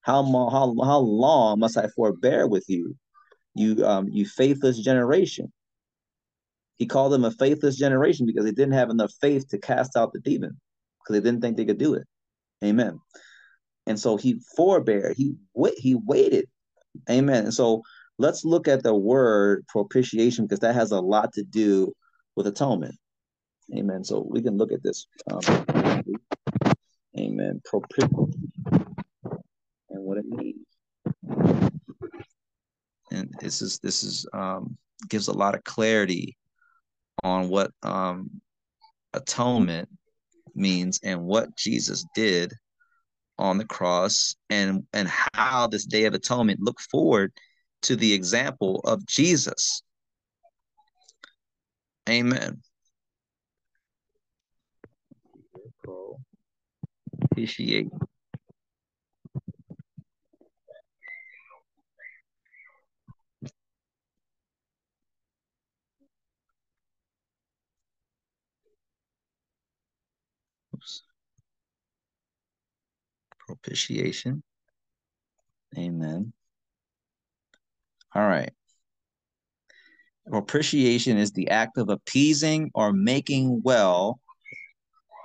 [0.03, 2.97] How how how long must I forbear with you,
[3.55, 5.53] you um you faithless generation?"
[6.77, 10.13] He called them a faithless generation because they didn't have enough faith to cast out
[10.13, 10.59] the demon
[10.99, 12.05] because they didn't think they could do it.
[12.65, 12.99] Amen.
[13.87, 16.49] And so he forbear, he wait, he waited.
[17.11, 17.45] Amen.
[17.45, 17.83] And so
[18.19, 21.93] let's look at the word propitiation because that has a lot to do
[22.37, 22.97] with atonement.
[23.77, 24.05] Amen.
[24.05, 25.07] So we can look at this.
[25.31, 26.05] Um, amen.
[27.19, 27.61] Amen.
[30.03, 30.67] And what it means.
[33.13, 34.77] And this is this is um
[35.09, 36.37] gives a lot of clarity
[37.23, 38.31] on what um
[39.13, 39.89] atonement
[40.55, 42.53] means and what Jesus did
[43.39, 47.33] on the cross and and how this day of atonement look forward
[47.83, 49.83] to the example of Jesus.
[52.09, 52.61] Amen.
[57.25, 57.89] Appreciate.
[70.75, 71.03] Oops.
[73.63, 74.43] Propitiation.
[75.79, 76.33] Amen.
[78.15, 78.53] All right.
[80.29, 84.21] Propitiation is the act of appeasing or making well,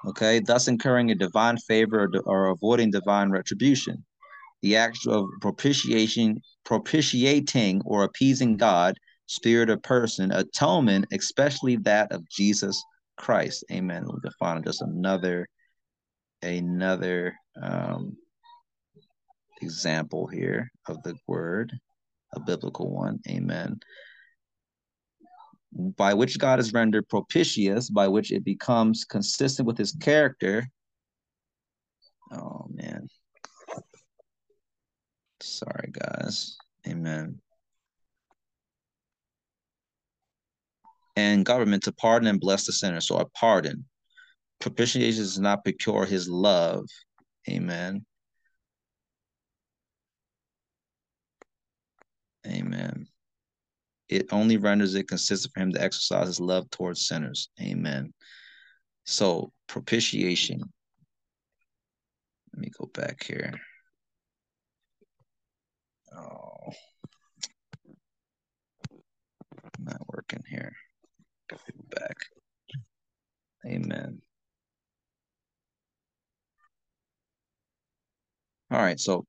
[0.07, 4.03] okay, thus incurring a divine favor or, avoiding divine retribution.
[4.61, 8.97] The act of propitiation, propitiating or appeasing God,
[9.27, 12.81] spirit or person, atonement, especially that of Jesus
[13.17, 13.63] Christ.
[13.71, 14.03] Amen.
[14.05, 15.47] We'll define just another,
[16.41, 18.17] another um,
[19.61, 21.73] example here of the word,
[22.33, 23.19] a biblical one.
[23.29, 23.79] Amen
[25.77, 30.67] by which God is rendered propitious, by which it becomes consistent with his character.
[32.31, 33.07] Oh man.
[35.39, 36.57] Sorry, guys.
[36.87, 37.39] Amen.
[41.15, 43.01] And government to pardon and bless the sinner.
[43.01, 43.85] So a pardon.
[44.59, 46.85] Propitiation does not procure his love.
[47.49, 48.05] Amen.
[52.47, 53.07] Amen.
[54.09, 57.49] It only renders it consistent for him to exercise his love towards sinners.
[57.61, 58.13] Amen.
[59.05, 60.61] So propitiation.
[62.53, 63.53] Let me go back here.
[66.15, 66.73] Oh,
[69.79, 70.73] not working here.
[71.49, 71.57] Go
[71.89, 72.15] back.
[73.65, 74.21] Amen.
[78.71, 79.25] All right, so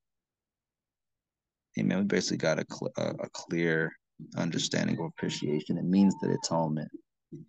[1.78, 1.98] amen.
[1.98, 3.92] We basically got a, cl- a, clear
[4.36, 5.78] understanding of appreciation.
[5.78, 6.90] It means that atonement,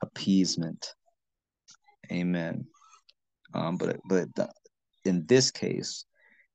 [0.02, 0.86] appeasement.
[2.12, 2.66] Amen.
[3.54, 4.50] Um, but but the,
[5.06, 6.06] in this case,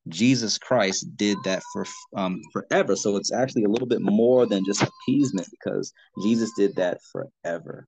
[0.09, 1.86] Jesus Christ did that for
[2.16, 2.96] um forever.
[2.96, 5.92] So it's actually a little bit more than just appeasement because
[6.22, 7.86] Jesus did that forever.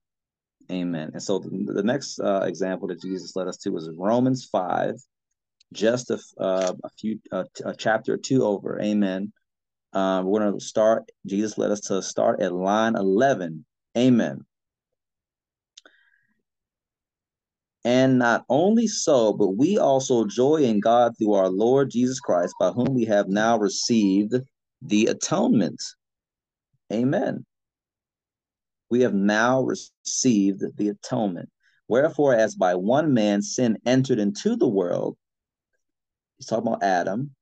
[0.70, 1.10] Amen.
[1.12, 4.96] And so the, the next uh, example that Jesus led us to was Romans five,
[5.72, 8.80] just a, uh, a few uh, a chapter or two over.
[8.82, 9.32] Amen.
[9.96, 11.10] Um, we're going to start.
[11.24, 13.64] Jesus led us to start at line eleven.
[13.96, 14.44] Amen.
[17.82, 22.54] And not only so, but we also joy in God through our Lord Jesus Christ,
[22.60, 24.34] by whom we have now received
[24.82, 25.80] the atonement.
[26.92, 27.46] Amen.
[28.90, 31.48] We have now received the atonement.
[31.88, 35.16] Wherefore, as by one man sin entered into the world,
[36.36, 37.35] he's talking about Adam,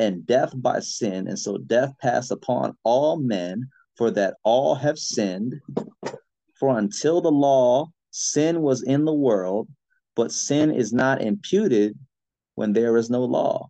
[0.00, 4.98] and death by sin, and so death passed upon all men, for that all have
[4.98, 5.60] sinned.
[6.58, 9.68] For until the law, sin was in the world,
[10.16, 11.98] but sin is not imputed
[12.54, 13.68] when there is no law.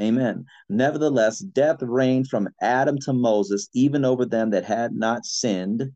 [0.00, 0.46] Amen.
[0.70, 5.92] Nevertheless, death reigned from Adam to Moses, even over them that had not sinned,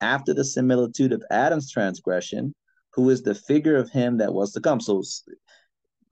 [0.00, 2.52] after the similitude of Adam's transgression,
[2.94, 4.80] who is the figure of him that was to come.
[4.80, 5.02] So,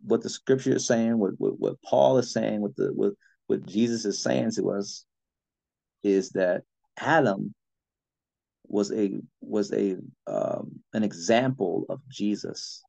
[0.04, 3.12] what the scripture is saying, what, what, what Paul is saying, what the what,
[3.46, 5.04] what Jesus is saying to us,
[6.02, 6.62] is that
[6.98, 7.54] Adam
[8.66, 9.96] was a was a
[10.26, 12.82] um, an example of Jesus.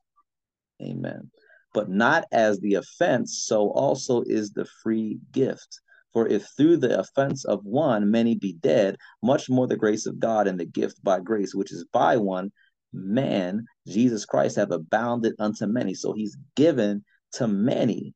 [0.82, 1.30] Amen.
[1.74, 5.80] But not as the offense, so also is the free gift.
[6.14, 10.20] For if through the offense of one many be dead, much more the grace of
[10.20, 12.52] God and the gift by grace, which is by one
[12.94, 15.94] man, Jesus Christ, have abounded unto many.
[15.94, 17.04] So he's given
[17.34, 18.14] to many,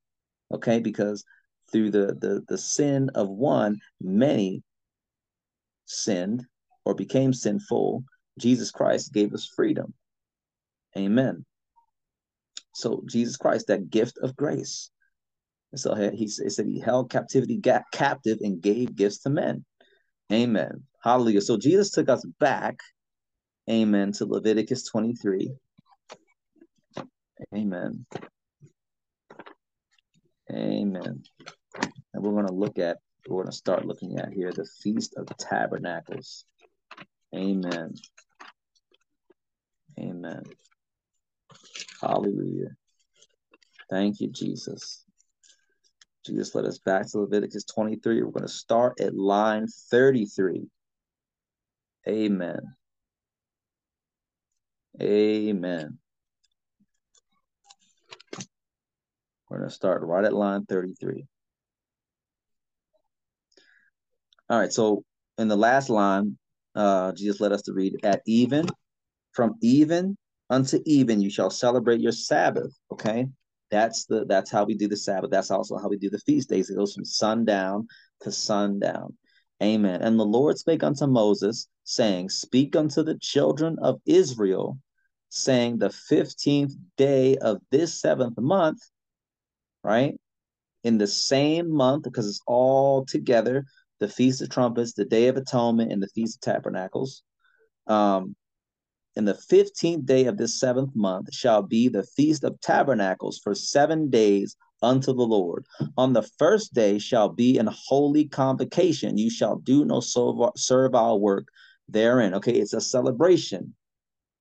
[0.54, 0.80] okay?
[0.80, 1.24] Because
[1.72, 4.64] through the the, the sin of one, many
[5.86, 6.46] sinned
[6.86, 8.04] or became sinful.
[8.40, 9.94] Jesus Christ gave us freedom.
[10.96, 11.46] Amen.
[12.74, 14.92] So Jesus Christ, that gift of grace.
[15.76, 17.60] So he, he said he held captivity
[17.92, 19.66] captive and gave gifts to men.
[20.32, 20.84] Amen.
[21.04, 21.42] Hallelujah.
[21.42, 22.80] So Jesus took us back,
[23.70, 25.52] amen, to Leviticus 23.
[27.54, 28.06] Amen.
[30.52, 31.24] Amen.
[32.14, 35.16] And we're going to look at, we're going to start looking at here the Feast
[35.18, 36.46] of Tabernacles.
[37.36, 37.94] Amen.
[40.00, 40.44] Amen.
[42.02, 42.70] Hallelujah.
[43.90, 45.04] Thank you, Jesus.
[46.26, 48.22] Jesus led us back to Leviticus 23.
[48.22, 50.68] We're going to start at line 33.
[52.08, 52.60] Amen.
[55.02, 56.00] Amen.
[59.50, 61.26] We're going to start right at line 33.
[64.50, 65.04] All right, so
[65.38, 66.38] in the last line,
[66.76, 68.68] uh, Jesus led us to read at even,
[69.34, 70.18] from even
[70.50, 72.74] unto even you shall celebrate your Sabbath.
[72.92, 73.28] Okay,
[73.70, 75.32] that's the that's how we do the Sabbath.
[75.32, 76.70] That's also how we do the feast days.
[76.70, 77.88] It goes from sundown
[78.22, 79.16] to sundown.
[79.62, 80.02] Amen.
[80.02, 84.78] And the Lord spake unto Moses, saying, Speak unto the children of Israel,
[85.30, 88.80] saying, The fifteenth day of this seventh month,
[89.84, 90.16] right?
[90.84, 93.66] In the same month, because it's all together,
[94.00, 97.24] the Feast of Trumpets, the Day of Atonement, and the Feast of Tabernacles.
[97.88, 98.36] Um,
[99.16, 103.56] in the fifteenth day of this seventh month shall be the Feast of Tabernacles for
[103.56, 105.66] seven days unto the Lord.
[105.98, 109.18] On the first day shall be an holy convocation.
[109.18, 111.48] You shall do no servile work
[111.90, 112.36] therein.
[112.36, 113.74] Okay, it's a celebration,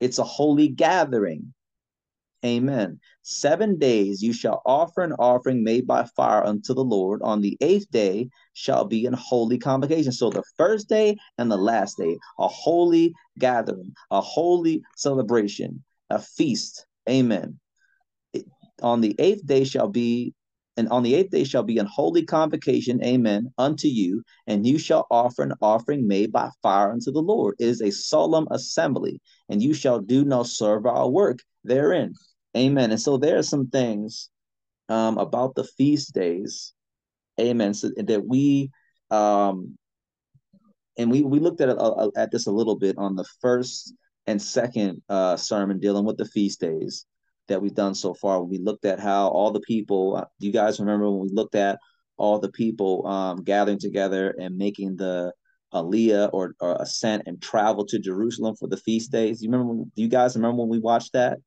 [0.01, 1.53] it's a holy gathering.
[2.45, 3.01] Amen.
[3.23, 7.21] Seven days you shall offer an offering made by fire unto the Lord.
[7.23, 10.13] On the eighth day shall be an holy convocation.
[10.13, 16.21] So the first day and the last day, a holy gathering, a holy celebration, a
[16.21, 16.87] feast.
[17.09, 17.59] Amen.
[18.83, 20.35] On the eighth day shall be
[20.77, 24.79] and on the eighth day shall be an holy convocation, amen, unto you, and you
[24.79, 27.57] shall offer an offering made by fire unto the Lord.
[27.59, 32.15] It is a solemn assembly, and you shall do no servile work therein.
[32.57, 32.91] Amen.
[32.91, 34.29] And so there are some things
[34.89, 36.75] um, about the feast days,
[37.41, 38.71] amen, so that we
[39.11, 39.79] um,
[40.99, 43.95] and we we looked at uh, at this a little bit on the first
[44.27, 47.07] and second uh, sermon dealing with the feast days
[47.49, 48.43] that we've done so far.
[48.43, 50.17] We looked at how all the people.
[50.17, 51.79] Uh, do you guys remember when we looked at
[52.17, 55.33] all the people um, gathering together and making the
[55.73, 59.43] aliyah or, or ascent and travel to Jerusalem for the feast days?
[59.43, 59.85] You remember?
[59.95, 61.39] do you guys remember when we watched that?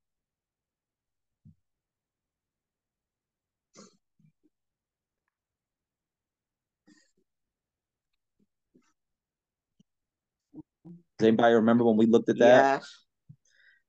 [11.17, 12.81] Does anybody remember when we looked at that?
[12.81, 13.05] Yes.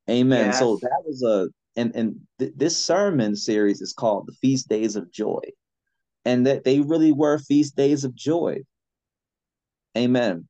[0.08, 0.46] Amen.
[0.46, 0.58] Yes.
[0.58, 1.48] So that was a
[1.80, 5.40] and and th- this sermon series is called the Feast Days of Joy,
[6.24, 8.60] and that they really were feast days of joy.
[9.96, 10.46] Amen.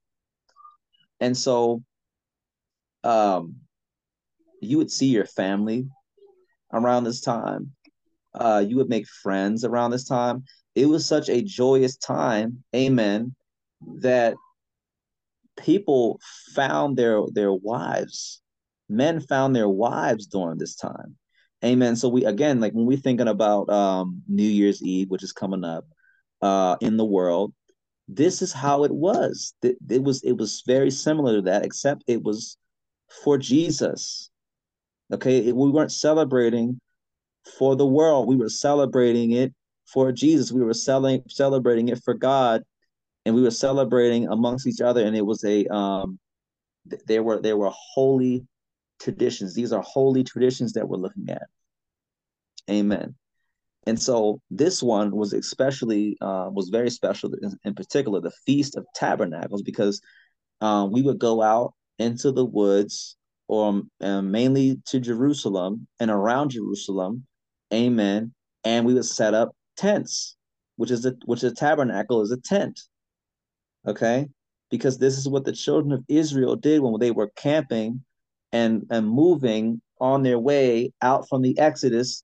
[1.21, 1.83] And so,
[3.05, 3.57] um,
[4.61, 5.87] you would see your family
[6.73, 7.73] around this time.
[8.35, 10.45] Uh, you would make friends around this time.
[10.75, 13.35] It was such a joyous time, amen,
[14.01, 14.35] that
[15.59, 16.21] people
[16.55, 18.41] found their their wives
[18.89, 21.17] men found their wives during this time
[21.65, 21.97] amen.
[21.97, 25.65] So we again like when we're thinking about um new year's eve which is coming
[25.65, 25.85] up
[26.43, 27.53] uh in the world
[28.13, 29.55] this is how it was.
[29.63, 32.57] It, it was it was very similar to that except it was
[33.23, 34.31] for jesus.
[35.13, 35.53] Okay?
[35.53, 36.81] We weren't celebrating
[37.59, 38.27] for the world.
[38.29, 39.55] We were celebrating it
[39.87, 40.51] for jesus.
[40.51, 42.63] We were selling celebrating it for god
[43.25, 46.19] and we were celebrating amongst each other and it was a um
[47.07, 48.45] there were there were holy
[49.01, 49.55] traditions.
[49.55, 51.47] These are holy traditions that we're looking at.
[52.71, 53.15] Amen.
[53.87, 58.77] And so this one was especially uh, was very special in, in, particular the feast
[58.77, 60.01] of tabernacles because
[60.61, 63.17] um, we would go out into the woods
[63.49, 67.27] or um, mainly to jerusalem and around jerusalem
[67.73, 68.33] amen
[68.65, 70.37] and we would set up tents
[70.77, 72.81] which is a which a tabernacle is a tent
[73.87, 74.29] okay?
[74.71, 78.05] Because this is what the children of israel did when they were camping
[78.53, 82.23] and and moving on their way out from the exodus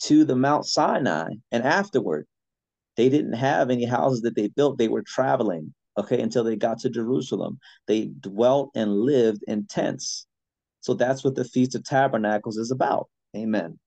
[0.00, 2.26] to the mount sinai and afterward.
[2.96, 4.78] They didn't have any houses that they built.
[4.78, 7.58] They were traveling okay until they got to jerusalem.
[7.86, 10.26] They dwelt and lived in tents.
[10.80, 13.08] So that's what the feast of tabernacles is about.
[13.36, 13.78] Amen.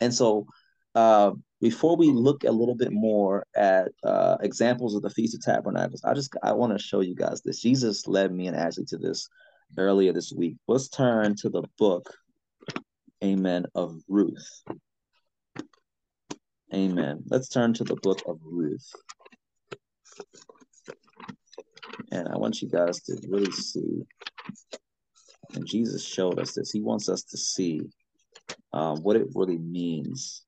[0.00, 0.46] And so
[0.94, 5.42] uh, before we look a little bit more at uh, examples of the Feast of
[5.42, 7.60] Tabernacles, I just I want to show you guys this.
[7.60, 9.28] Jesus led me and Ashley to this
[9.76, 10.56] earlier this week.
[10.68, 12.14] Let's turn to the book,
[13.22, 14.62] Amen, of Ruth.
[16.74, 17.22] Amen.
[17.28, 18.90] Let's turn to the book of Ruth.
[22.10, 24.02] And I want you guys to really see.
[25.54, 26.70] And Jesus showed us this.
[26.70, 27.82] He wants us to see
[28.72, 30.44] um, what it really means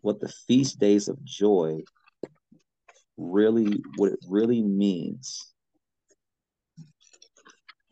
[0.00, 1.80] what the feast days of joy
[3.16, 5.53] really what it really means.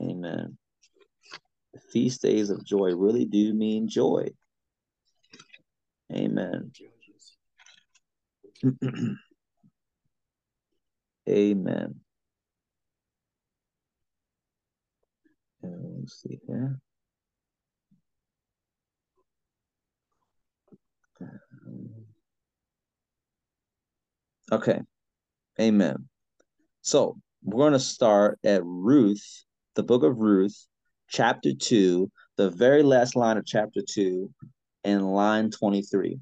[0.03, 0.59] Amen.
[1.74, 4.29] The feast days of joy really do mean joy.
[6.12, 6.73] Amen.
[11.29, 12.01] Amen.
[15.62, 16.79] And let's see here.
[21.20, 21.89] Um,
[24.51, 24.81] okay.
[25.61, 26.09] Amen.
[26.83, 30.66] So we're going to start at Ruth, the book of Ruth,
[31.09, 34.31] chapter 2, the very last line of chapter 2,
[34.85, 36.19] and line 23.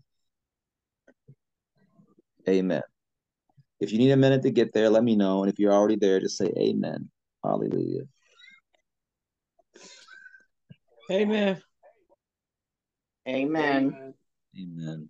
[2.48, 2.82] Amen.
[3.81, 5.43] If you need a minute to get there, let me know.
[5.43, 7.10] And if you're already there, just say amen.
[7.43, 8.02] Hallelujah.
[11.10, 11.60] Amen.
[13.27, 14.14] Amen.
[14.56, 15.09] Amen.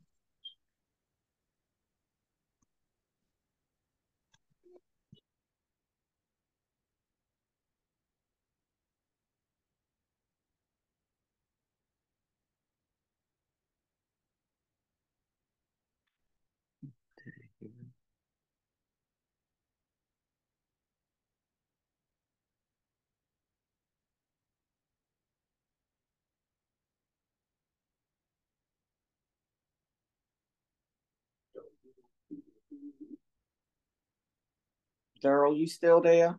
[35.21, 36.39] Daryl, you still there?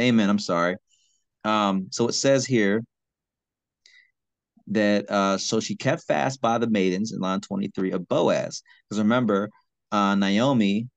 [0.00, 0.30] Amen.
[0.30, 0.76] I'm sorry.
[1.44, 2.82] Um, so it says here
[4.68, 8.62] that uh, so she kept fast by the maidens in line 23 of Boaz.
[8.88, 9.50] Because remember,
[9.90, 10.88] uh, Naomi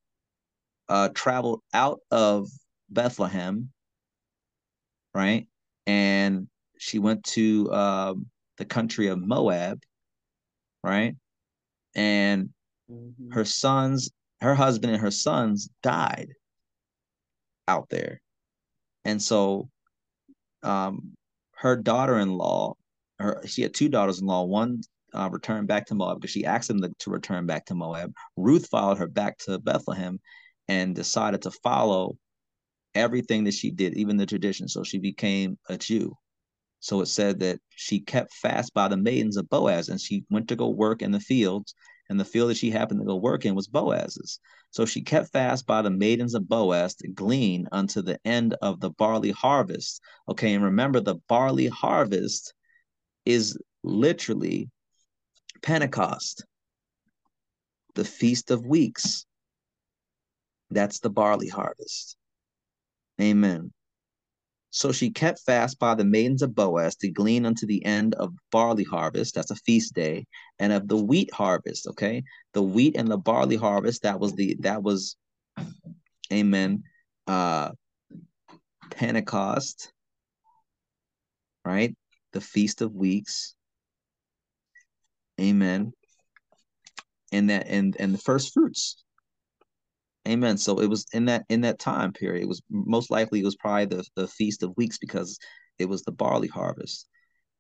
[0.89, 2.49] uh, traveled out of
[2.89, 3.71] Bethlehem,
[5.13, 5.47] right?
[5.87, 6.47] And
[6.77, 8.25] she went to um,
[8.57, 9.79] the country of Moab,
[10.83, 11.15] right?
[11.95, 12.49] And
[12.91, 13.33] Mhm.
[13.33, 14.11] her sons,
[14.41, 16.33] her husband and her sons died
[17.67, 18.21] out there.
[19.05, 19.69] And so
[20.63, 21.13] um
[21.55, 22.75] her daughter-in-law,
[23.19, 24.81] her she had two daughters-in-law, one
[25.13, 28.13] uh, returned back to Moab because she asked them to, to return back to Moab.
[28.37, 30.19] Ruth followed her back to Bethlehem
[30.67, 32.17] and decided to follow
[32.95, 34.67] everything that she did, even the tradition.
[34.67, 36.15] So she became a Jew.
[36.79, 40.47] So it said that she kept fast by the maidens of Boaz, and she went
[40.47, 41.75] to go work in the fields,
[42.11, 44.41] and the field that she happened to go work in was Boaz's.
[44.71, 48.81] So she kept fast by the maidens of Boaz to glean unto the end of
[48.81, 50.01] the barley harvest.
[50.27, 52.53] Okay, and remember the barley harvest
[53.23, 54.69] is literally
[55.61, 56.43] Pentecost,
[57.95, 59.25] the Feast of Weeks.
[60.69, 62.17] That's the barley harvest.
[63.21, 63.71] Amen.
[64.71, 68.33] So she kept fast by the maidens of Boaz to glean unto the end of
[68.51, 69.35] barley harvest.
[69.35, 70.25] That's a feast day,
[70.59, 71.87] and of the wheat harvest.
[71.87, 72.23] Okay,
[72.53, 74.03] the wheat and the barley harvest.
[74.03, 75.17] That was the that was,
[76.31, 76.83] Amen.
[77.27, 77.71] Uh,
[78.91, 79.91] Pentecost,
[81.65, 81.93] right?
[82.31, 83.55] The feast of weeks.
[85.39, 85.91] Amen.
[87.33, 89.03] And that and and the first fruits.
[90.27, 90.57] Amen.
[90.57, 92.43] So it was in that in that time period.
[92.43, 95.39] It was most likely it was probably the, the feast of weeks because
[95.79, 97.07] it was the barley harvest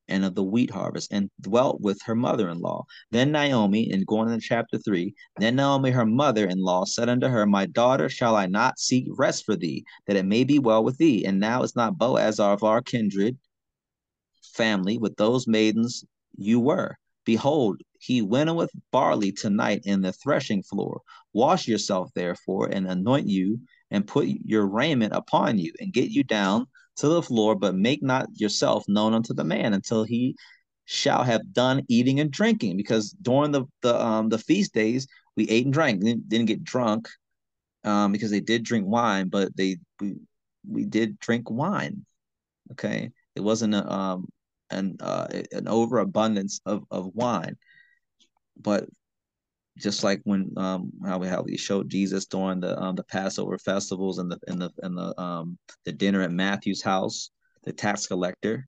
[0.07, 2.83] and of the wheat harvest and dwelt with her mother-in-law.
[3.11, 7.65] Then Naomi, and going into chapter three, then Naomi, her mother-in-law, said unto her, My
[7.65, 11.25] daughter, shall I not seek rest for thee, that it may be well with thee?
[11.25, 13.37] And now is not Boaz of our kindred
[14.53, 16.03] family with those maidens
[16.35, 16.97] you were.
[17.25, 21.01] Behold, he winnoweth barley tonight in the threshing floor.
[21.33, 23.59] Wash yourself, therefore, and anoint you,
[23.91, 26.65] and put your raiment upon you, and get you down
[26.95, 30.35] to the floor, but make not yourself known unto the man until he
[30.85, 32.75] shall have done eating and drinking.
[32.75, 35.07] Because during the the um the feast days,
[35.37, 37.07] we ate and drank, didn't, didn't get drunk,
[37.83, 40.15] um, because they did drink wine, but they we,
[40.67, 42.03] we did drink wine.
[42.71, 44.27] Okay, it wasn't a um
[44.71, 47.57] an uh an overabundance of of wine,
[48.61, 48.87] but
[49.77, 53.57] just like when um how we how we showed Jesus during the um the Passover
[53.57, 57.31] festivals and the and the and the um the dinner at Matthew's house,
[57.63, 58.67] the tax collector,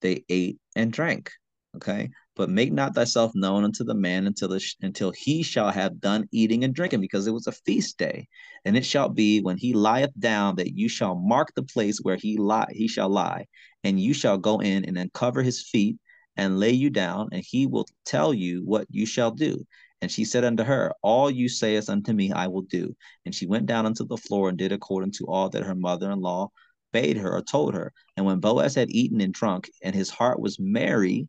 [0.00, 1.30] they ate and drank.
[1.76, 6.00] Okay, but make not thyself known unto the man until the, until he shall have
[6.00, 8.26] done eating and drinking, because it was a feast day.
[8.64, 12.16] And it shall be when he lieth down that you shall mark the place where
[12.16, 13.46] he lie he shall lie,
[13.84, 15.98] and you shall go in and uncover his feet
[16.38, 19.66] and lay you down, and he will tell you what you shall do.
[20.00, 22.96] And she said unto her, All you sayest unto me, I will do.
[23.26, 26.10] And she went down unto the floor and did according to all that her mother
[26.12, 26.50] in law
[26.92, 27.92] bade her or told her.
[28.16, 31.28] And when Boaz had eaten and drunk, and his heart was merry,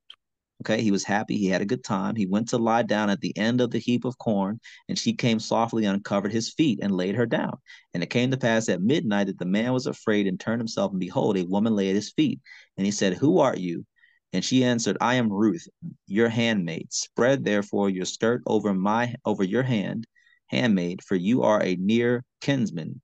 [0.61, 3.22] okay, he was happy, he had a good time, he went to lie down at
[3.22, 6.80] the end of the heap of corn, and she came softly and uncovered his feet
[6.81, 7.57] and laid her down.
[7.94, 10.91] And it came to pass at midnight that the man was afraid and turned himself,
[10.91, 12.40] and behold, a woman lay at his feet.
[12.77, 13.86] And he said, Who art you?
[14.31, 15.68] And she answered, I am Ruth,
[16.06, 16.93] your handmaid.
[16.93, 20.06] Spread therefore your skirt over my over your hand,
[20.47, 23.01] handmaid, for you are a near kinsman.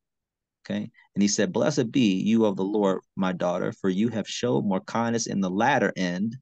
[0.65, 0.89] Okay.
[1.15, 4.65] And he said, Blessed be you of the Lord, my daughter, for you have showed
[4.65, 6.38] more kindness in the latter end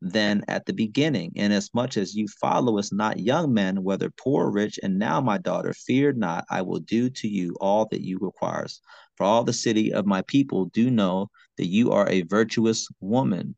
[0.00, 4.50] than at the beginning, inasmuch as you follow us not young men, whether poor or
[4.50, 4.78] rich.
[4.82, 8.80] And now, my daughter, fear not, I will do to you all that you requires.
[9.16, 13.56] For all the city of my people do know that you are a virtuous woman.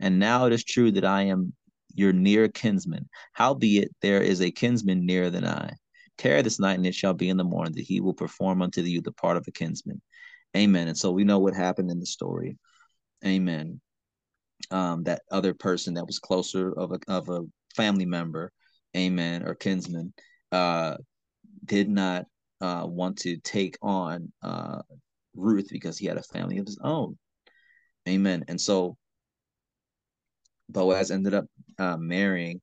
[0.00, 1.52] And now it is true that I am
[1.94, 3.08] your near kinsman.
[3.32, 5.72] Howbeit there is a kinsman nearer than I.
[6.16, 8.82] Tarry this night, and it shall be in the morning that he will perform unto
[8.82, 10.00] you the part of a kinsman.
[10.56, 10.88] Amen.
[10.88, 12.58] And so we know what happened in the story.
[13.24, 13.80] Amen.
[14.70, 17.42] Um, that other person that was closer of a of a
[17.76, 18.52] family member,
[18.96, 20.12] amen, or kinsman,
[20.50, 20.96] uh,
[21.64, 22.26] did not
[22.60, 24.82] uh, want to take on uh,
[25.34, 27.16] Ruth because he had a family of his own.
[28.08, 28.44] Amen.
[28.48, 28.96] And so
[30.68, 31.46] Boaz ended up
[31.78, 32.60] uh, marrying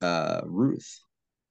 [0.00, 1.00] uh, Ruth,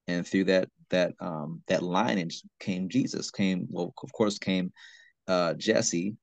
[0.07, 3.31] and through that that um, that lineage came Jesus.
[3.31, 4.71] Came well, of course, came
[5.27, 6.15] uh, Jesse,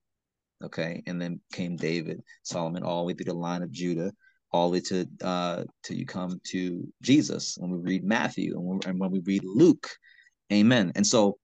[0.62, 4.12] okay, and then came David, Solomon, all the way through the line of Judah,
[4.52, 7.56] all the way to uh, till you come to Jesus.
[7.58, 9.88] When we read Matthew and when, and when we read Luke,
[10.52, 10.92] Amen.
[10.94, 11.38] And so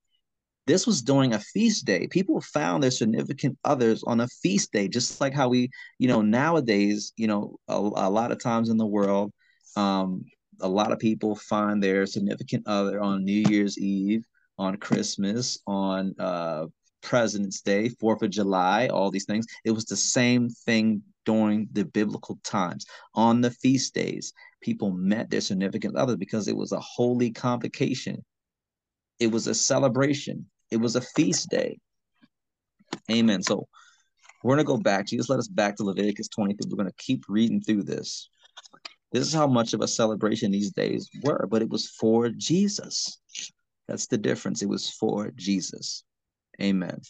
[0.71, 2.07] this was during a feast day.
[2.07, 5.69] People found their significant others on a feast day, just like how we,
[5.99, 9.33] you know, nowadays, you know, a, a lot of times in the world,
[9.75, 10.25] um,
[10.61, 14.25] a lot of people find their significant other on New Year's Eve,
[14.59, 16.67] on Christmas, on uh,
[17.03, 19.47] President's Day, Fourth of July, all these things.
[19.65, 22.87] It was the same thing during the biblical times.
[23.15, 28.25] On the feast days, people met their significant other because it was a holy convocation.
[29.19, 30.47] It was a celebration.
[30.71, 31.79] It was a feast day.
[33.11, 33.43] Amen.
[33.43, 33.67] So
[34.43, 35.07] we're going to go back.
[35.07, 36.71] Jesus led us back to Leviticus 23.
[36.71, 38.29] We're going to keep reading through this.
[39.13, 43.21] This is how much of a celebration these days were, but it was for Jesus.
[43.89, 44.63] That's the difference.
[44.63, 46.05] It was for Jesus.
[46.63, 47.01] Amen.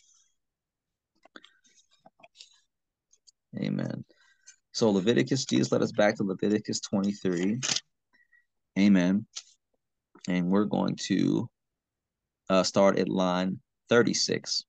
[3.58, 4.04] Amen.
[4.72, 7.60] So Leviticus, Jesus led us back to Leviticus 23.
[8.78, 9.26] Amen.
[10.28, 11.50] And we're going to
[12.50, 14.64] uh, start at line 36.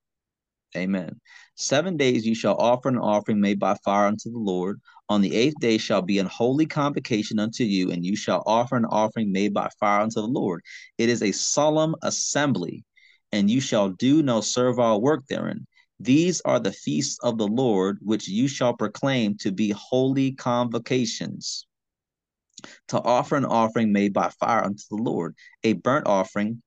[0.74, 1.20] Amen.
[1.54, 4.80] Seven days you shall offer an offering made by fire unto the Lord.
[5.10, 8.76] On the eighth day shall be an holy convocation unto you, and you shall offer
[8.76, 10.62] an offering made by fire unto the Lord.
[10.96, 12.84] It is a solemn assembly,
[13.32, 15.66] and you shall do no servile work therein.
[16.00, 21.66] These are the feasts of the Lord, which you shall proclaim to be holy convocations.
[22.88, 25.34] To offer an offering made by fire unto the Lord,
[25.64, 26.62] a burnt offering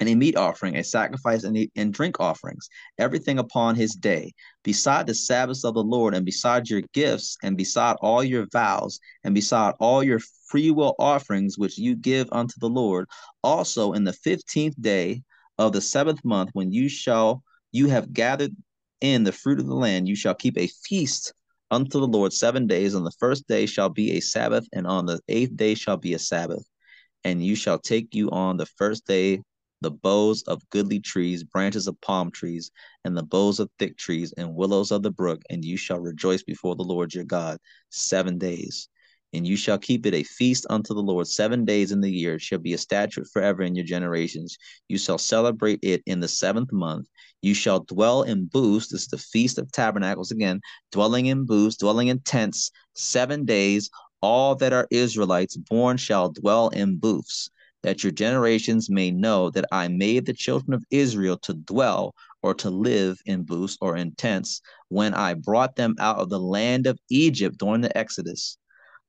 [0.00, 2.68] and a meat offering, a sacrifice, and, and drink offerings,
[2.98, 4.32] everything upon his day,
[4.64, 8.98] beside the Sabbaths of the Lord, and beside your gifts, and beside all your vows,
[9.24, 13.06] and beside all your freewill offerings which you give unto the Lord.
[13.44, 15.22] Also in the fifteenth day
[15.58, 18.56] of the seventh month, when you shall you have gathered
[19.00, 21.32] in the fruit of the land, you shall keep a feast
[21.70, 22.94] unto the Lord seven days.
[22.94, 26.14] On the first day shall be a Sabbath, and on the eighth day shall be
[26.14, 26.64] a Sabbath.
[27.22, 29.42] And you shall take you on the first day
[29.80, 32.70] the boughs of goodly trees, branches of palm trees,
[33.04, 36.42] and the boughs of thick trees, and willows of the brook, and you shall rejoice
[36.42, 37.58] before the Lord your God
[37.88, 38.88] seven days.
[39.32, 42.34] And you shall keep it a feast unto the Lord seven days in the year.
[42.34, 44.58] It shall be a statute forever in your generations.
[44.88, 47.06] You shall celebrate it in the seventh month.
[47.40, 48.88] You shall dwell in booths.
[48.88, 53.88] This is the feast of tabernacles again, dwelling in booths, dwelling in tents, seven days.
[54.20, 57.50] All that are Israelites born shall dwell in booths
[57.82, 62.54] that your generations may know that I made the children of Israel to dwell or
[62.54, 66.86] to live in booths or in tents when I brought them out of the land
[66.86, 68.56] of Egypt during the Exodus.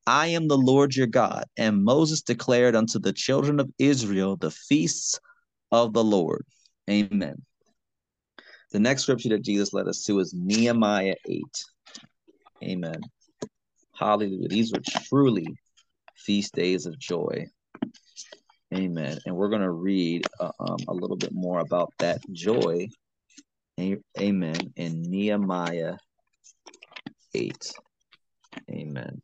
[0.08, 1.46] I am the Lord your God.
[1.58, 5.20] And Moses declared unto the children of Israel the feasts
[5.72, 6.46] of the Lord.
[6.90, 7.42] Amen.
[8.72, 11.44] The next scripture that Jesus led us to is Nehemiah 8.
[12.64, 13.02] Amen.
[13.98, 14.48] Hallelujah.
[14.48, 15.48] These were truly
[16.16, 17.48] feast days of joy.
[18.74, 19.20] Amen.
[19.26, 22.88] And we're going to read uh, um, a little bit more about that joy.
[23.80, 24.74] Amen.
[24.76, 25.96] In Nehemiah
[27.34, 27.74] 8.
[28.70, 29.22] Amen.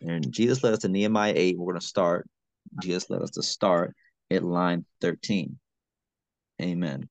[0.00, 1.58] And Jesus led us to Nehemiah 8.
[1.58, 2.28] We're going to start.
[2.82, 3.94] Jesus led us to start
[4.30, 5.58] at line 13.
[6.60, 7.08] Amen.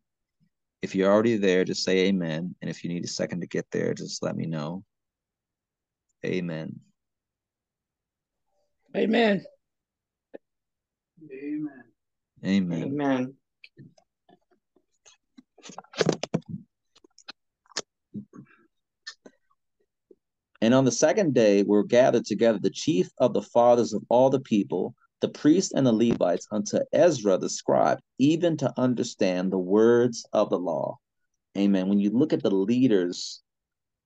[0.81, 2.55] If you're already there, just say amen.
[2.61, 4.83] And if you need a second to get there, just let me know.
[6.25, 6.79] Amen.
[8.95, 9.43] Amen.
[11.23, 11.83] Amen.
[12.45, 12.83] Amen.
[12.83, 13.33] Amen.
[20.61, 24.29] And on the second day were gathered together the chief of the fathers of all
[24.29, 29.59] the people, the priests and the Levites, unto Ezra the scribe, even to understand the
[29.59, 30.97] words of the law.
[31.57, 31.89] Amen.
[31.89, 33.41] When you look at the leaders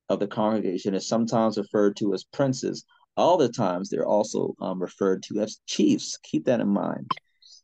[0.09, 2.85] of the congregation, it's sometimes referred to as princes.
[3.17, 6.17] All the times they're also um, referred to as chiefs.
[6.23, 7.11] Keep that in mind.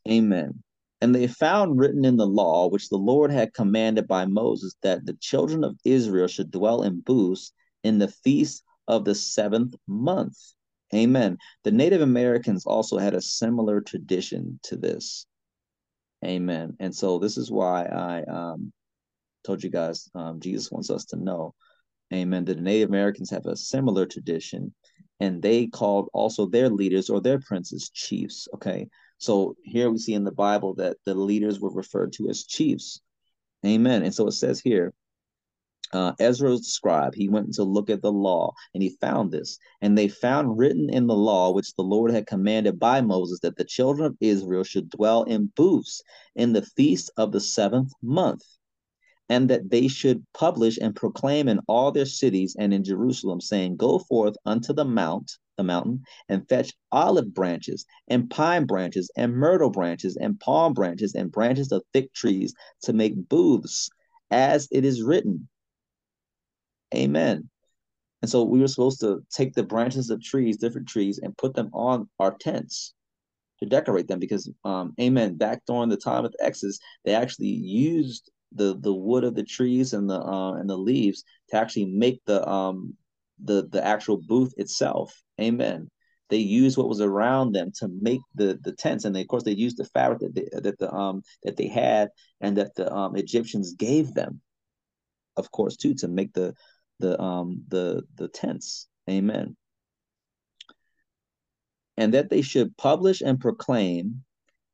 [0.08, 0.62] Amen.
[1.00, 5.06] And they found written in the law, which the Lord had commanded by Moses, that
[5.06, 7.52] the children of Israel should dwell in booths
[7.84, 10.36] in the feast of the seventh month.
[10.94, 11.38] Amen.
[11.64, 15.26] The Native Americans also had a similar tradition to this.
[16.24, 16.76] Amen.
[16.80, 18.72] And so this is why I um,
[19.44, 21.54] told you guys um, Jesus wants us to know.
[22.12, 22.44] Amen.
[22.44, 24.74] That the Native Americans have a similar tradition,
[25.20, 28.48] and they called also their leaders or their princes chiefs.
[28.54, 28.88] Okay.
[29.18, 33.00] So here we see in the Bible that the leaders were referred to as chiefs.
[33.66, 34.04] Amen.
[34.04, 34.94] And so it says here,
[35.92, 37.14] uh, Ezra was the scribe.
[37.14, 39.58] He went to look at the law and he found this.
[39.80, 43.56] And they found written in the law, which the Lord had commanded by Moses, that
[43.56, 46.02] the children of Israel should dwell in booths
[46.36, 48.42] in the feast of the seventh month,
[49.28, 53.76] and that they should publish and proclaim in all their cities and in Jerusalem, saying,
[53.76, 59.34] Go forth unto the mount, the mountain, and fetch olive branches, and pine branches, and
[59.34, 63.90] myrtle branches, and palm branches, and branches of thick trees to make booths,
[64.30, 65.48] as it is written
[66.94, 67.50] Amen.
[68.22, 71.54] And so we were supposed to take the branches of trees, different trees, and put
[71.54, 72.94] them on our tents
[73.60, 77.48] to decorate them because um amen back during the time of the exodus they actually
[77.48, 81.86] used the the wood of the trees and the uh, and the leaves to actually
[81.86, 82.94] make the um
[83.44, 85.88] the the actual booth itself amen
[86.30, 89.44] they used what was around them to make the the tents and they, of course
[89.44, 92.10] they used the fabric that they, that the um that they had
[92.40, 94.40] and that the um Egyptians gave them
[95.36, 96.54] of course too to make the
[96.98, 98.88] the um the the tents.
[99.08, 99.56] Amen.
[101.96, 104.24] And that they should publish and proclaim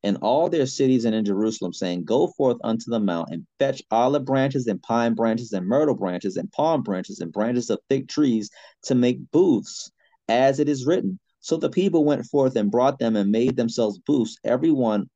[0.05, 3.81] in all their cities and in Jerusalem, saying, Go forth unto the mount and fetch
[3.89, 8.07] olive branches and pine branches and myrtle branches and palm branches and branches of thick
[8.07, 8.51] trees
[8.83, 9.91] to make booths,
[10.29, 11.19] as it is written.
[11.39, 15.09] So the people went forth and brought them and made themselves booths, every one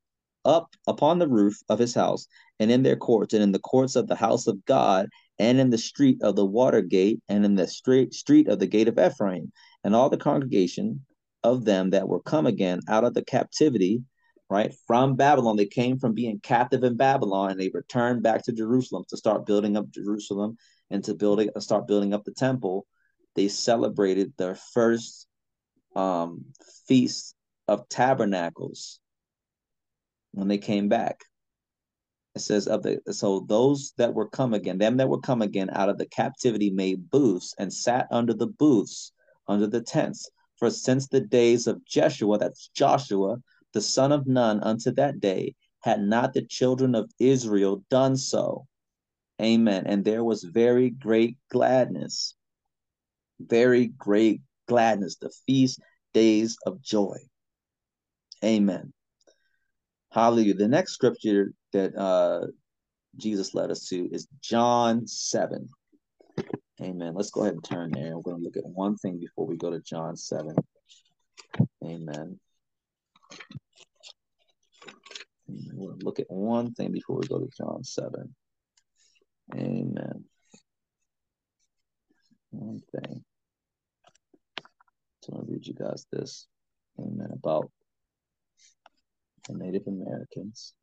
[0.43, 2.25] up upon the roof of his house,
[2.59, 5.07] and in their courts, and in the courts of the house of God,
[5.37, 8.65] and in the street of the water gate, and in the street street of the
[8.65, 9.51] gate of Ephraim,
[9.83, 11.05] and all the congregation
[11.43, 14.01] of them that were come again out of the captivity,
[14.49, 15.57] right, from Babylon.
[15.57, 19.45] They came from being captive in Babylon, and they returned back to Jerusalem to start
[19.45, 20.57] building up Jerusalem
[20.89, 22.85] and to building start building up the temple.
[23.35, 25.27] They celebrated their first
[25.95, 26.45] um,
[26.87, 27.35] feast
[27.67, 28.99] of tabernacles
[30.31, 31.23] when they came back
[32.35, 35.69] it says of the so those that were come again, them that were come again
[35.73, 39.11] out of the captivity made booths and sat under the booths,
[39.47, 40.29] under the tents.
[40.57, 43.37] For since the days of Jeshua, that's Joshua,
[43.73, 48.65] the son of Nun, unto that day, had not the children of Israel done so.
[49.41, 49.85] Amen.
[49.87, 52.35] And there was very great gladness,
[53.39, 55.79] very great gladness, the feast
[56.13, 57.17] days of joy.
[58.43, 58.93] Amen.
[60.11, 60.55] Hallelujah.
[60.55, 62.47] The next scripture that uh,
[63.17, 65.69] Jesus led us to is John 7.
[66.81, 67.13] Amen.
[67.13, 68.15] Let's go ahead and turn there.
[68.15, 70.55] We're going to look at one thing before we go to John 7.
[71.85, 72.39] Amen.
[75.47, 78.35] To look at one thing before we go to John 7.
[79.55, 80.23] Amen.
[82.51, 83.23] One thing.
[85.23, 86.47] So to read you guys this.
[86.99, 87.29] Amen.
[87.33, 87.71] About
[89.47, 90.73] the Native Americans.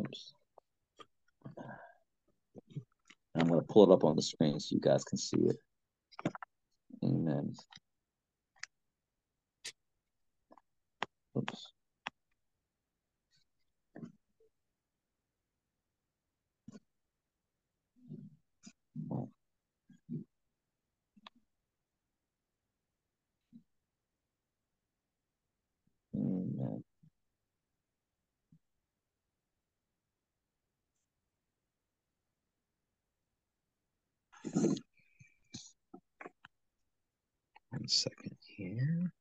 [0.00, 0.34] Oops.
[3.34, 5.56] I'm going to pull it up on the screen so you guys can see it.
[7.04, 7.54] Amen.
[11.36, 11.72] Oops.
[37.70, 39.12] One second here.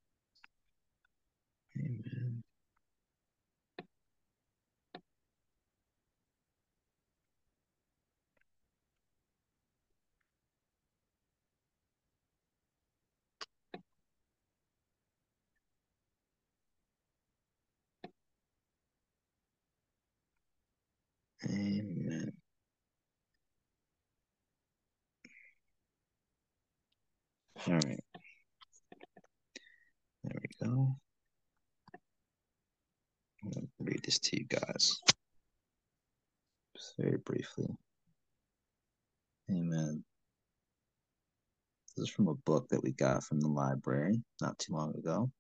[21.46, 22.32] Amen.
[27.68, 28.00] All right.
[30.24, 30.96] There we go.
[33.44, 35.00] I'm going to read this to you guys
[36.76, 37.68] Just very briefly.
[39.50, 40.04] Amen.
[41.96, 45.32] This is from a book that we got from the library not too long ago.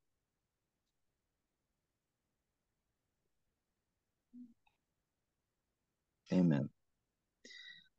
[6.32, 6.70] Amen.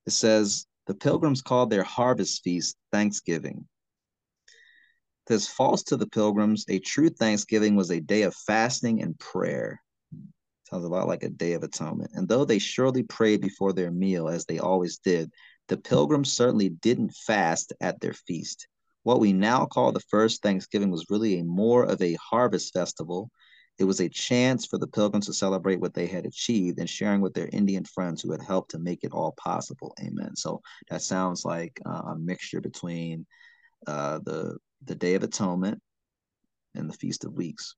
[0.07, 3.67] It says, The pilgrims called their harvest feast Thanksgiving.
[5.29, 9.81] Says, false to the pilgrims, a true Thanksgiving was a day of fasting and prayer.
[10.69, 12.11] Sounds a lot like a day of atonement.
[12.15, 15.31] And though they surely prayed before their meal, as they always did,
[15.69, 18.67] the pilgrims certainly didn't fast at their feast.
[19.05, 23.31] What we now call the first Thanksgiving was really a more of a harvest festival.
[23.81, 27.23] It was a chance for the pilgrims to celebrate what they had achieved and sharing
[27.23, 29.95] with their Indian friends who had helped to make it all possible.
[30.03, 30.37] Amen.
[30.37, 33.27] So that sounds like uh, a mixture between
[33.87, 35.81] uh, the the Day of Atonement
[36.75, 37.75] and the Feast of Weeks.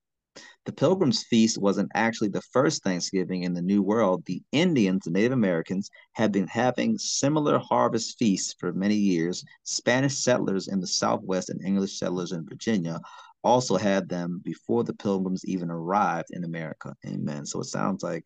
[0.64, 4.24] The Pilgrims' Feast wasn't actually the first Thanksgiving in the New World.
[4.24, 9.44] The Indians, the Native Americans, had been having similar harvest feasts for many years.
[9.62, 12.98] Spanish settlers in the Southwest and English settlers in Virginia
[13.44, 16.94] also had them before the Pilgrims even arrived in America.
[17.06, 17.44] Amen.
[17.44, 18.24] So it sounds like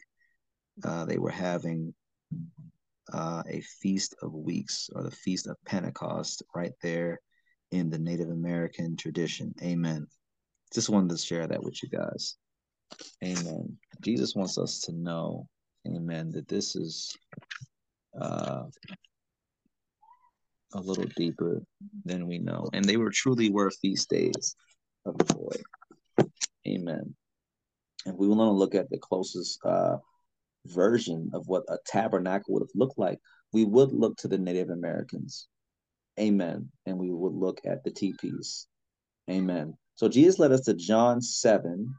[0.84, 1.94] uh, they were having
[3.12, 7.20] uh, a Feast of Weeks or the Feast of Pentecost right there
[7.70, 9.54] in the Native American tradition.
[9.62, 10.06] Amen.
[10.74, 12.36] Just wanted to share that with you guys.
[13.24, 13.76] Amen.
[14.00, 15.48] Jesus wants us to know,
[15.86, 17.16] amen, that this is
[18.20, 18.64] uh,
[20.74, 21.62] a little deeper
[22.04, 22.68] than we know.
[22.72, 24.54] And they were truly were feast days
[26.66, 27.14] Amen.
[28.06, 29.96] And we want to look at the closest uh,
[30.66, 33.18] version of what a tabernacle would have looked like.
[33.52, 35.48] We would look to the Native Americans.
[36.18, 36.70] Amen.
[36.86, 38.66] And we would look at the teepees.
[39.30, 39.76] Amen.
[39.96, 41.94] So Jesus led us to John 7.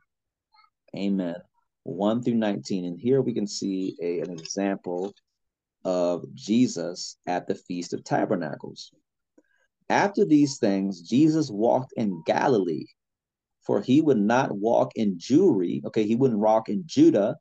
[0.96, 1.36] Amen.
[1.84, 2.86] 1 through 19.
[2.86, 5.14] And here we can see a, an example
[5.86, 8.92] of Jesus at the Feast of Tabernacles.
[9.90, 12.86] After these things, Jesus walked in Galilee,
[13.68, 15.84] for he would not walk in Jewry.
[15.86, 17.36] Okay, he wouldn't walk in Judah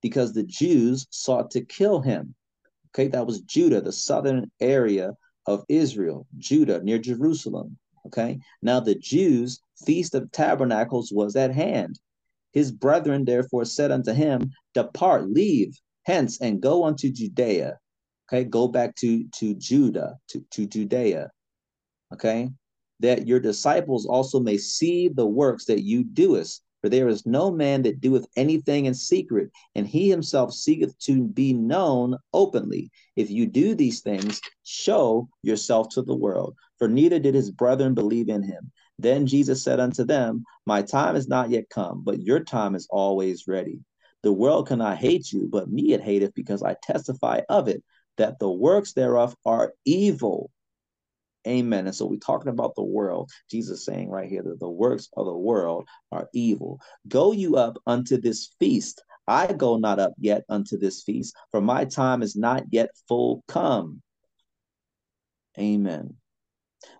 [0.00, 2.34] because the Jews sought to kill him.
[2.88, 5.12] Okay, that was Judah, the southern area
[5.46, 7.76] of Israel, Judah, near Jerusalem.
[8.06, 12.00] Okay, now the Jews' feast of tabernacles was at hand.
[12.52, 17.78] His brethren therefore said unto him, Depart, leave hence, and go unto Judea.
[18.28, 21.30] Okay, go back to, to Judah, to, to Judea.
[22.14, 22.48] Okay,
[23.00, 26.62] that your disciples also may see the works that you doest.
[26.82, 31.24] For there is no man that doeth anything in secret, and he himself seeketh to
[31.24, 32.90] be known openly.
[33.16, 36.54] If you do these things, show yourself to the world.
[36.78, 38.70] For neither did his brethren believe in him.
[38.98, 42.86] Then Jesus said unto them, My time is not yet come, but your time is
[42.90, 43.80] always ready.
[44.22, 47.82] The world cannot hate you, but me it hateth, because I testify of it,
[48.16, 50.50] that the works thereof are evil.
[51.46, 51.86] Amen.
[51.86, 53.30] And so we're talking about the world.
[53.50, 56.80] Jesus saying right here that the works of the world are evil.
[57.08, 59.02] Go you up unto this feast.
[59.28, 63.42] I go not up yet unto this feast, for my time is not yet full
[63.48, 64.02] come.
[65.58, 66.16] Amen.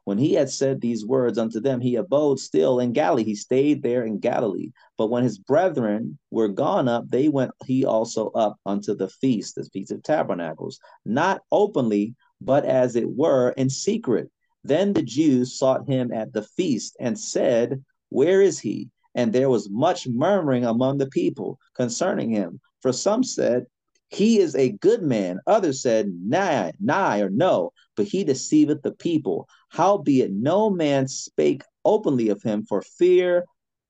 [0.04, 3.24] When he had said these words unto them, he abode still in Galilee.
[3.24, 4.70] He stayed there in Galilee.
[4.96, 9.56] But when his brethren were gone up, they went he also up unto the feast,
[9.56, 14.30] the feast of tabernacles, not openly, but as it were in secret.
[14.66, 18.90] Then the Jews sought him at the feast and said, Where is he?
[19.14, 22.60] And there was much murmuring among the people concerning him.
[22.82, 23.66] For some said,
[24.08, 25.38] He is a good man.
[25.46, 29.48] Others said, Nigh, nigh, or no, but he deceiveth the people.
[29.68, 33.44] Howbeit no man spake openly of him for fear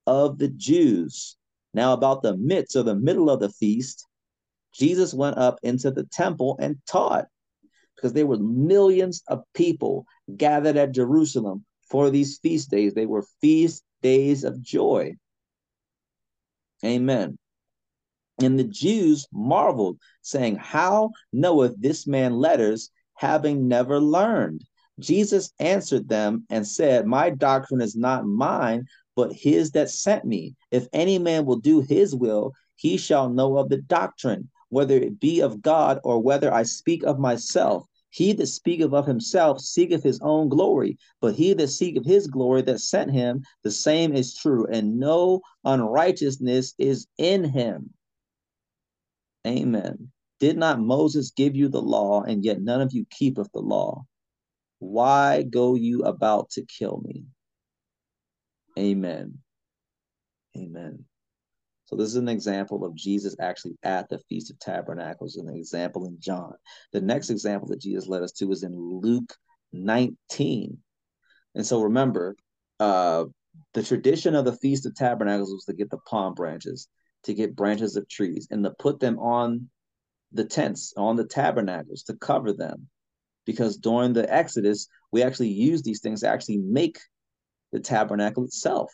[0.05, 1.37] of the Jews.
[1.73, 4.05] Now, about the midst or the middle of the feast,
[4.73, 7.25] Jesus went up into the temple and taught
[7.97, 10.05] because there were millions of people
[10.37, 12.93] gathered at Jerusalem for these feast days.
[12.93, 15.15] They were feast days of joy.
[16.85, 17.37] Amen.
[18.39, 24.63] And the Jews marveled, saying, How knoweth this man letters, having never learned?
[24.99, 30.55] Jesus answered them and said, My doctrine is not mine, but his that sent me.
[30.69, 35.19] If any man will do his will, he shall know of the doctrine, whether it
[35.19, 37.85] be of God or whether I speak of myself.
[38.09, 42.61] He that speaketh of himself seeketh his own glory, but he that seeketh his glory
[42.63, 47.93] that sent him, the same is true, and no unrighteousness is in him.
[49.45, 50.11] Amen.
[50.39, 54.05] Did not Moses give you the law, and yet none of you keepeth the law?
[54.79, 57.25] Why go you about to kill me?
[58.77, 59.39] Amen.
[60.55, 61.05] Amen.
[61.87, 66.05] So this is an example of Jesus actually at the Feast of Tabernacles, an example
[66.05, 66.53] in John.
[66.91, 69.33] The next example that Jesus led us to is in Luke
[69.71, 70.77] 19.
[71.55, 72.35] And so remember,
[72.81, 73.25] uh,
[73.73, 76.89] the tradition of the Feast of Tabernacles was to get the palm branches,
[77.23, 79.69] to get branches of trees, and to put them on
[80.33, 82.89] the tents, on the tabernacles, to cover them.
[83.45, 86.99] Because during the Exodus, we actually use these things to actually make
[87.71, 88.91] the tabernacle itself.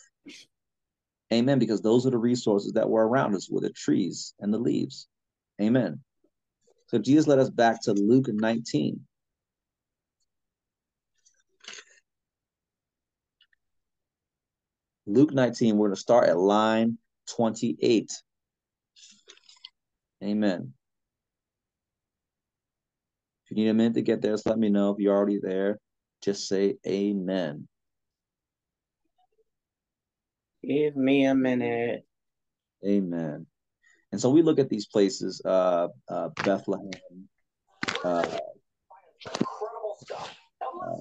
[1.34, 1.60] Amen.
[1.60, 5.08] Because those are the resources that were around us, were the trees and the leaves.
[5.62, 6.00] Amen.
[6.88, 9.00] So Jesus led us back to Luke 19.
[15.06, 16.98] Luke 19, we're going to start at line
[17.36, 18.12] 28.
[20.24, 20.74] Amen.
[23.44, 24.92] If you need a minute to get there, just let me know.
[24.92, 25.80] If you're already there,
[26.22, 27.68] just say amen.
[30.66, 32.06] Give me a minute.
[32.86, 33.46] Amen.
[34.12, 36.92] And so we look at these places, uh, uh, Bethlehem,
[38.04, 38.26] uh,
[40.62, 40.96] uh,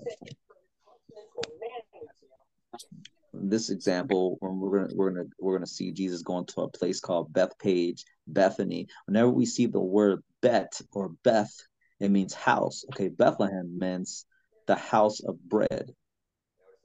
[3.34, 7.00] this example, when we're gonna we're gonna we're gonna see Jesus going to a place
[7.00, 8.88] called Bethpage, Bethany.
[9.06, 11.54] Whenever we see the word Bet or Beth,
[12.00, 12.84] it means house.
[12.92, 14.26] Okay, Bethlehem means
[14.66, 15.92] the house of bread.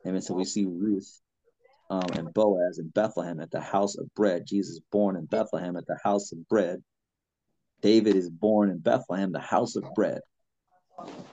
[0.06, 0.22] Amen.
[0.22, 1.22] So we see Ruth
[1.90, 4.46] um, and Boaz in Bethlehem at the house of bread.
[4.46, 6.84] Jesus born in Bethlehem at the house of bread.
[7.82, 10.22] David is born in Bethlehem, the house of bread.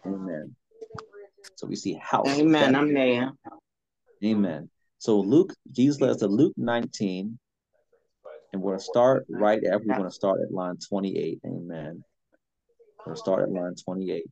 [0.07, 0.55] Amen.
[1.57, 2.29] So we see house.
[2.29, 2.75] Amen.
[2.75, 3.33] I'm there.
[4.25, 4.71] Amen.
[4.99, 7.39] So Luke, Jesus led us to Luke 19,
[8.53, 11.41] and we're going to start right after we're going to start at line 28.
[11.45, 12.05] Amen.
[12.99, 14.25] We're going to start at line 28.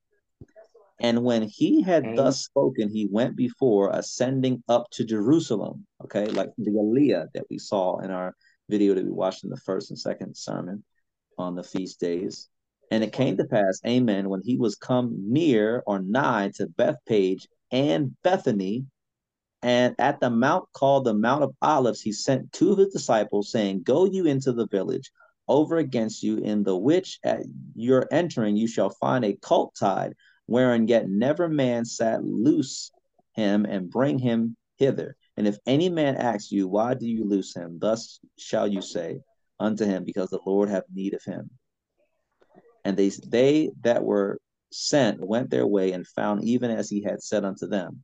[1.03, 2.17] And when he had Amen.
[2.17, 5.85] thus spoken, he went before, ascending up to Jerusalem.
[6.05, 8.37] Okay, like the Aliyah that we saw in our
[8.69, 10.85] video that we watched in the first and second sermon
[11.37, 12.49] on the feast days.
[12.93, 17.47] And it came to pass, amen, when he was come near or nigh to Bethpage
[17.73, 18.85] and Bethany,
[19.63, 23.51] and at the mount called the Mount of Olives, he sent two of his disciples,
[23.51, 25.11] saying, Go you into the village
[25.49, 27.41] over against you, in the which at
[27.75, 30.15] your entering you shall find a colt tied,
[30.53, 32.93] wherein yet never man sat loose
[33.35, 35.17] him, and bring him hither.
[35.37, 37.79] And if any man asks you, Why do you loose him?
[37.81, 39.21] Thus shall you say
[39.59, 41.51] unto him, Because the Lord have need of him.
[42.85, 44.39] And they they that were
[44.71, 48.03] sent went their way and found even as he had said unto them.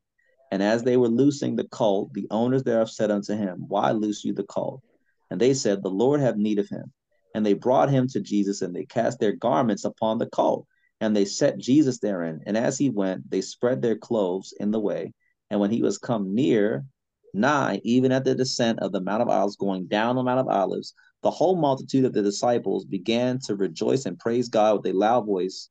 [0.51, 4.25] And as they were loosing the colt, the owners thereof said unto him, Why loose
[4.25, 4.83] you the colt?
[5.31, 6.93] And they said, The Lord have need of him.
[7.35, 10.67] And they brought him to Jesus, and they cast their garments upon the colt,
[11.01, 12.41] and they set Jesus therein.
[12.47, 15.13] And as he went, they spread their clothes in the way.
[15.51, 16.85] And when he was come near,
[17.33, 20.49] nigh, even at the descent of the Mount of Olives, going down the Mount of
[20.49, 24.97] Olives, the whole multitude of the disciples began to rejoice and praise God with a
[24.97, 25.69] loud voice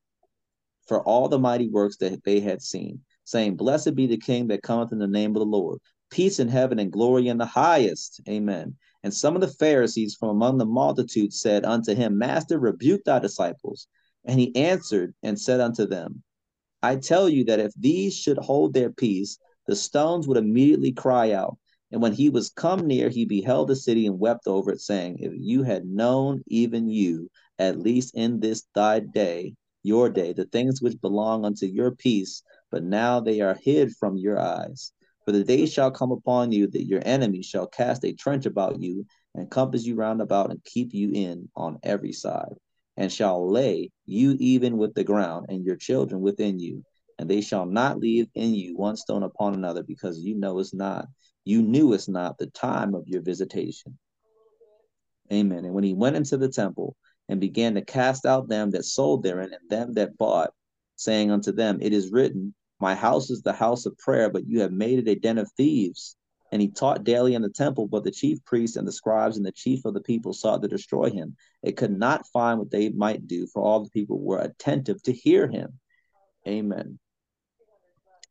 [0.88, 4.64] for all the mighty works that they had seen, saying, Blessed be the King that
[4.64, 5.80] cometh in the name of the Lord.
[6.10, 8.22] Peace in heaven and glory in the highest.
[8.30, 8.76] Amen.
[9.04, 13.20] And some of the Pharisees from among the multitude said unto him, Master, rebuke thy
[13.20, 13.88] disciples.
[14.28, 16.22] And he answered and said unto them,
[16.84, 21.32] I tell you that if these should hold their peace, the stones would immediately cry
[21.32, 21.58] out.
[21.92, 25.20] And when he was come near, he beheld the city and wept over it, saying,
[25.20, 30.46] If you had known, even you, at least in this thy day, your day, the
[30.46, 34.92] things which belong unto your peace, but now they are hid from your eyes.
[35.24, 38.82] For the day shall come upon you that your enemies shall cast a trench about
[38.82, 42.56] you, and compass you round about, and keep you in on every side,
[42.98, 46.84] and shall lay you even with the ground, and your children within you,
[47.20, 50.74] and they shall not leave in you one stone upon another, because you know it's
[50.74, 51.08] not,
[51.46, 53.98] you knew it's not the time of your visitation.
[55.32, 55.66] Amen.
[55.66, 56.96] And when he went into the temple
[57.30, 60.52] and began to cast out them that sold therein and them that bought,
[60.96, 64.62] saying unto them, It is written, My house is the house of prayer, but you
[64.62, 66.16] have made it a den of thieves.
[66.52, 69.46] And he taught daily in the temple, but the chief priests and the scribes and
[69.46, 71.36] the chief of the people sought to destroy him.
[71.62, 75.12] They could not find what they might do, for all the people were attentive to
[75.12, 75.80] hear him.
[76.48, 77.00] Amen.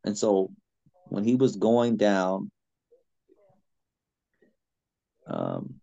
[0.05, 0.51] And so
[1.09, 2.51] when he was going down,
[5.27, 5.75] um,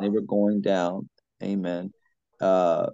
[0.00, 1.08] they were going down,
[1.42, 1.92] amen.
[2.40, 2.88] Uh,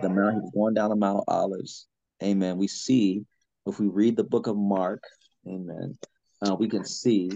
[0.00, 1.88] the mount, he was going down the Mount of Olives,
[2.22, 2.58] amen.
[2.58, 3.24] We see,
[3.66, 5.02] if we read the book of Mark,
[5.46, 5.98] amen,
[6.46, 7.30] uh, we can see,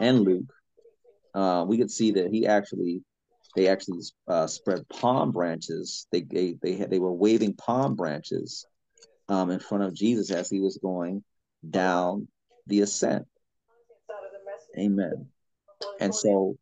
[0.00, 0.52] and Luke,
[1.34, 3.02] uh, we can see that he actually,
[3.56, 6.06] they actually uh, spread palm branches.
[6.10, 8.66] They they they had, they were waving palm branches
[9.28, 11.22] um, in front of Jesus as he was going
[11.68, 12.28] down
[12.66, 13.26] the ascent.
[14.78, 15.26] Amen.
[16.00, 16.56] And so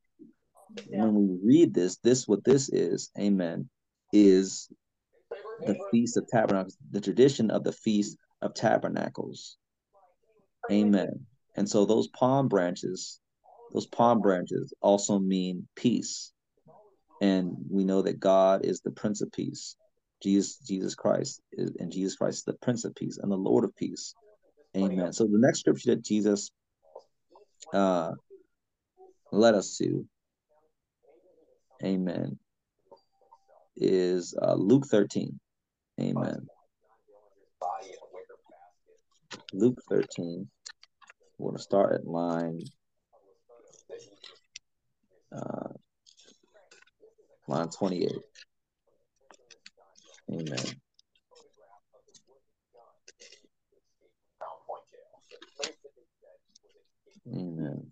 [0.89, 3.69] when we read this, this what this is, amen,
[4.13, 4.69] is
[5.61, 9.57] the Feast of Tabernacles, the tradition of the Feast of Tabernacles.
[10.73, 11.27] Amen.
[11.57, 13.21] And so those palm branches,
[13.73, 16.33] those palm branches also mean peace.
[17.21, 19.77] And we know that God is the Prince of Peace.
[20.23, 23.65] Jesus, Jesus Christ is, and Jesus Christ is the Prince of Peace and the Lord
[23.65, 24.15] of Peace.
[24.77, 25.13] Amen.
[25.13, 26.51] So the next scripture that Jesus
[27.73, 28.13] uh
[29.31, 30.07] led us to,
[31.85, 32.39] Amen,
[33.77, 35.39] is uh, Luke 13.
[36.01, 36.47] Amen.
[39.53, 40.49] Luke 13.
[41.43, 42.61] We're going to start at line
[45.37, 45.71] uh,
[47.49, 48.13] line 28.
[50.31, 50.57] Amen.
[57.27, 57.92] Amen.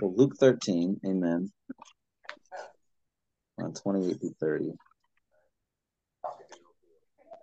[0.00, 1.50] So Luke 13, amen.
[3.58, 4.72] On 28 through 30.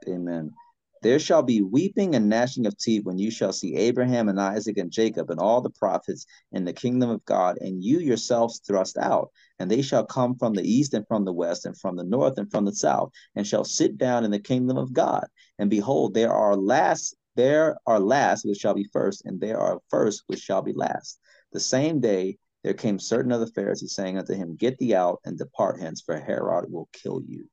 [0.07, 0.53] Amen.
[1.01, 4.77] There shall be weeping and gnashing of teeth when you shall see Abraham and Isaac
[4.77, 8.97] and Jacob and all the prophets in the kingdom of God, and you yourselves thrust
[8.97, 9.29] out.
[9.59, 12.37] And they shall come from the east and from the west and from the north
[12.37, 15.27] and from the south, and shall sit down in the kingdom of God.
[15.59, 19.81] And behold, there are last, there are last which shall be first, and there are
[19.89, 21.19] first which shall be last.
[21.51, 25.19] The same day there came certain of the Pharisees saying unto him, Get thee out
[25.25, 27.45] and depart hence, for Herod will kill you.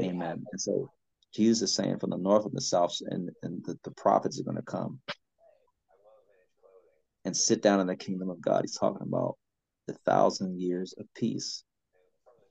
[0.00, 0.44] Amen.
[0.50, 0.90] And so
[1.34, 4.44] Jesus is saying from the north and the south, and, and the, the prophets are
[4.44, 5.00] going to come
[7.24, 8.62] and sit down in the kingdom of God.
[8.62, 9.36] He's talking about
[9.86, 11.64] the thousand years of peace.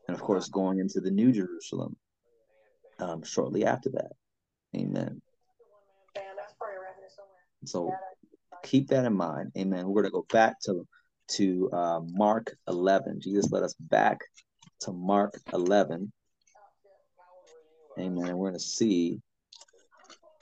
[0.07, 1.95] And of course, going into the New Jerusalem
[2.99, 4.11] um, shortly after that.
[4.75, 5.21] Amen.
[7.65, 7.91] So
[8.63, 9.51] keep that in mind.
[9.57, 9.87] Amen.
[9.87, 10.87] We're going to go back to
[11.29, 13.21] to uh, Mark 11.
[13.21, 14.19] Jesus led us back
[14.81, 16.11] to Mark 11.
[17.99, 18.37] Amen.
[18.37, 19.19] We're going to see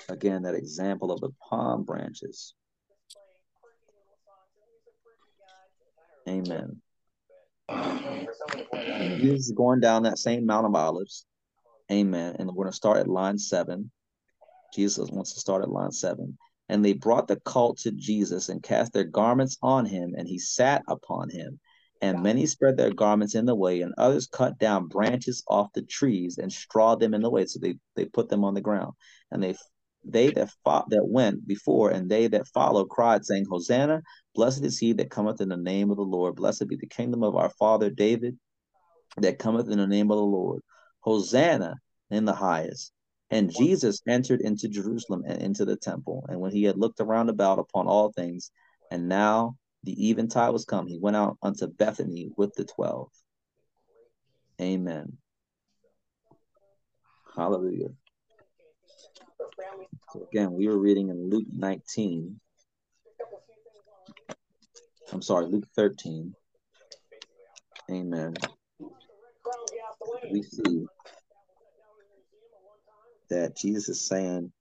[0.09, 2.53] again that example of the palm branches.
[6.27, 6.81] Amen.
[9.19, 11.25] Jesus is going down that same Mount of Olives.
[11.91, 12.35] Amen.
[12.37, 13.91] And we're going to start at line seven.
[14.73, 16.37] Jesus wants to start at line seven.
[16.69, 20.37] And they brought the colt to Jesus and cast their garments on him, and he
[20.37, 21.59] sat upon him.
[22.01, 25.81] And many spread their garments in the way, and others cut down branches off the
[25.81, 27.45] trees and strawed them in the way.
[27.45, 28.93] So they, they put them on the ground.
[29.31, 29.55] And they
[30.09, 34.01] they that fought that went before and they that followed cried, saying, Hosanna,
[34.35, 36.35] blessed is he that cometh in the name of the Lord.
[36.35, 38.37] Blessed be the kingdom of our father David
[39.17, 40.61] that cometh in the name of the Lord.
[41.01, 41.75] Hosanna
[42.09, 42.91] in the highest.
[43.29, 46.25] And Jesus entered into Jerusalem and into the temple.
[46.29, 48.51] And when he had looked around about upon all things,
[48.89, 53.09] and now the eventide was come, he went out unto Bethany with the twelve.
[54.61, 55.17] Amen.
[57.35, 57.89] Hallelujah.
[60.13, 62.39] So again, we were reading in Luke 19.
[65.11, 66.33] I'm sorry, Luke 13.
[67.91, 68.33] Amen.
[70.31, 70.85] We see
[73.29, 74.51] that Jesus is saying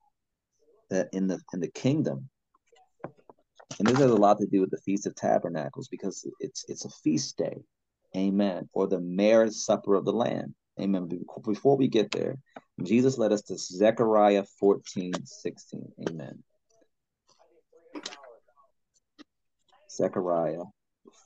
[0.90, 2.28] that in the in the kingdom,
[3.78, 6.84] and this has a lot to do with the Feast of Tabernacles because it's it's
[6.84, 7.62] a feast day,
[8.16, 11.08] amen, or the marriage supper of the Lamb, amen.
[11.44, 12.36] Before we get there,
[12.82, 16.42] Jesus led us to Zechariah 14, 16, amen.
[19.90, 20.64] Zechariah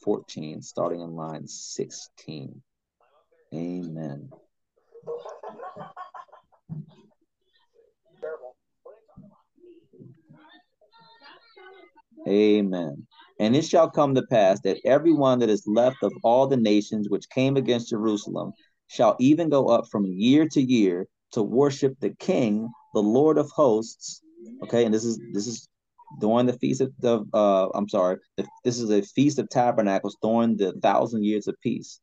[0.05, 2.63] 14, starting in line 16,
[3.53, 4.31] amen.
[12.29, 13.07] Amen.
[13.39, 16.57] And it shall come to pass that every one that is left of all the
[16.57, 18.53] nations which came against Jerusalem
[18.89, 23.51] shall even go up from year to year to worship the King, the Lord of
[23.51, 24.21] hosts.
[24.63, 25.69] Okay, and this is this is
[26.21, 30.17] during the feast of the uh I'm sorry, the, this is a feast of tabernacles
[30.23, 32.01] during the thousand years of peace.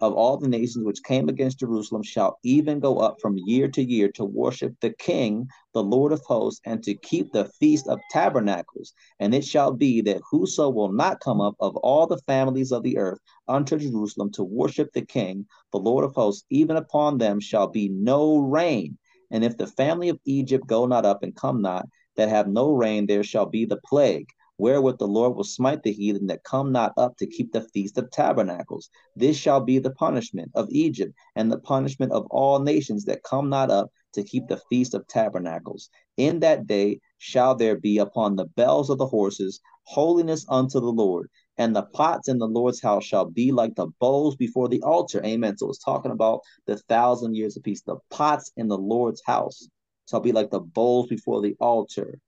[0.00, 3.82] Of all the nations which came against Jerusalem shall even go up from year to
[3.82, 8.00] year to worship the King, the Lord of hosts, and to keep the feast of
[8.10, 8.94] tabernacles.
[9.18, 12.82] And it shall be that whoso will not come up of all the families of
[12.82, 17.38] the earth unto Jerusalem to worship the King, the Lord of hosts, even upon them
[17.38, 18.96] shall be no rain.
[19.30, 21.86] And if the family of Egypt go not up and come not,
[22.16, 24.28] that have no rain, there shall be the plague,
[24.60, 27.96] wherewith the Lord will smite the heathen that come not up to keep the feast
[27.96, 28.90] of tabernacles.
[29.16, 33.48] This shall be the punishment of Egypt, and the punishment of all nations that come
[33.48, 35.88] not up to keep the feast of tabernacles.
[36.18, 40.92] In that day shall there be upon the bells of the horses holiness unto the
[40.92, 44.82] Lord, and the pots in the Lord's house shall be like the bowls before the
[44.82, 45.24] altar.
[45.24, 45.56] Amen.
[45.56, 47.82] So it's talking about the thousand years of peace.
[47.82, 49.68] The pots in the Lord's house
[50.08, 52.18] shall be like the bowls before the altar.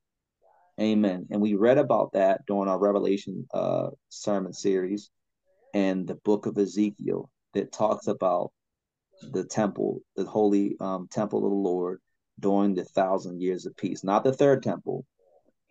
[0.81, 1.27] Amen.
[1.31, 5.11] And we read about that during our Revelation uh, sermon series
[5.75, 8.53] and the book of Ezekiel that talks about
[9.31, 12.01] the temple, the holy um, temple of the Lord
[12.41, 14.03] during the thousand years of peace.
[14.03, 15.05] Not the third temple,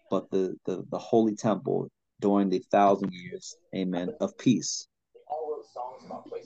[0.10, 4.88] but the, the, the holy temple during the thousand years, amen, of peace.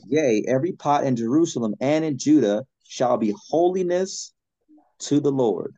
[0.08, 4.34] Yea, every pot in Jerusalem and in Judah shall be holiness
[5.00, 5.74] to the Lord.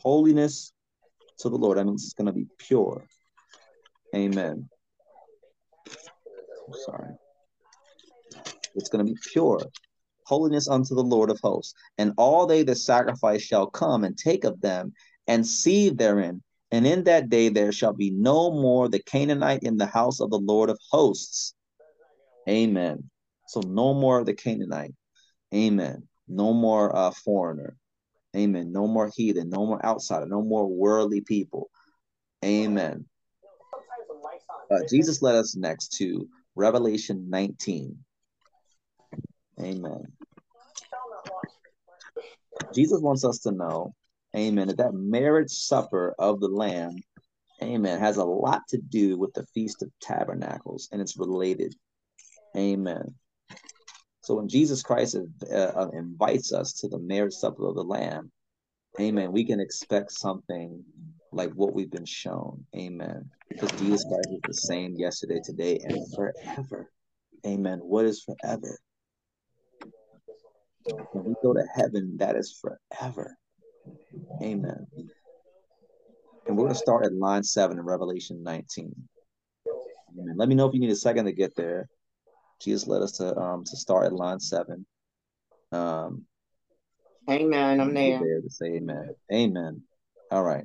[0.00, 0.72] Holiness
[1.40, 1.78] to the Lord.
[1.78, 3.04] That means it's going to be pure.
[4.14, 4.68] Amen.
[6.86, 7.14] Sorry.
[8.74, 9.60] It's going to be pure.
[10.24, 11.74] Holiness unto the Lord of hosts.
[11.96, 14.92] And all they that sacrifice shall come and take of them
[15.26, 16.42] and see therein.
[16.70, 20.30] And in that day there shall be no more the Canaanite in the house of
[20.30, 21.54] the Lord of hosts.
[22.48, 23.10] Amen.
[23.48, 24.94] So no more the Canaanite.
[25.54, 26.06] Amen.
[26.28, 27.76] No more uh, foreigner.
[28.36, 28.72] Amen.
[28.72, 29.48] No more heathen.
[29.48, 30.26] No more outsider.
[30.26, 31.70] No more worldly people.
[32.44, 33.06] Amen.
[34.70, 37.96] Uh, Jesus led us next to Revelation 19.
[39.60, 40.02] Amen.
[42.74, 43.94] Jesus wants us to know,
[44.36, 46.96] amen, that that marriage supper of the Lamb,
[47.62, 51.74] amen, has a lot to do with the Feast of Tabernacles and it's related.
[52.56, 53.14] Amen.
[54.28, 58.30] So when Jesus Christ uh, uh, invites us to the marriage supper of the Lamb,
[59.00, 60.84] amen, we can expect something
[61.32, 62.62] like what we've been shown.
[62.76, 63.30] Amen.
[63.48, 66.90] Because Jesus Christ is the same yesterday, today, and forever.
[67.46, 67.78] Amen.
[67.78, 68.78] What is forever?
[71.12, 73.34] When we go to heaven, that is forever.
[74.42, 74.86] Amen.
[76.46, 78.94] And we're going to start at line seven in Revelation 19.
[80.18, 80.34] Amen.
[80.36, 81.88] Let me know if you need a second to get there.
[82.60, 84.86] Jesus led us to um to start at line seven.
[85.72, 86.24] Um
[87.30, 87.80] Amen.
[87.80, 88.18] I'm there.
[88.18, 89.14] there to say amen.
[89.32, 89.82] Amen.
[90.30, 90.64] All right.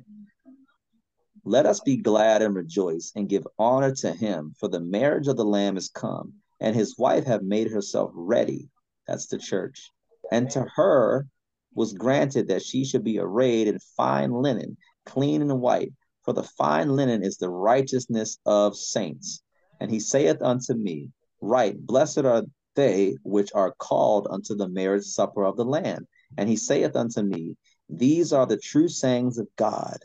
[1.44, 5.36] Let us be glad and rejoice and give honor to him, for the marriage of
[5.36, 8.70] the Lamb is come, and his wife have made herself ready.
[9.06, 9.92] That's the church.
[10.32, 11.26] And to her
[11.74, 15.92] was granted that she should be arrayed in fine linen, clean and white,
[16.24, 19.42] for the fine linen is the righteousness of saints.
[19.80, 21.10] And he saith unto me,
[21.46, 22.44] Right, blessed are
[22.74, 26.06] they which are called unto the marriage supper of the Lamb.
[26.38, 27.58] And he saith unto me,
[27.90, 29.98] These are the true sayings of God.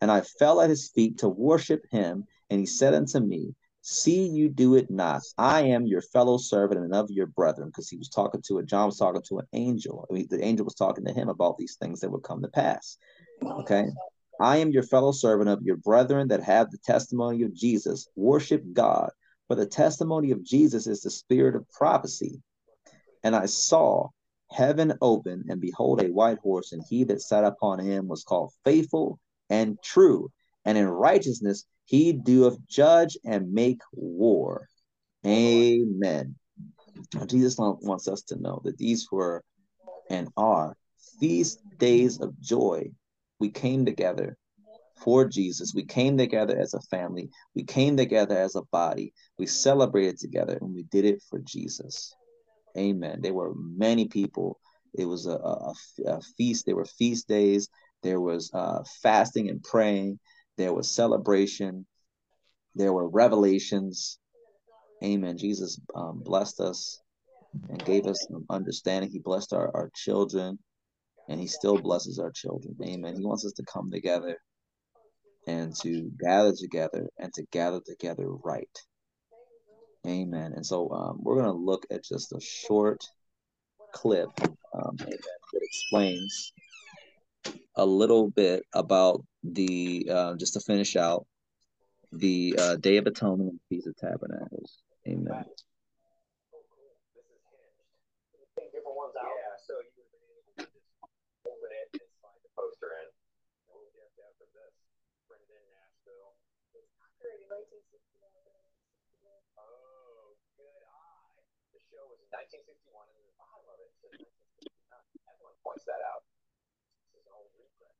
[0.00, 2.24] And I fell at his feet to worship him.
[2.48, 5.20] And he said unto me, See you do it not.
[5.36, 7.68] I am your fellow servant and of your brethren.
[7.68, 10.06] Because he was talking to a John was talking to an angel.
[10.10, 12.48] I mean, the angel was talking to him about these things that would come to
[12.48, 12.96] pass.
[13.44, 13.88] Okay.
[14.40, 18.08] I am your fellow servant of your brethren that have the testimony of Jesus.
[18.16, 19.10] Worship God.
[19.48, 22.40] For the testimony of Jesus is the spirit of prophecy.
[23.24, 24.10] And I saw
[24.50, 28.52] heaven open, and behold, a white horse, and he that sat upon him was called
[28.64, 29.18] faithful
[29.50, 30.30] and true,
[30.64, 34.68] and in righteousness he doeth judge and make war.
[35.26, 36.36] Amen.
[37.26, 39.42] Jesus wants us to know that these were
[40.10, 40.76] and are
[41.20, 42.90] feast days of joy.
[43.38, 44.36] We came together
[45.00, 45.74] for Jesus.
[45.74, 47.28] We came together as a family.
[47.54, 49.12] We came together as a body.
[49.38, 52.14] We celebrated together and we did it for Jesus.
[52.76, 53.20] Amen.
[53.22, 54.60] There were many people.
[54.94, 55.74] It was a, a,
[56.06, 56.66] a feast.
[56.66, 57.68] There were feast days.
[58.02, 60.18] There was uh, fasting and praying.
[60.56, 61.86] There was celebration.
[62.74, 64.18] There were revelations.
[65.02, 65.38] Amen.
[65.38, 67.00] Jesus um, blessed us
[67.68, 69.10] and gave us understanding.
[69.10, 70.58] He blessed our, our children
[71.28, 72.76] and he still blesses our children.
[72.82, 73.16] Amen.
[73.16, 74.38] He wants us to come together
[75.48, 78.78] and to gather together and to gather together right.
[80.06, 80.52] Amen.
[80.54, 83.02] And so um, we're going to look at just a short
[83.92, 84.28] clip
[84.74, 85.18] um, that
[85.54, 86.52] explains
[87.76, 91.26] a little bit about the uh, just to finish out
[92.12, 94.78] the uh, Day of Atonement and Feast of Tabernacles.
[95.06, 95.44] Amen.
[98.78, 99.26] different ones out.
[99.26, 100.86] Yeah, so you would have been able to just
[101.44, 103.08] open it and slide the poster in.
[103.10, 104.74] And we'll get after this.
[105.26, 106.38] Print it in Nashville.
[109.58, 111.42] Oh, good eye.
[111.74, 114.78] The show was in 1961, and the bottom of it says 1969.
[115.26, 116.22] Everyone points that out.
[117.02, 117.98] This is an old reprint.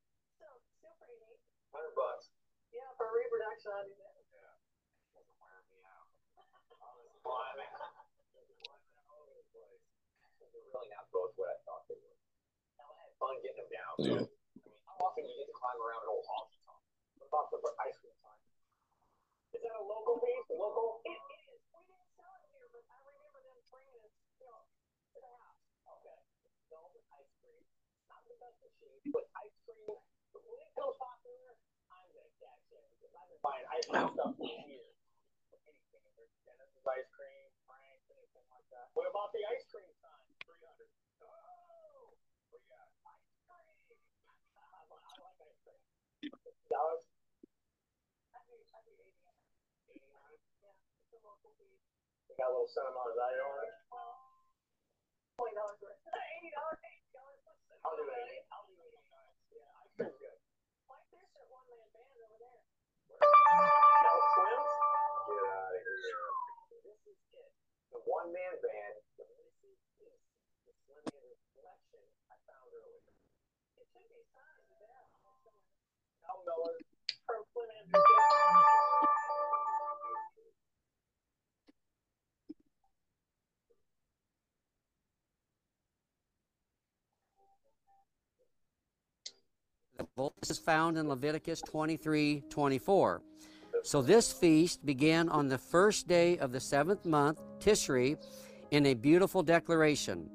[1.75, 2.31] Hundred bucks.
[2.71, 4.15] Yeah, for reproduction, I do that.
[4.31, 4.55] Yeah.
[5.19, 6.07] Doesn't wear me out.
[6.39, 7.11] I was climbing.
[7.19, 7.73] Climbing
[9.11, 9.83] all over the place.
[10.39, 12.15] They're really not both what I thought they were.
[12.79, 13.93] I had fun getting them down.
[13.99, 14.23] too.
[14.23, 16.79] I mean, how often do you get to climb around an old honky tonk?
[17.19, 18.39] What about the ice cream time?
[19.57, 20.47] Is that a local piece?
[20.53, 21.03] Local?
[21.03, 21.59] It is.
[21.75, 25.33] We didn't sell it here, but I remember them bringing it, you know, to the
[25.35, 25.65] house.
[25.99, 26.19] Okay.
[26.71, 27.65] No, but ice cream.
[28.13, 29.89] Not the best machine, but ice cream.
[30.33, 31.57] But when it comes popular,
[31.91, 32.85] I'm gonna catch it
[33.49, 34.93] because I've been buying ice cream stuff for years.
[35.57, 35.89] Anything.
[36.17, 38.93] There's Dennis's ice cream, Frank's, anything like that.
[38.93, 40.29] What about the ice cream time?
[40.45, 40.93] Three hundred.
[41.25, 42.13] Oh,
[42.53, 43.49] we got ice cream.
[43.49, 45.01] I like
[45.41, 45.81] ice cream.
[46.69, 47.01] Dollars.
[48.37, 49.17] I think, I think eighty.
[49.97, 50.37] Eighty-nine.
[50.61, 51.81] Yeah, it's a local piece.
[52.29, 53.73] They got a little sentimental value on it.
[55.41, 55.97] Twenty dollars worth.
[56.13, 57.41] Eighty dollars, eighty dollars.
[57.81, 58.45] I'll do eighty.
[58.53, 59.33] I'll do eighty-nine.
[59.49, 60.28] Yeah, ice cream's
[76.49, 76.73] Miller.
[77.27, 78.78] From Flint Anderson.
[90.19, 93.23] This is found in Leviticus 23 24.
[93.85, 98.17] So this feast began on the first day of the seventh month, Tishri,
[98.73, 100.29] in a beautiful declaration.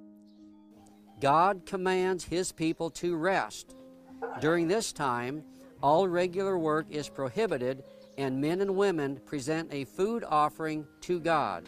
[1.19, 3.75] God commands his people to rest.
[4.39, 5.43] During this time,
[5.81, 7.83] all regular work is prohibited,
[8.17, 11.67] and men and women present a food offering to God.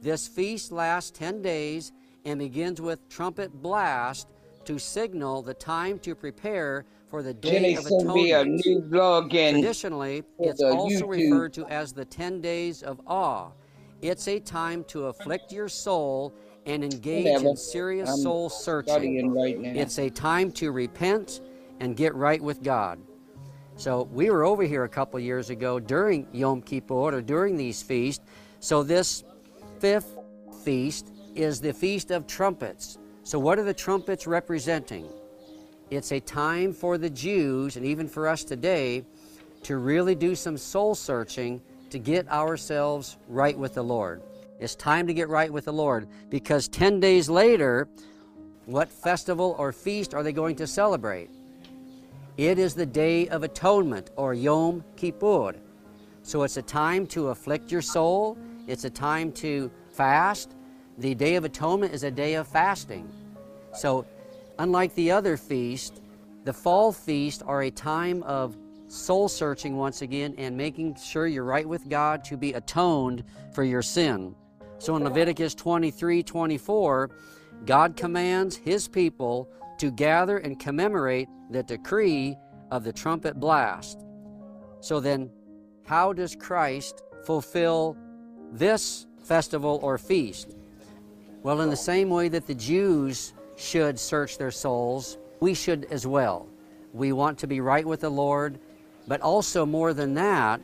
[0.00, 1.90] This feast lasts 10 days
[2.24, 4.28] and begins with trumpet blast
[4.64, 8.66] to signal the time to prepare for the Day Jenny of sent me a Atonement.
[8.66, 9.56] new blog in.
[9.56, 11.08] Traditionally, it's also YouTube.
[11.10, 13.50] referred to as the 10 days of awe.
[14.00, 16.32] It's a time to afflict your soul
[16.64, 19.30] and engage in serious I'm soul searching.
[19.30, 19.78] right now.
[19.78, 21.42] It's a time to repent
[21.80, 22.98] and get right with God.
[23.76, 27.82] So we were over here a couple years ago during Yom Kippur or during these
[27.82, 28.24] feasts.
[28.60, 29.22] So this
[29.80, 30.16] fifth
[30.64, 32.96] feast is the Feast of Trumpets.
[33.22, 35.10] So what are the trumpets representing?
[35.92, 39.04] It's a time for the Jews and even for us today
[39.64, 41.60] to really do some soul searching
[41.90, 44.22] to get ourselves right with the Lord.
[44.58, 47.88] It's time to get right with the Lord because 10 days later,
[48.64, 51.28] what festival or feast are they going to celebrate?
[52.38, 55.56] It is the Day of Atonement or Yom Kippur.
[56.22, 60.54] So it's a time to afflict your soul, it's a time to fast.
[60.96, 63.12] The Day of Atonement is a day of fasting.
[63.74, 64.06] So,
[64.62, 66.00] unlike the other feast,
[66.44, 68.56] the fall feast are a time of
[68.86, 73.64] soul searching once again and making sure you're right with God to be atoned for
[73.64, 74.36] your sin.
[74.78, 77.10] So in Leviticus 23 24,
[77.64, 79.48] God commands his people
[79.78, 82.36] to gather and commemorate the decree
[82.70, 84.04] of the trumpet blast.
[84.80, 85.28] So then,
[85.86, 87.96] how does Christ fulfill
[88.52, 90.54] this festival or feast?
[91.42, 93.32] Well, in the same way that the Jews
[93.62, 96.48] should search their souls, we should as well.
[96.92, 98.58] We want to be right with the Lord,
[99.06, 100.60] but also more than that,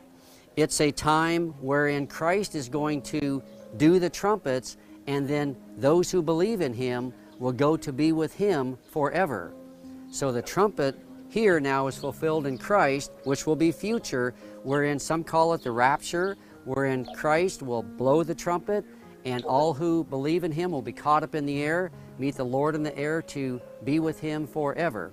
[0.55, 3.41] it's a time wherein Christ is going to
[3.77, 4.77] do the trumpets,
[5.07, 9.53] and then those who believe in Him will go to be with Him forever.
[10.11, 10.99] So the trumpet
[11.29, 15.71] here now is fulfilled in Christ, which will be future, wherein some call it the
[15.71, 16.35] rapture,
[16.65, 18.83] wherein Christ will blow the trumpet,
[19.29, 22.43] and all who believe in Him will be caught up in the air, meet the
[22.43, 25.11] Lord in the air to be with Him forever.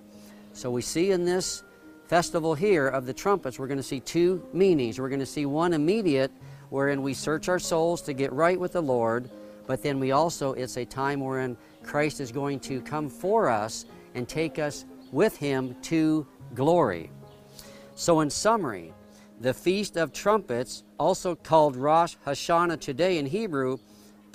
[0.52, 1.62] So we see in this
[2.06, 4.98] festival here of the trumpets, we're going to see two meanings.
[4.98, 6.30] We're going to see one immediate,
[6.70, 9.30] wherein we search our souls to get right with the Lord,
[9.66, 13.86] but then we also, it's a time wherein Christ is going to come for us
[14.14, 17.10] and take us with Him to glory.
[17.94, 18.93] So, in summary,
[19.40, 23.78] the Feast of Trumpets, also called Rosh Hashanah today in Hebrew,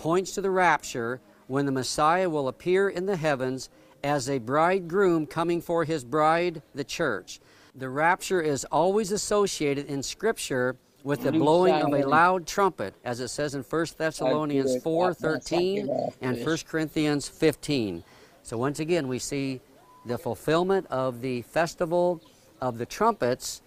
[0.02, 3.70] points to the rapture when the Messiah will appear in the heavens
[4.04, 7.40] as a bridegroom coming for his bride, the church.
[7.76, 13.20] The rapture is always associated in Scripture with the blowing of a loud trumpet, as
[13.20, 15.88] it says in 1 Thessalonians 4:13
[16.20, 18.04] and 1 Corinthians 15.
[18.42, 19.62] So once again, we see
[20.08, 22.24] the fulfillment of the festival
[22.60, 23.62] of the trumpets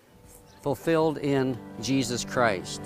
[0.63, 2.81] fulfilled in Jesus Christ.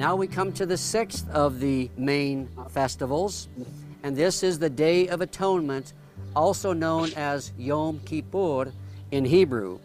[0.00, 3.50] Now we come to the sixth of the main festivals,
[4.02, 5.92] and this is the Day of Atonement,
[6.34, 8.72] also known as Yom Kippur
[9.10, 9.78] in Hebrew.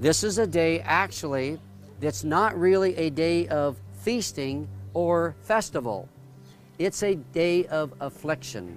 [0.00, 1.58] This is a day actually
[1.98, 6.10] that's not really a day of feasting or festival.
[6.78, 8.76] It's a day of affliction.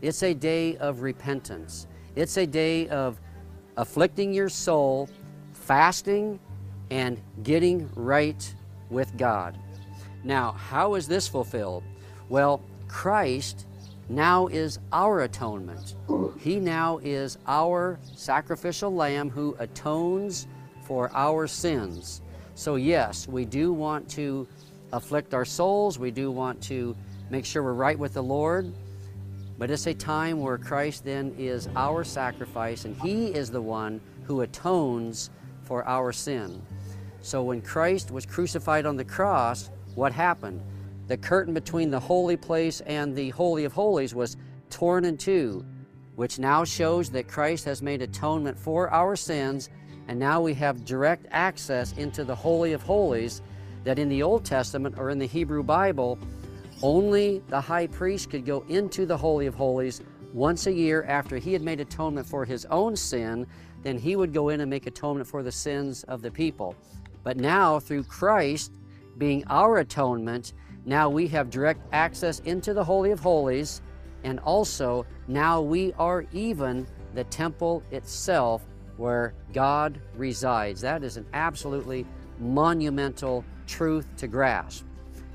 [0.00, 1.88] It's a day of repentance.
[2.14, 3.20] It's a day of
[3.76, 5.10] afflicting your soul,
[5.52, 6.40] fasting,
[6.90, 8.54] and getting right
[8.88, 9.58] with God.
[10.26, 11.84] Now, how is this fulfilled?
[12.28, 13.64] Well, Christ
[14.08, 15.94] now is our atonement.
[16.40, 20.48] He now is our sacrificial lamb who atones
[20.82, 22.22] for our sins.
[22.56, 24.48] So, yes, we do want to
[24.92, 26.96] afflict our souls, we do want to
[27.30, 28.72] make sure we're right with the Lord,
[29.58, 34.00] but it's a time where Christ then is our sacrifice and He is the one
[34.24, 35.30] who atones
[35.62, 36.60] for our sin.
[37.20, 40.62] So, when Christ was crucified on the cross, what happened?
[41.08, 44.36] The curtain between the holy place and the Holy of Holies was
[44.70, 45.64] torn in two,
[46.16, 49.70] which now shows that Christ has made atonement for our sins,
[50.08, 53.42] and now we have direct access into the Holy of Holies
[53.84, 56.18] that in the Old Testament or in the Hebrew Bible,
[56.82, 60.02] only the high priest could go into the Holy of Holies
[60.34, 63.46] once a year after he had made atonement for his own sin,
[63.82, 66.74] then he would go in and make atonement for the sins of the people.
[67.22, 68.72] But now, through Christ,
[69.18, 70.52] being our atonement,
[70.84, 73.82] now we have direct access into the Holy of Holies,
[74.24, 78.62] and also now we are even the temple itself
[78.96, 80.80] where God resides.
[80.80, 82.06] That is an absolutely
[82.38, 84.84] monumental truth to grasp.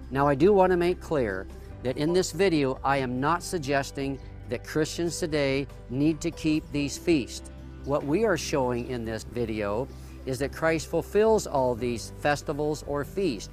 [0.09, 1.47] Now, I do want to make clear
[1.83, 6.97] that in this video, I am not suggesting that Christians today need to keep these
[6.97, 7.49] feasts.
[7.85, 9.87] What we are showing in this video
[10.25, 13.49] is that Christ fulfills all these festivals or feasts.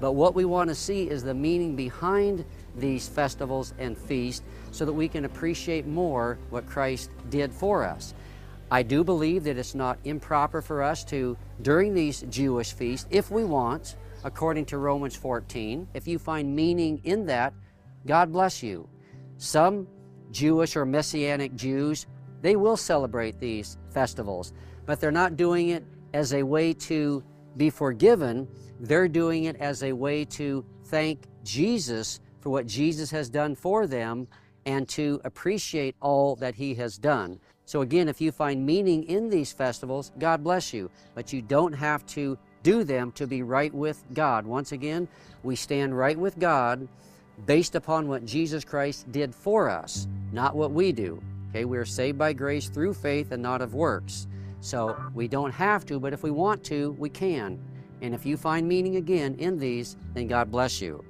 [0.00, 2.44] But what we want to see is the meaning behind
[2.76, 8.14] these festivals and feasts so that we can appreciate more what Christ did for us.
[8.70, 13.30] I do believe that it's not improper for us to, during these Jewish feasts, if
[13.30, 17.54] we want, according to Romans 14, if you find meaning in that,
[18.06, 18.88] God bless you.
[19.38, 19.88] Some
[20.32, 22.06] Jewish or Messianic Jews,
[22.42, 24.52] they will celebrate these festivals,
[24.84, 27.24] but they're not doing it as a way to
[27.56, 28.46] be forgiven,
[28.80, 33.86] they're doing it as a way to thank Jesus for what Jesus has done for
[33.86, 34.28] them
[34.66, 37.40] and to appreciate all that He has done.
[37.64, 41.72] So, again, if you find meaning in these festivals, God bless you, but you don't
[41.72, 44.46] have to do them to be right with God.
[44.46, 45.08] Once again,
[45.42, 46.88] we stand right with God
[47.46, 51.22] based upon what Jesus Christ did for us, not what we do.
[51.50, 54.26] Okay, we are saved by grace through faith and not of works.
[54.60, 57.58] So we don't have to, but if we want to, we can.
[58.02, 61.04] And if you find meaning again in these, then God bless you.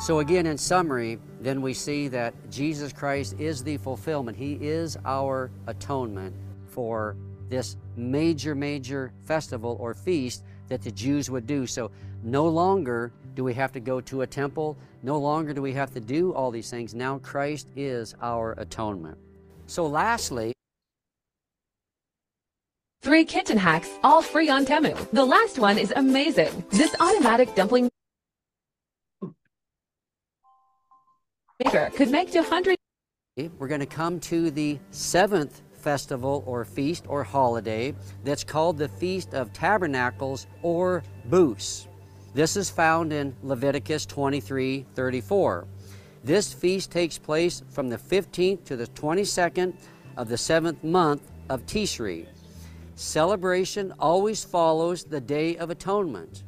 [0.00, 4.36] So, again, in summary, then we see that Jesus Christ is the fulfillment.
[4.36, 6.34] He is our atonement
[6.68, 7.16] for
[7.50, 11.66] this major, major festival or feast that the Jews would do.
[11.66, 11.90] So,
[12.22, 15.92] no longer do we have to go to a temple, no longer do we have
[15.92, 16.94] to do all these things.
[16.94, 19.18] Now, Christ is our atonement.
[19.66, 20.54] So, lastly,
[23.02, 24.94] Three kitchen hacks, all free on Temu.
[25.10, 26.66] The last one is amazing.
[26.68, 27.88] This automatic dumpling
[31.64, 32.76] maker could make 200.
[33.58, 38.88] We're going to come to the seventh festival or feast or holiday that's called the
[38.88, 41.88] Feast of Tabernacles or Booths.
[42.34, 45.66] This is found in Leviticus 23 34.
[46.22, 49.72] This feast takes place from the 15th to the 22nd
[50.18, 52.26] of the seventh month of Tishri.
[53.00, 56.42] Celebration always follows the Day of Atonement.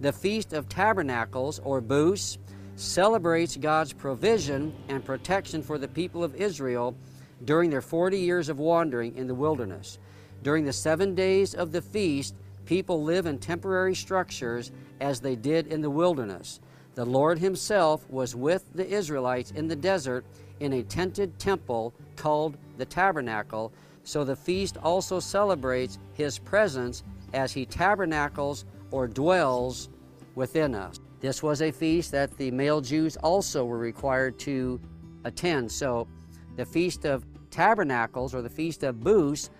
[0.00, 2.38] The Feast of Tabernacles, or Booths,
[2.74, 6.96] celebrates God's provision and protection for the people of Israel
[7.44, 10.00] during their 40 years of wandering in the wilderness.
[10.42, 12.34] During the seven days of the feast,
[12.66, 16.58] people live in temporary structures as they did in the wilderness.
[16.96, 20.24] The Lord Himself was with the Israelites in the desert
[20.58, 23.72] in a tented temple called the tabernacle.
[24.04, 29.88] So the feast also celebrates His presence as He tabernacles or dwells
[30.34, 30.98] within us.
[31.20, 34.80] This was a feast that the male Jews also were required to
[35.24, 35.70] attend.
[35.70, 36.08] So
[36.56, 39.50] the Feast of Tabernacles or the Feast of Booths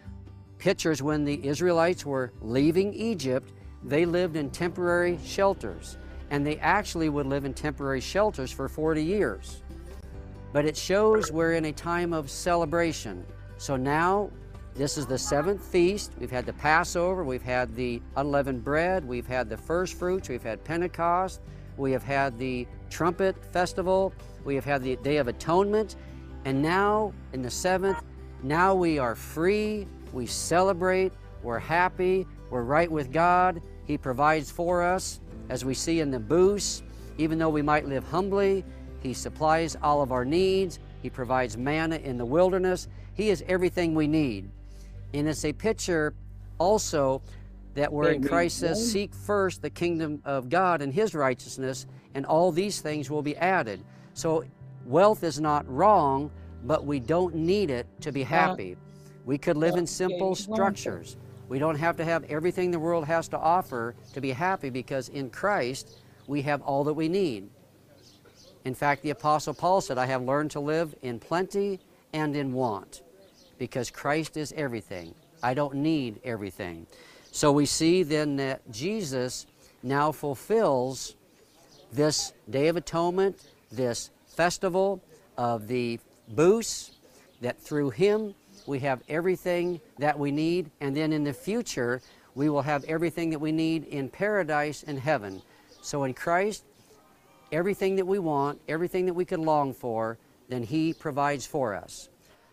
[0.59, 3.53] pictures when the Israelites were leaving Egypt,
[3.85, 5.99] they lived in temporary shelters.
[6.31, 9.63] And they actually would live in temporary shelters for 40 years.
[10.53, 13.25] But it shows we're in a time of celebration.
[13.63, 14.29] So now
[14.75, 16.11] this is the seventh feast.
[16.19, 20.43] We've had the Passover, we've had the unleavened bread, we've had the first fruits, we've
[20.43, 21.41] had Pentecost,
[21.77, 24.13] we have had the trumpet festival,
[24.45, 25.95] we have had the Day of Atonement,
[26.45, 28.03] and now in the seventh,
[28.43, 31.13] now we are free, we celebrate,
[31.45, 33.63] we're happy, we're right with God.
[33.85, 35.21] He provides for us,
[35.51, 36.83] as we see in the booths.
[37.17, 38.65] Even though we might live humbly,
[39.05, 40.81] He supplies all of our needs.
[41.01, 42.89] He provides manna in the wilderness.
[43.15, 44.51] He is everything we need.
[45.15, 46.15] And it's a picture
[46.59, 47.23] also
[47.75, 52.27] that we're in Christ says, Seek first the kingdom of God and His righteousness, and
[52.27, 53.83] all these things will be added.
[54.15, 54.45] So,
[54.85, 56.31] wealth is not wrong,
[56.65, 58.77] but we don't need it to be happy.
[59.25, 61.17] We could live in simple structures.
[61.49, 65.09] We don't have to have everything the world has to offer to be happy because
[65.09, 67.49] in Christ we have all that we need.
[68.65, 71.81] In fact, the Apostle Paul said, I have learned to live in plenty
[72.13, 73.03] and in want
[73.59, 75.15] because Christ is everything.
[75.43, 76.87] I don't need everything.
[77.31, 79.47] So we see then that Jesus
[79.83, 81.17] now fulfills
[81.93, 83.39] this Day of Atonement,
[83.71, 85.03] this festival
[85.37, 85.99] of the
[86.29, 86.93] booths,
[87.41, 88.35] that through Him
[88.67, 92.01] we have everything that we need, and then in the future
[92.35, 95.43] we will have everything that we need in paradise and heaven.
[95.83, 96.65] So in Christ,
[97.51, 100.17] everything that we want, everything that we could long for,
[100.53, 102.09] then He provides for us.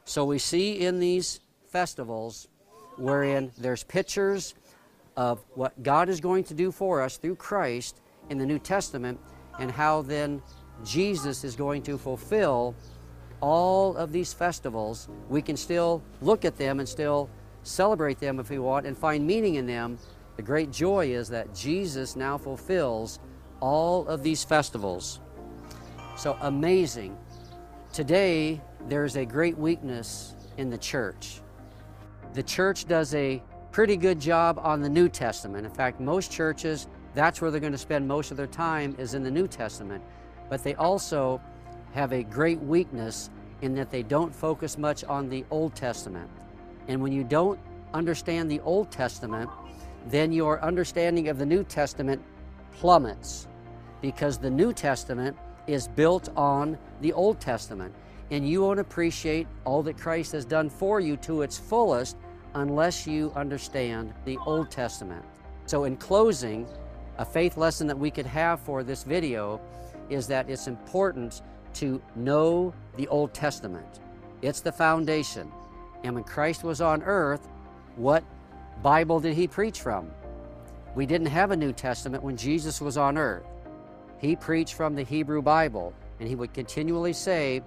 [0.05, 2.47] So we see in these festivals
[2.97, 4.55] wherein there's pictures
[5.15, 9.19] of what God is going to do for us through Christ in the New Testament
[9.59, 10.41] and how then
[10.83, 12.75] Jesus is going to fulfill
[13.41, 15.09] all of these festivals.
[15.29, 17.29] We can still look at them and still
[17.63, 19.97] celebrate them if we want and find meaning in them.
[20.37, 23.19] The great joy is that Jesus now fulfills
[23.59, 25.19] all of these festivals.
[26.15, 27.17] So amazing.
[27.91, 31.41] Today, there's a great weakness in the church.
[32.33, 33.41] The church does a
[33.71, 35.65] pretty good job on the New Testament.
[35.65, 39.15] In fact, most churches, that's where they're going to spend most of their time is
[39.15, 40.03] in the New Testament.
[40.49, 41.41] But they also
[41.93, 43.31] have a great weakness
[43.63, 46.29] in that they don't focus much on the Old Testament.
[46.87, 47.59] And when you don't
[47.95, 49.49] understand the Old Testament,
[50.05, 52.21] then your understanding of the New Testament
[52.71, 53.47] plummets
[53.99, 55.35] because the New Testament
[55.69, 57.93] is built on the Old Testament.
[58.31, 62.17] And you won't appreciate all that Christ has done for you to its fullest
[62.55, 65.23] unless you understand the Old Testament.
[65.65, 66.67] So, in closing,
[67.17, 69.61] a faith lesson that we could have for this video
[70.09, 71.41] is that it's important
[71.75, 73.99] to know the Old Testament.
[74.41, 75.51] It's the foundation.
[76.03, 77.47] And when Christ was on earth,
[77.95, 78.23] what
[78.81, 80.09] Bible did he preach from?
[80.95, 83.45] We didn't have a New Testament when Jesus was on earth.
[84.19, 87.61] He preached from the Hebrew Bible, and he would continually say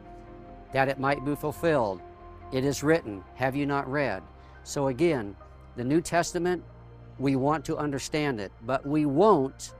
[0.72, 2.00] that it might be fulfilled.
[2.52, 4.22] It is written, have you not read?
[4.62, 5.34] So again,
[5.76, 6.62] the New Testament,
[7.18, 9.74] we want to understand it, but we won't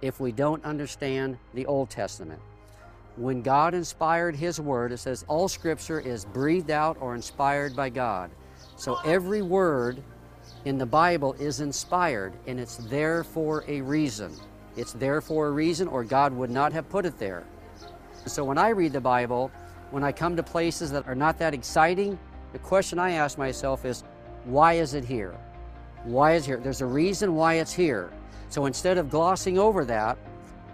[0.00, 2.40] if we don't understand the Old Testament.
[3.16, 7.90] When God inspired His Word, it says all Scripture is breathed out or inspired by
[7.90, 8.30] God.
[8.76, 10.02] So every word
[10.64, 14.32] in the Bible is inspired and it's there for a reason.
[14.76, 17.44] It's there for a reason or God would not have put it there.
[18.26, 19.50] So when I read the Bible,
[19.90, 22.18] when I come to places that are not that exciting,
[22.52, 24.04] the question I ask myself is,
[24.44, 25.34] why is it here?
[26.04, 26.58] Why is here?
[26.58, 28.10] There's a reason why it's here.
[28.48, 30.18] So instead of glossing over that,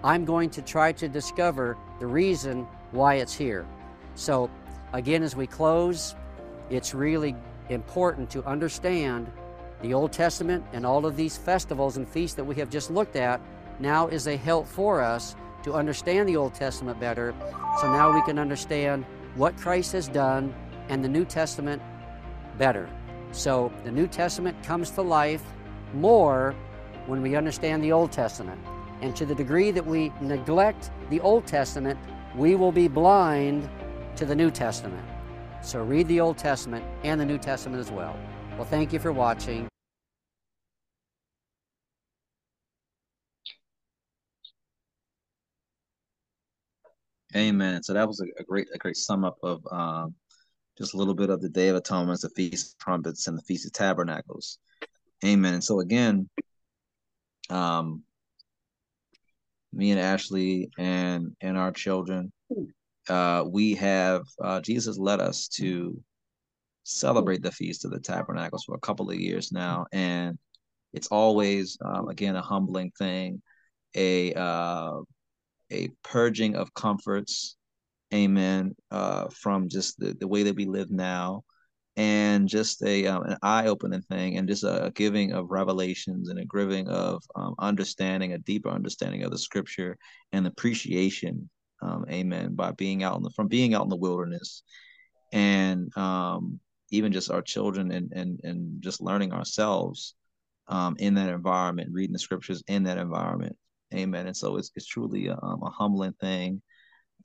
[0.04, 3.66] I'm going to try to discover the reason why it's here.
[4.14, 4.50] So,
[4.92, 6.14] again, as we close,
[6.70, 7.34] it's really
[7.68, 9.30] important to understand
[9.82, 13.16] the Old Testament and all of these festivals and feasts that we have just looked
[13.16, 13.40] at
[13.80, 17.34] now is a help for us to understand the Old Testament better.
[17.80, 20.54] So now we can understand what Christ has done
[20.88, 21.82] and the New Testament
[22.56, 22.88] better.
[23.32, 25.42] So the New Testament comes to life
[25.94, 26.54] more
[27.06, 28.60] when we understand the Old Testament.
[29.00, 31.98] And to the degree that we neglect the Old Testament,
[32.34, 33.68] we will be blind
[34.16, 35.06] to the New Testament.
[35.62, 38.16] So read the Old Testament and the New Testament as well.
[38.56, 39.68] Well, thank you for watching.
[47.36, 47.82] Amen.
[47.82, 50.14] So that was a, a great a great sum up of um
[50.78, 53.42] just a little bit of the Day of Atonement, the Feast of Trumpets, and the
[53.42, 54.58] Feast of Tabernacles.
[55.24, 55.54] Amen.
[55.54, 56.28] And so again,
[57.50, 58.04] um,
[59.72, 62.32] me and Ashley and and our children,
[63.08, 66.00] uh, we have uh, Jesus led us to
[66.84, 70.38] celebrate the Feast of the Tabernacles for a couple of years now, and
[70.92, 73.42] it's always um, again a humbling thing,
[73.94, 75.00] a uh,
[75.70, 77.56] a purging of comforts,
[78.12, 81.42] amen, uh, from just the, the way that we live now,
[81.96, 86.38] and just a um, an eye opening thing, and just a giving of revelations and
[86.38, 89.98] a giving of um, understanding, a deeper understanding of the Scripture
[90.32, 91.48] and appreciation,
[91.82, 94.62] um, amen, by being out in the, from being out in the wilderness,
[95.32, 100.14] and um, even just our children and and and just learning ourselves
[100.68, 103.56] um, in that environment, reading the Scriptures in that environment.
[103.94, 104.26] Amen.
[104.26, 106.60] And so it's, it's truly a, um, a humbling thing.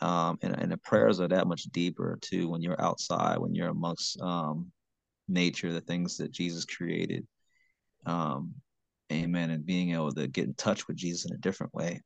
[0.01, 3.69] Um, and, and the prayers are that much deeper too when you're outside, when you're
[3.69, 4.71] amongst um,
[5.27, 7.25] nature, the things that Jesus created.
[8.05, 8.53] Um,
[9.11, 9.51] amen.
[9.51, 12.01] And being able to get in touch with Jesus in a different way.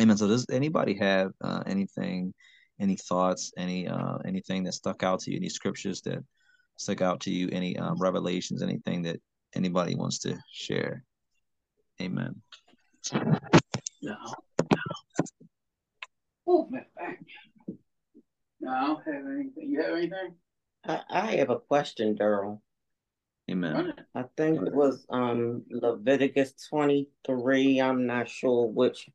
[0.00, 0.16] Amen.
[0.16, 2.32] So does anybody have uh, anything,
[2.80, 6.24] any thoughts, any uh, anything that stuck out to you, any scriptures that
[6.76, 9.20] stuck out to you, any um, revelations, anything that
[9.54, 11.04] anybody wants to share?
[12.00, 12.40] Amen.
[14.02, 14.16] No.
[16.46, 17.20] Oh, my back.
[18.60, 19.70] No, I don't have anything.
[19.70, 20.34] You have anything?
[20.84, 22.60] I, I have a question, Daryl.
[23.50, 23.92] Amen.
[24.14, 27.80] I think it was um Leviticus 23.
[27.80, 29.08] I'm not sure which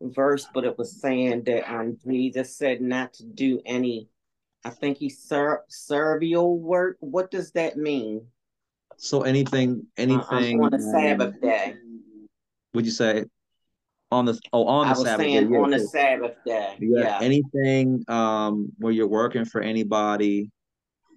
[0.00, 4.08] verse, but it was saying that um Jesus said not to do any,
[4.64, 6.96] I think he ser- servial work.
[7.00, 8.26] What does that mean?
[8.96, 11.76] So anything, anything Uh, on the Sabbath day.
[12.76, 13.24] Would you say
[14.12, 15.54] on the oh on I the was Sabbath saying day?
[15.54, 16.76] yeah, on the Sabbath day.
[16.78, 17.18] Yeah, Yeah.
[17.22, 20.50] anything um where you're working for anybody,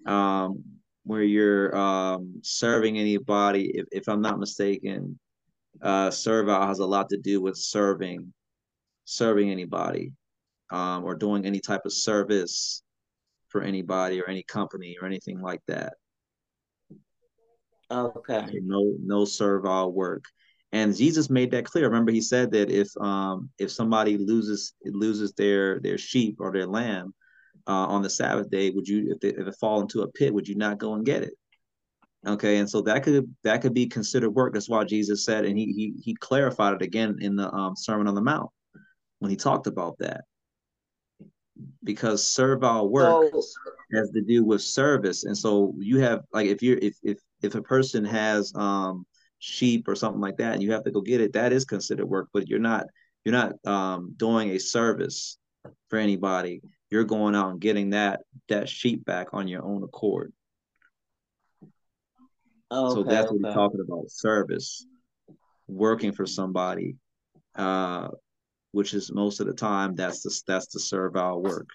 [0.05, 0.63] um
[1.03, 5.19] where you're um serving anybody, if, if I'm not mistaken,
[5.81, 8.33] uh servile has a lot to do with serving
[9.03, 10.13] serving anybody,
[10.69, 12.83] um or doing any type of service
[13.49, 15.95] for anybody or any company or anything like that.
[17.91, 18.45] Okay.
[18.63, 20.23] No no servile work.
[20.71, 21.85] And Jesus made that clear.
[21.85, 26.67] Remember, he said that if um if somebody loses loses their their sheep or their
[26.67, 27.13] lamb
[27.67, 30.33] uh, on the Sabbath day, would you if it, if it fall into a pit,
[30.33, 31.33] would you not go and get it?
[32.27, 34.53] Okay, and so that could that could be considered work.
[34.53, 38.07] That's why Jesus said, and he he he clarified it again in the um, Sermon
[38.07, 38.51] on the Mount
[39.19, 40.25] when he talked about that.
[41.83, 43.33] Because servile work
[43.93, 47.55] has to do with service, and so you have like if you're if if if
[47.55, 49.05] a person has um
[49.39, 52.05] sheep or something like that, and you have to go get it, that is considered
[52.05, 52.27] work.
[52.33, 52.85] But you're not
[53.25, 55.37] you're not um doing a service
[55.89, 56.61] for anybody.
[56.89, 60.31] You're going out and getting that that sheep back on your own accord.
[62.71, 64.85] so Okay, that's what we're talking about service
[65.67, 66.95] working for somebody
[67.55, 68.07] uh
[68.71, 71.67] which is most of the time that's the that's the servile work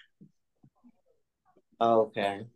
[1.79, 2.47] Okay.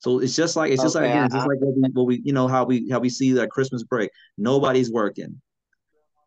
[0.00, 2.48] So it's just like it's just like again I- just like what we, you know
[2.48, 5.40] how we how we see that christmas break nobody's working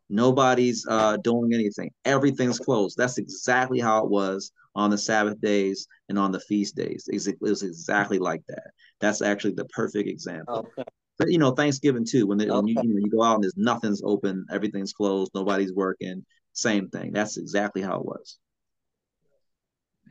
[0.09, 5.87] nobody's uh doing anything everything's closed that's exactly how it was on the sabbath days
[6.09, 10.67] and on the feast days it was exactly like that that's actually the perfect example
[10.77, 10.83] Okay.
[11.19, 12.25] But you know, Thanksgiving too.
[12.25, 15.31] When, they, when you you know you go out and there's nothing's open, everything's closed,
[15.35, 16.25] nobody's working.
[16.53, 17.11] Same thing.
[17.11, 18.39] That's exactly how it was.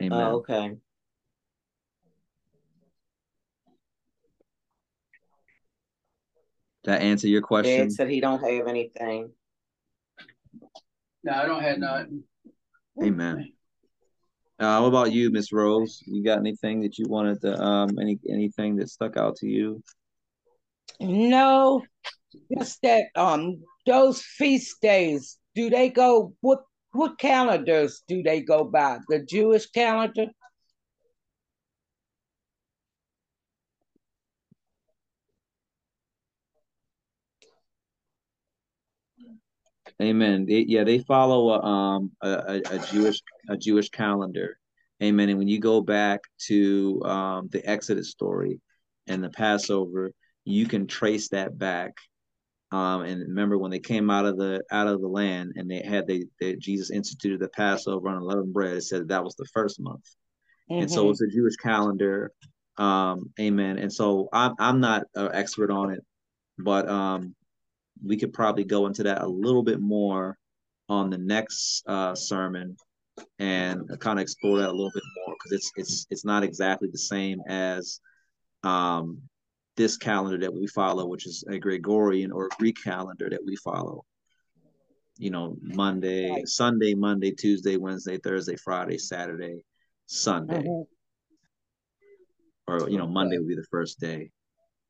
[0.00, 0.20] Amen.
[0.20, 0.76] Oh, okay.
[6.84, 7.88] That answer your question?
[7.88, 9.30] Dad said he don't have anything.
[11.24, 12.24] No, I don't have none.
[13.02, 13.52] Amen.
[14.58, 16.02] Uh, what about you, Miss Rose?
[16.06, 19.82] You got anything that you wanted to um any anything that stuck out to you?
[21.00, 21.82] No,
[22.56, 26.60] just that um those feast days, do they go what
[26.92, 28.98] what calendars do they go by?
[29.08, 30.26] The Jewish calendar?
[40.00, 40.46] Amen.
[40.46, 44.58] They, yeah, they follow a, um a, a, Jewish a Jewish calendar.
[45.02, 45.28] Amen.
[45.28, 48.60] And when you go back to um the Exodus story
[49.06, 50.12] and the Passover,
[50.44, 51.92] you can trace that back.
[52.70, 55.82] Um, and remember when they came out of the out of the land and they
[55.82, 58.76] had they, they Jesus instituted the Passover on unleavened bread.
[58.76, 60.04] It said that that was the first month,
[60.70, 62.32] and so it's a Jewish calendar.
[62.78, 63.78] Um, amen.
[63.78, 66.00] And so I'm I'm not an expert on it,
[66.58, 67.34] but um,
[68.04, 70.36] we could probably go into that a little bit more
[70.88, 72.76] on the next uh, sermon
[73.38, 76.88] and kind of explore that a little bit more because it's it's it's not exactly
[76.90, 78.00] the same as
[78.64, 79.20] um,
[79.76, 84.04] this calendar that we follow, which is a Gregorian or Greek calendar that we follow.
[85.18, 86.42] You know, Monday.
[86.46, 89.64] Sunday, Monday, Tuesday, Wednesday, Thursday, Friday, Saturday,
[90.06, 90.86] Sunday, Mhm.
[92.66, 94.30] or you know, Monday would be the first day,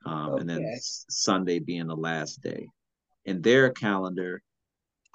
[0.06, 2.66] um, and then Sunday being the last day.
[3.24, 4.42] In their calendar,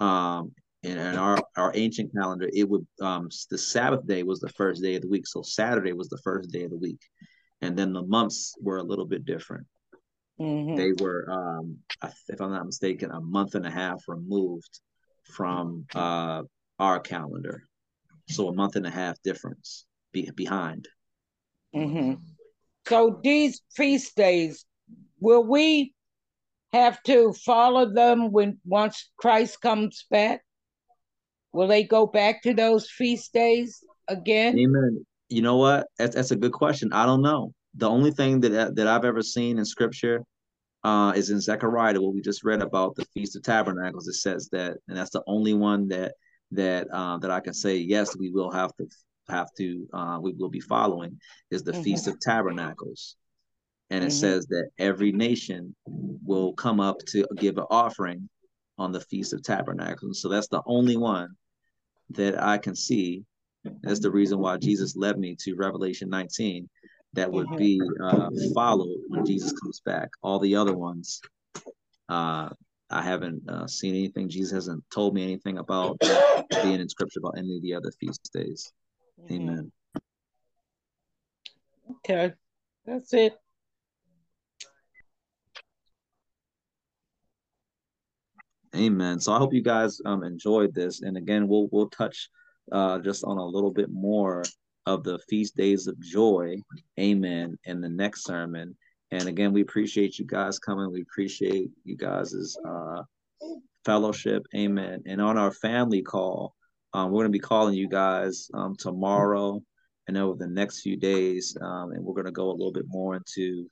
[0.00, 4.48] um, in, in our our ancient calendar, it would um the Sabbath day was the
[4.50, 7.00] first day of the week, so Saturday was the first day of the week,
[7.60, 9.66] and then the months were a little bit different.
[10.40, 10.76] Mhm.
[10.76, 11.78] They were, um,
[12.28, 14.80] if I'm not mistaken, a month and a half removed
[15.24, 16.44] from uh
[16.78, 17.64] our calendar,
[18.28, 20.88] so a month and a half difference be, behind.
[21.74, 22.14] hmm
[22.86, 24.64] So these feast days,
[25.20, 25.92] will we
[26.72, 30.42] have to follow them when once Christ comes back?
[31.52, 34.58] Will they go back to those feast days again?
[34.58, 35.04] Amen.
[35.28, 35.86] You know what?
[35.98, 36.92] That's that's a good question.
[36.92, 37.52] I don't know.
[37.74, 40.22] The only thing that that I've ever seen in Scripture
[40.84, 44.08] uh, is in Zechariah, what we just read about the Feast of Tabernacles.
[44.08, 46.14] It says that, and that's the only one that
[46.52, 48.86] that uh, that I can say yes, we will have to
[49.28, 51.18] have to uh, we will be following
[51.50, 53.16] is the Feast of Tabernacles,
[53.90, 54.12] and it Mhm.
[54.12, 55.74] says that every nation
[56.24, 58.28] will come up to give an offering
[58.76, 60.20] on the Feast of Tabernacles.
[60.20, 61.36] So that's the only one
[62.10, 63.24] that I can see.
[63.82, 66.68] That's the reason why Jesus led me to Revelation 19
[67.14, 67.58] that would Mhm.
[67.58, 70.10] be uh, followed when Jesus comes back.
[70.22, 71.20] All the other ones,
[72.08, 72.50] uh,
[72.90, 74.28] I haven't uh, seen anything.
[74.28, 75.98] Jesus hasn't told me anything about
[76.62, 78.72] being in scripture about any of the other feast days.
[79.30, 79.72] Amen.
[81.90, 82.32] Okay,
[82.86, 83.38] that's it.
[88.76, 89.18] Amen.
[89.20, 91.02] So I hope you guys um enjoyed this.
[91.02, 92.28] And again, we'll we'll touch
[92.70, 94.44] uh just on a little bit more
[94.86, 96.56] of the feast days of joy.
[96.98, 97.58] Amen.
[97.64, 98.76] In the next sermon.
[99.10, 100.92] And again, we appreciate you guys coming.
[100.92, 103.02] We appreciate you guys' uh
[103.84, 104.44] fellowship.
[104.54, 105.02] Amen.
[105.06, 106.54] And on our family call,
[106.92, 109.62] um, we're gonna be calling you guys um tomorrow
[110.08, 111.56] and over the next few days.
[111.60, 113.70] Um, and we're gonna go a little bit more into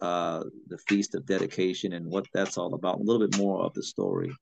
[0.00, 3.74] uh, the Feast of Dedication and what that's all about, a little bit more of
[3.74, 4.34] the story.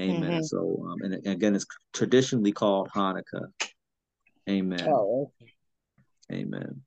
[0.00, 0.40] Amen.
[0.40, 0.44] Mhm.
[0.44, 3.46] So, um, and again, it's traditionally called Hanukkah.
[4.48, 4.88] Amen.
[4.88, 5.32] Oh,
[6.32, 6.82] Amen.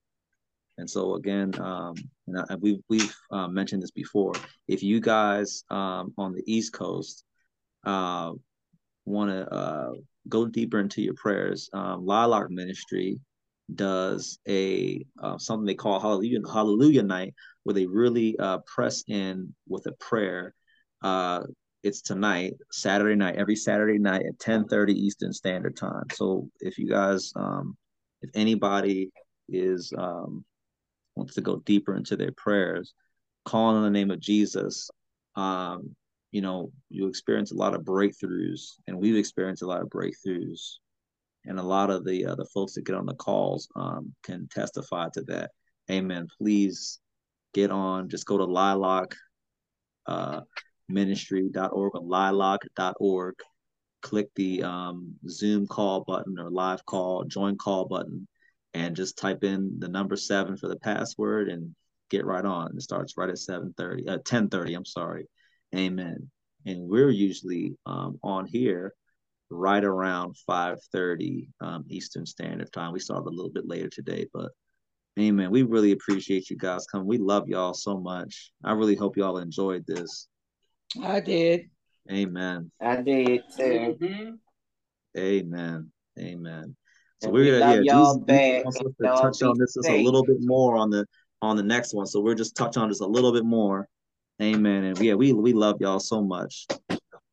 [0.77, 1.95] And so again, um,
[2.27, 4.33] and I, we've we've uh, mentioned this before.
[4.67, 7.23] If you guys um, on the East Coast
[7.83, 8.33] uh,
[9.05, 9.91] want to uh,
[10.27, 13.19] go deeper into your prayers, um, Lilac Ministry
[13.73, 17.33] does a uh, something they call Hallelujah Hallelujah Night,
[17.67, 20.55] where they really uh, press in with a prayer.
[21.01, 21.43] Uh,
[21.83, 26.05] it's tonight, Saturday night, every Saturday night at 10:30 Eastern Standard Time.
[26.13, 27.75] So if you guys, um,
[28.21, 29.11] if anybody
[29.49, 30.45] is um,
[31.17, 32.93] wants to go deeper into their prayers,
[33.43, 34.89] calling on the name of Jesus,
[35.35, 35.93] um,
[36.31, 40.75] you know, you experience a lot of breakthroughs, and we've experienced a lot of breakthroughs
[41.43, 44.47] and a lot of the uh, the folks that get on the calls um, can
[44.49, 45.51] testify to that.
[45.91, 46.29] Amen.
[46.37, 47.01] Please
[47.57, 48.07] get on.
[48.07, 49.15] Just go to lilac
[50.05, 50.41] uh,
[50.87, 53.35] ministry.org or lilac.org.
[54.03, 58.27] Click the um, Zoom call button or live call, join call button,
[58.75, 61.75] and just type in the number seven for the password and
[62.11, 62.77] get right on.
[62.77, 64.75] It starts right at 7:30, uh, 10:30.
[64.75, 65.25] I'm sorry.
[65.75, 66.29] Amen.
[66.67, 68.93] And we're usually um, on here
[69.49, 72.93] right around 5:30 um, Eastern Standard Time.
[72.93, 74.51] We started a little bit later today, but
[75.17, 75.51] amen.
[75.51, 77.07] We really appreciate you guys coming.
[77.07, 78.51] We love y'all so much.
[78.63, 80.27] I really hope y'all enjoyed this.
[81.03, 81.69] I did.
[82.11, 82.71] Amen.
[82.79, 84.39] I did too.
[85.17, 85.91] Amen.
[86.19, 86.75] Amen.
[87.19, 88.63] So And we're gonna love yeah, y'all Jesus, Jesus back.
[88.63, 91.05] wants us to touch on this just a little bit more on the
[91.41, 92.05] on the next one.
[92.05, 93.87] So we're just touch on this a little bit more.
[94.41, 94.83] Amen.
[94.83, 96.67] And yeah, we we love y'all so much.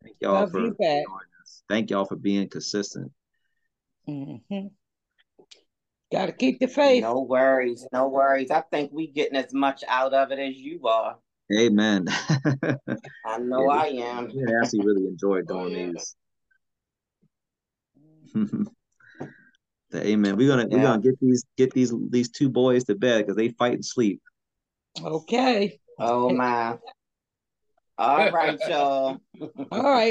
[0.03, 1.05] Thank y'all Love for you back.
[1.07, 1.63] joining us.
[1.69, 3.13] Thank y'all for being consistent.
[4.07, 4.37] hmm
[6.15, 7.02] Got to keep the faith.
[7.02, 8.52] No worries, no worries.
[8.52, 11.18] I think we getting as much out of it as you are.
[11.52, 12.07] Amen.
[13.26, 14.31] I know Yeah, I am.
[14.31, 16.15] I actually really enjoyed oh, doing these.
[19.91, 20.36] The- Amen.
[20.36, 23.49] We're gonna we're gonna get these get these these two boys to bed because they
[23.49, 24.23] fight and sleep.
[25.02, 25.81] Okay.
[25.99, 26.78] Oh my.
[27.99, 29.18] All right, y'all.
[29.70, 30.02] All right.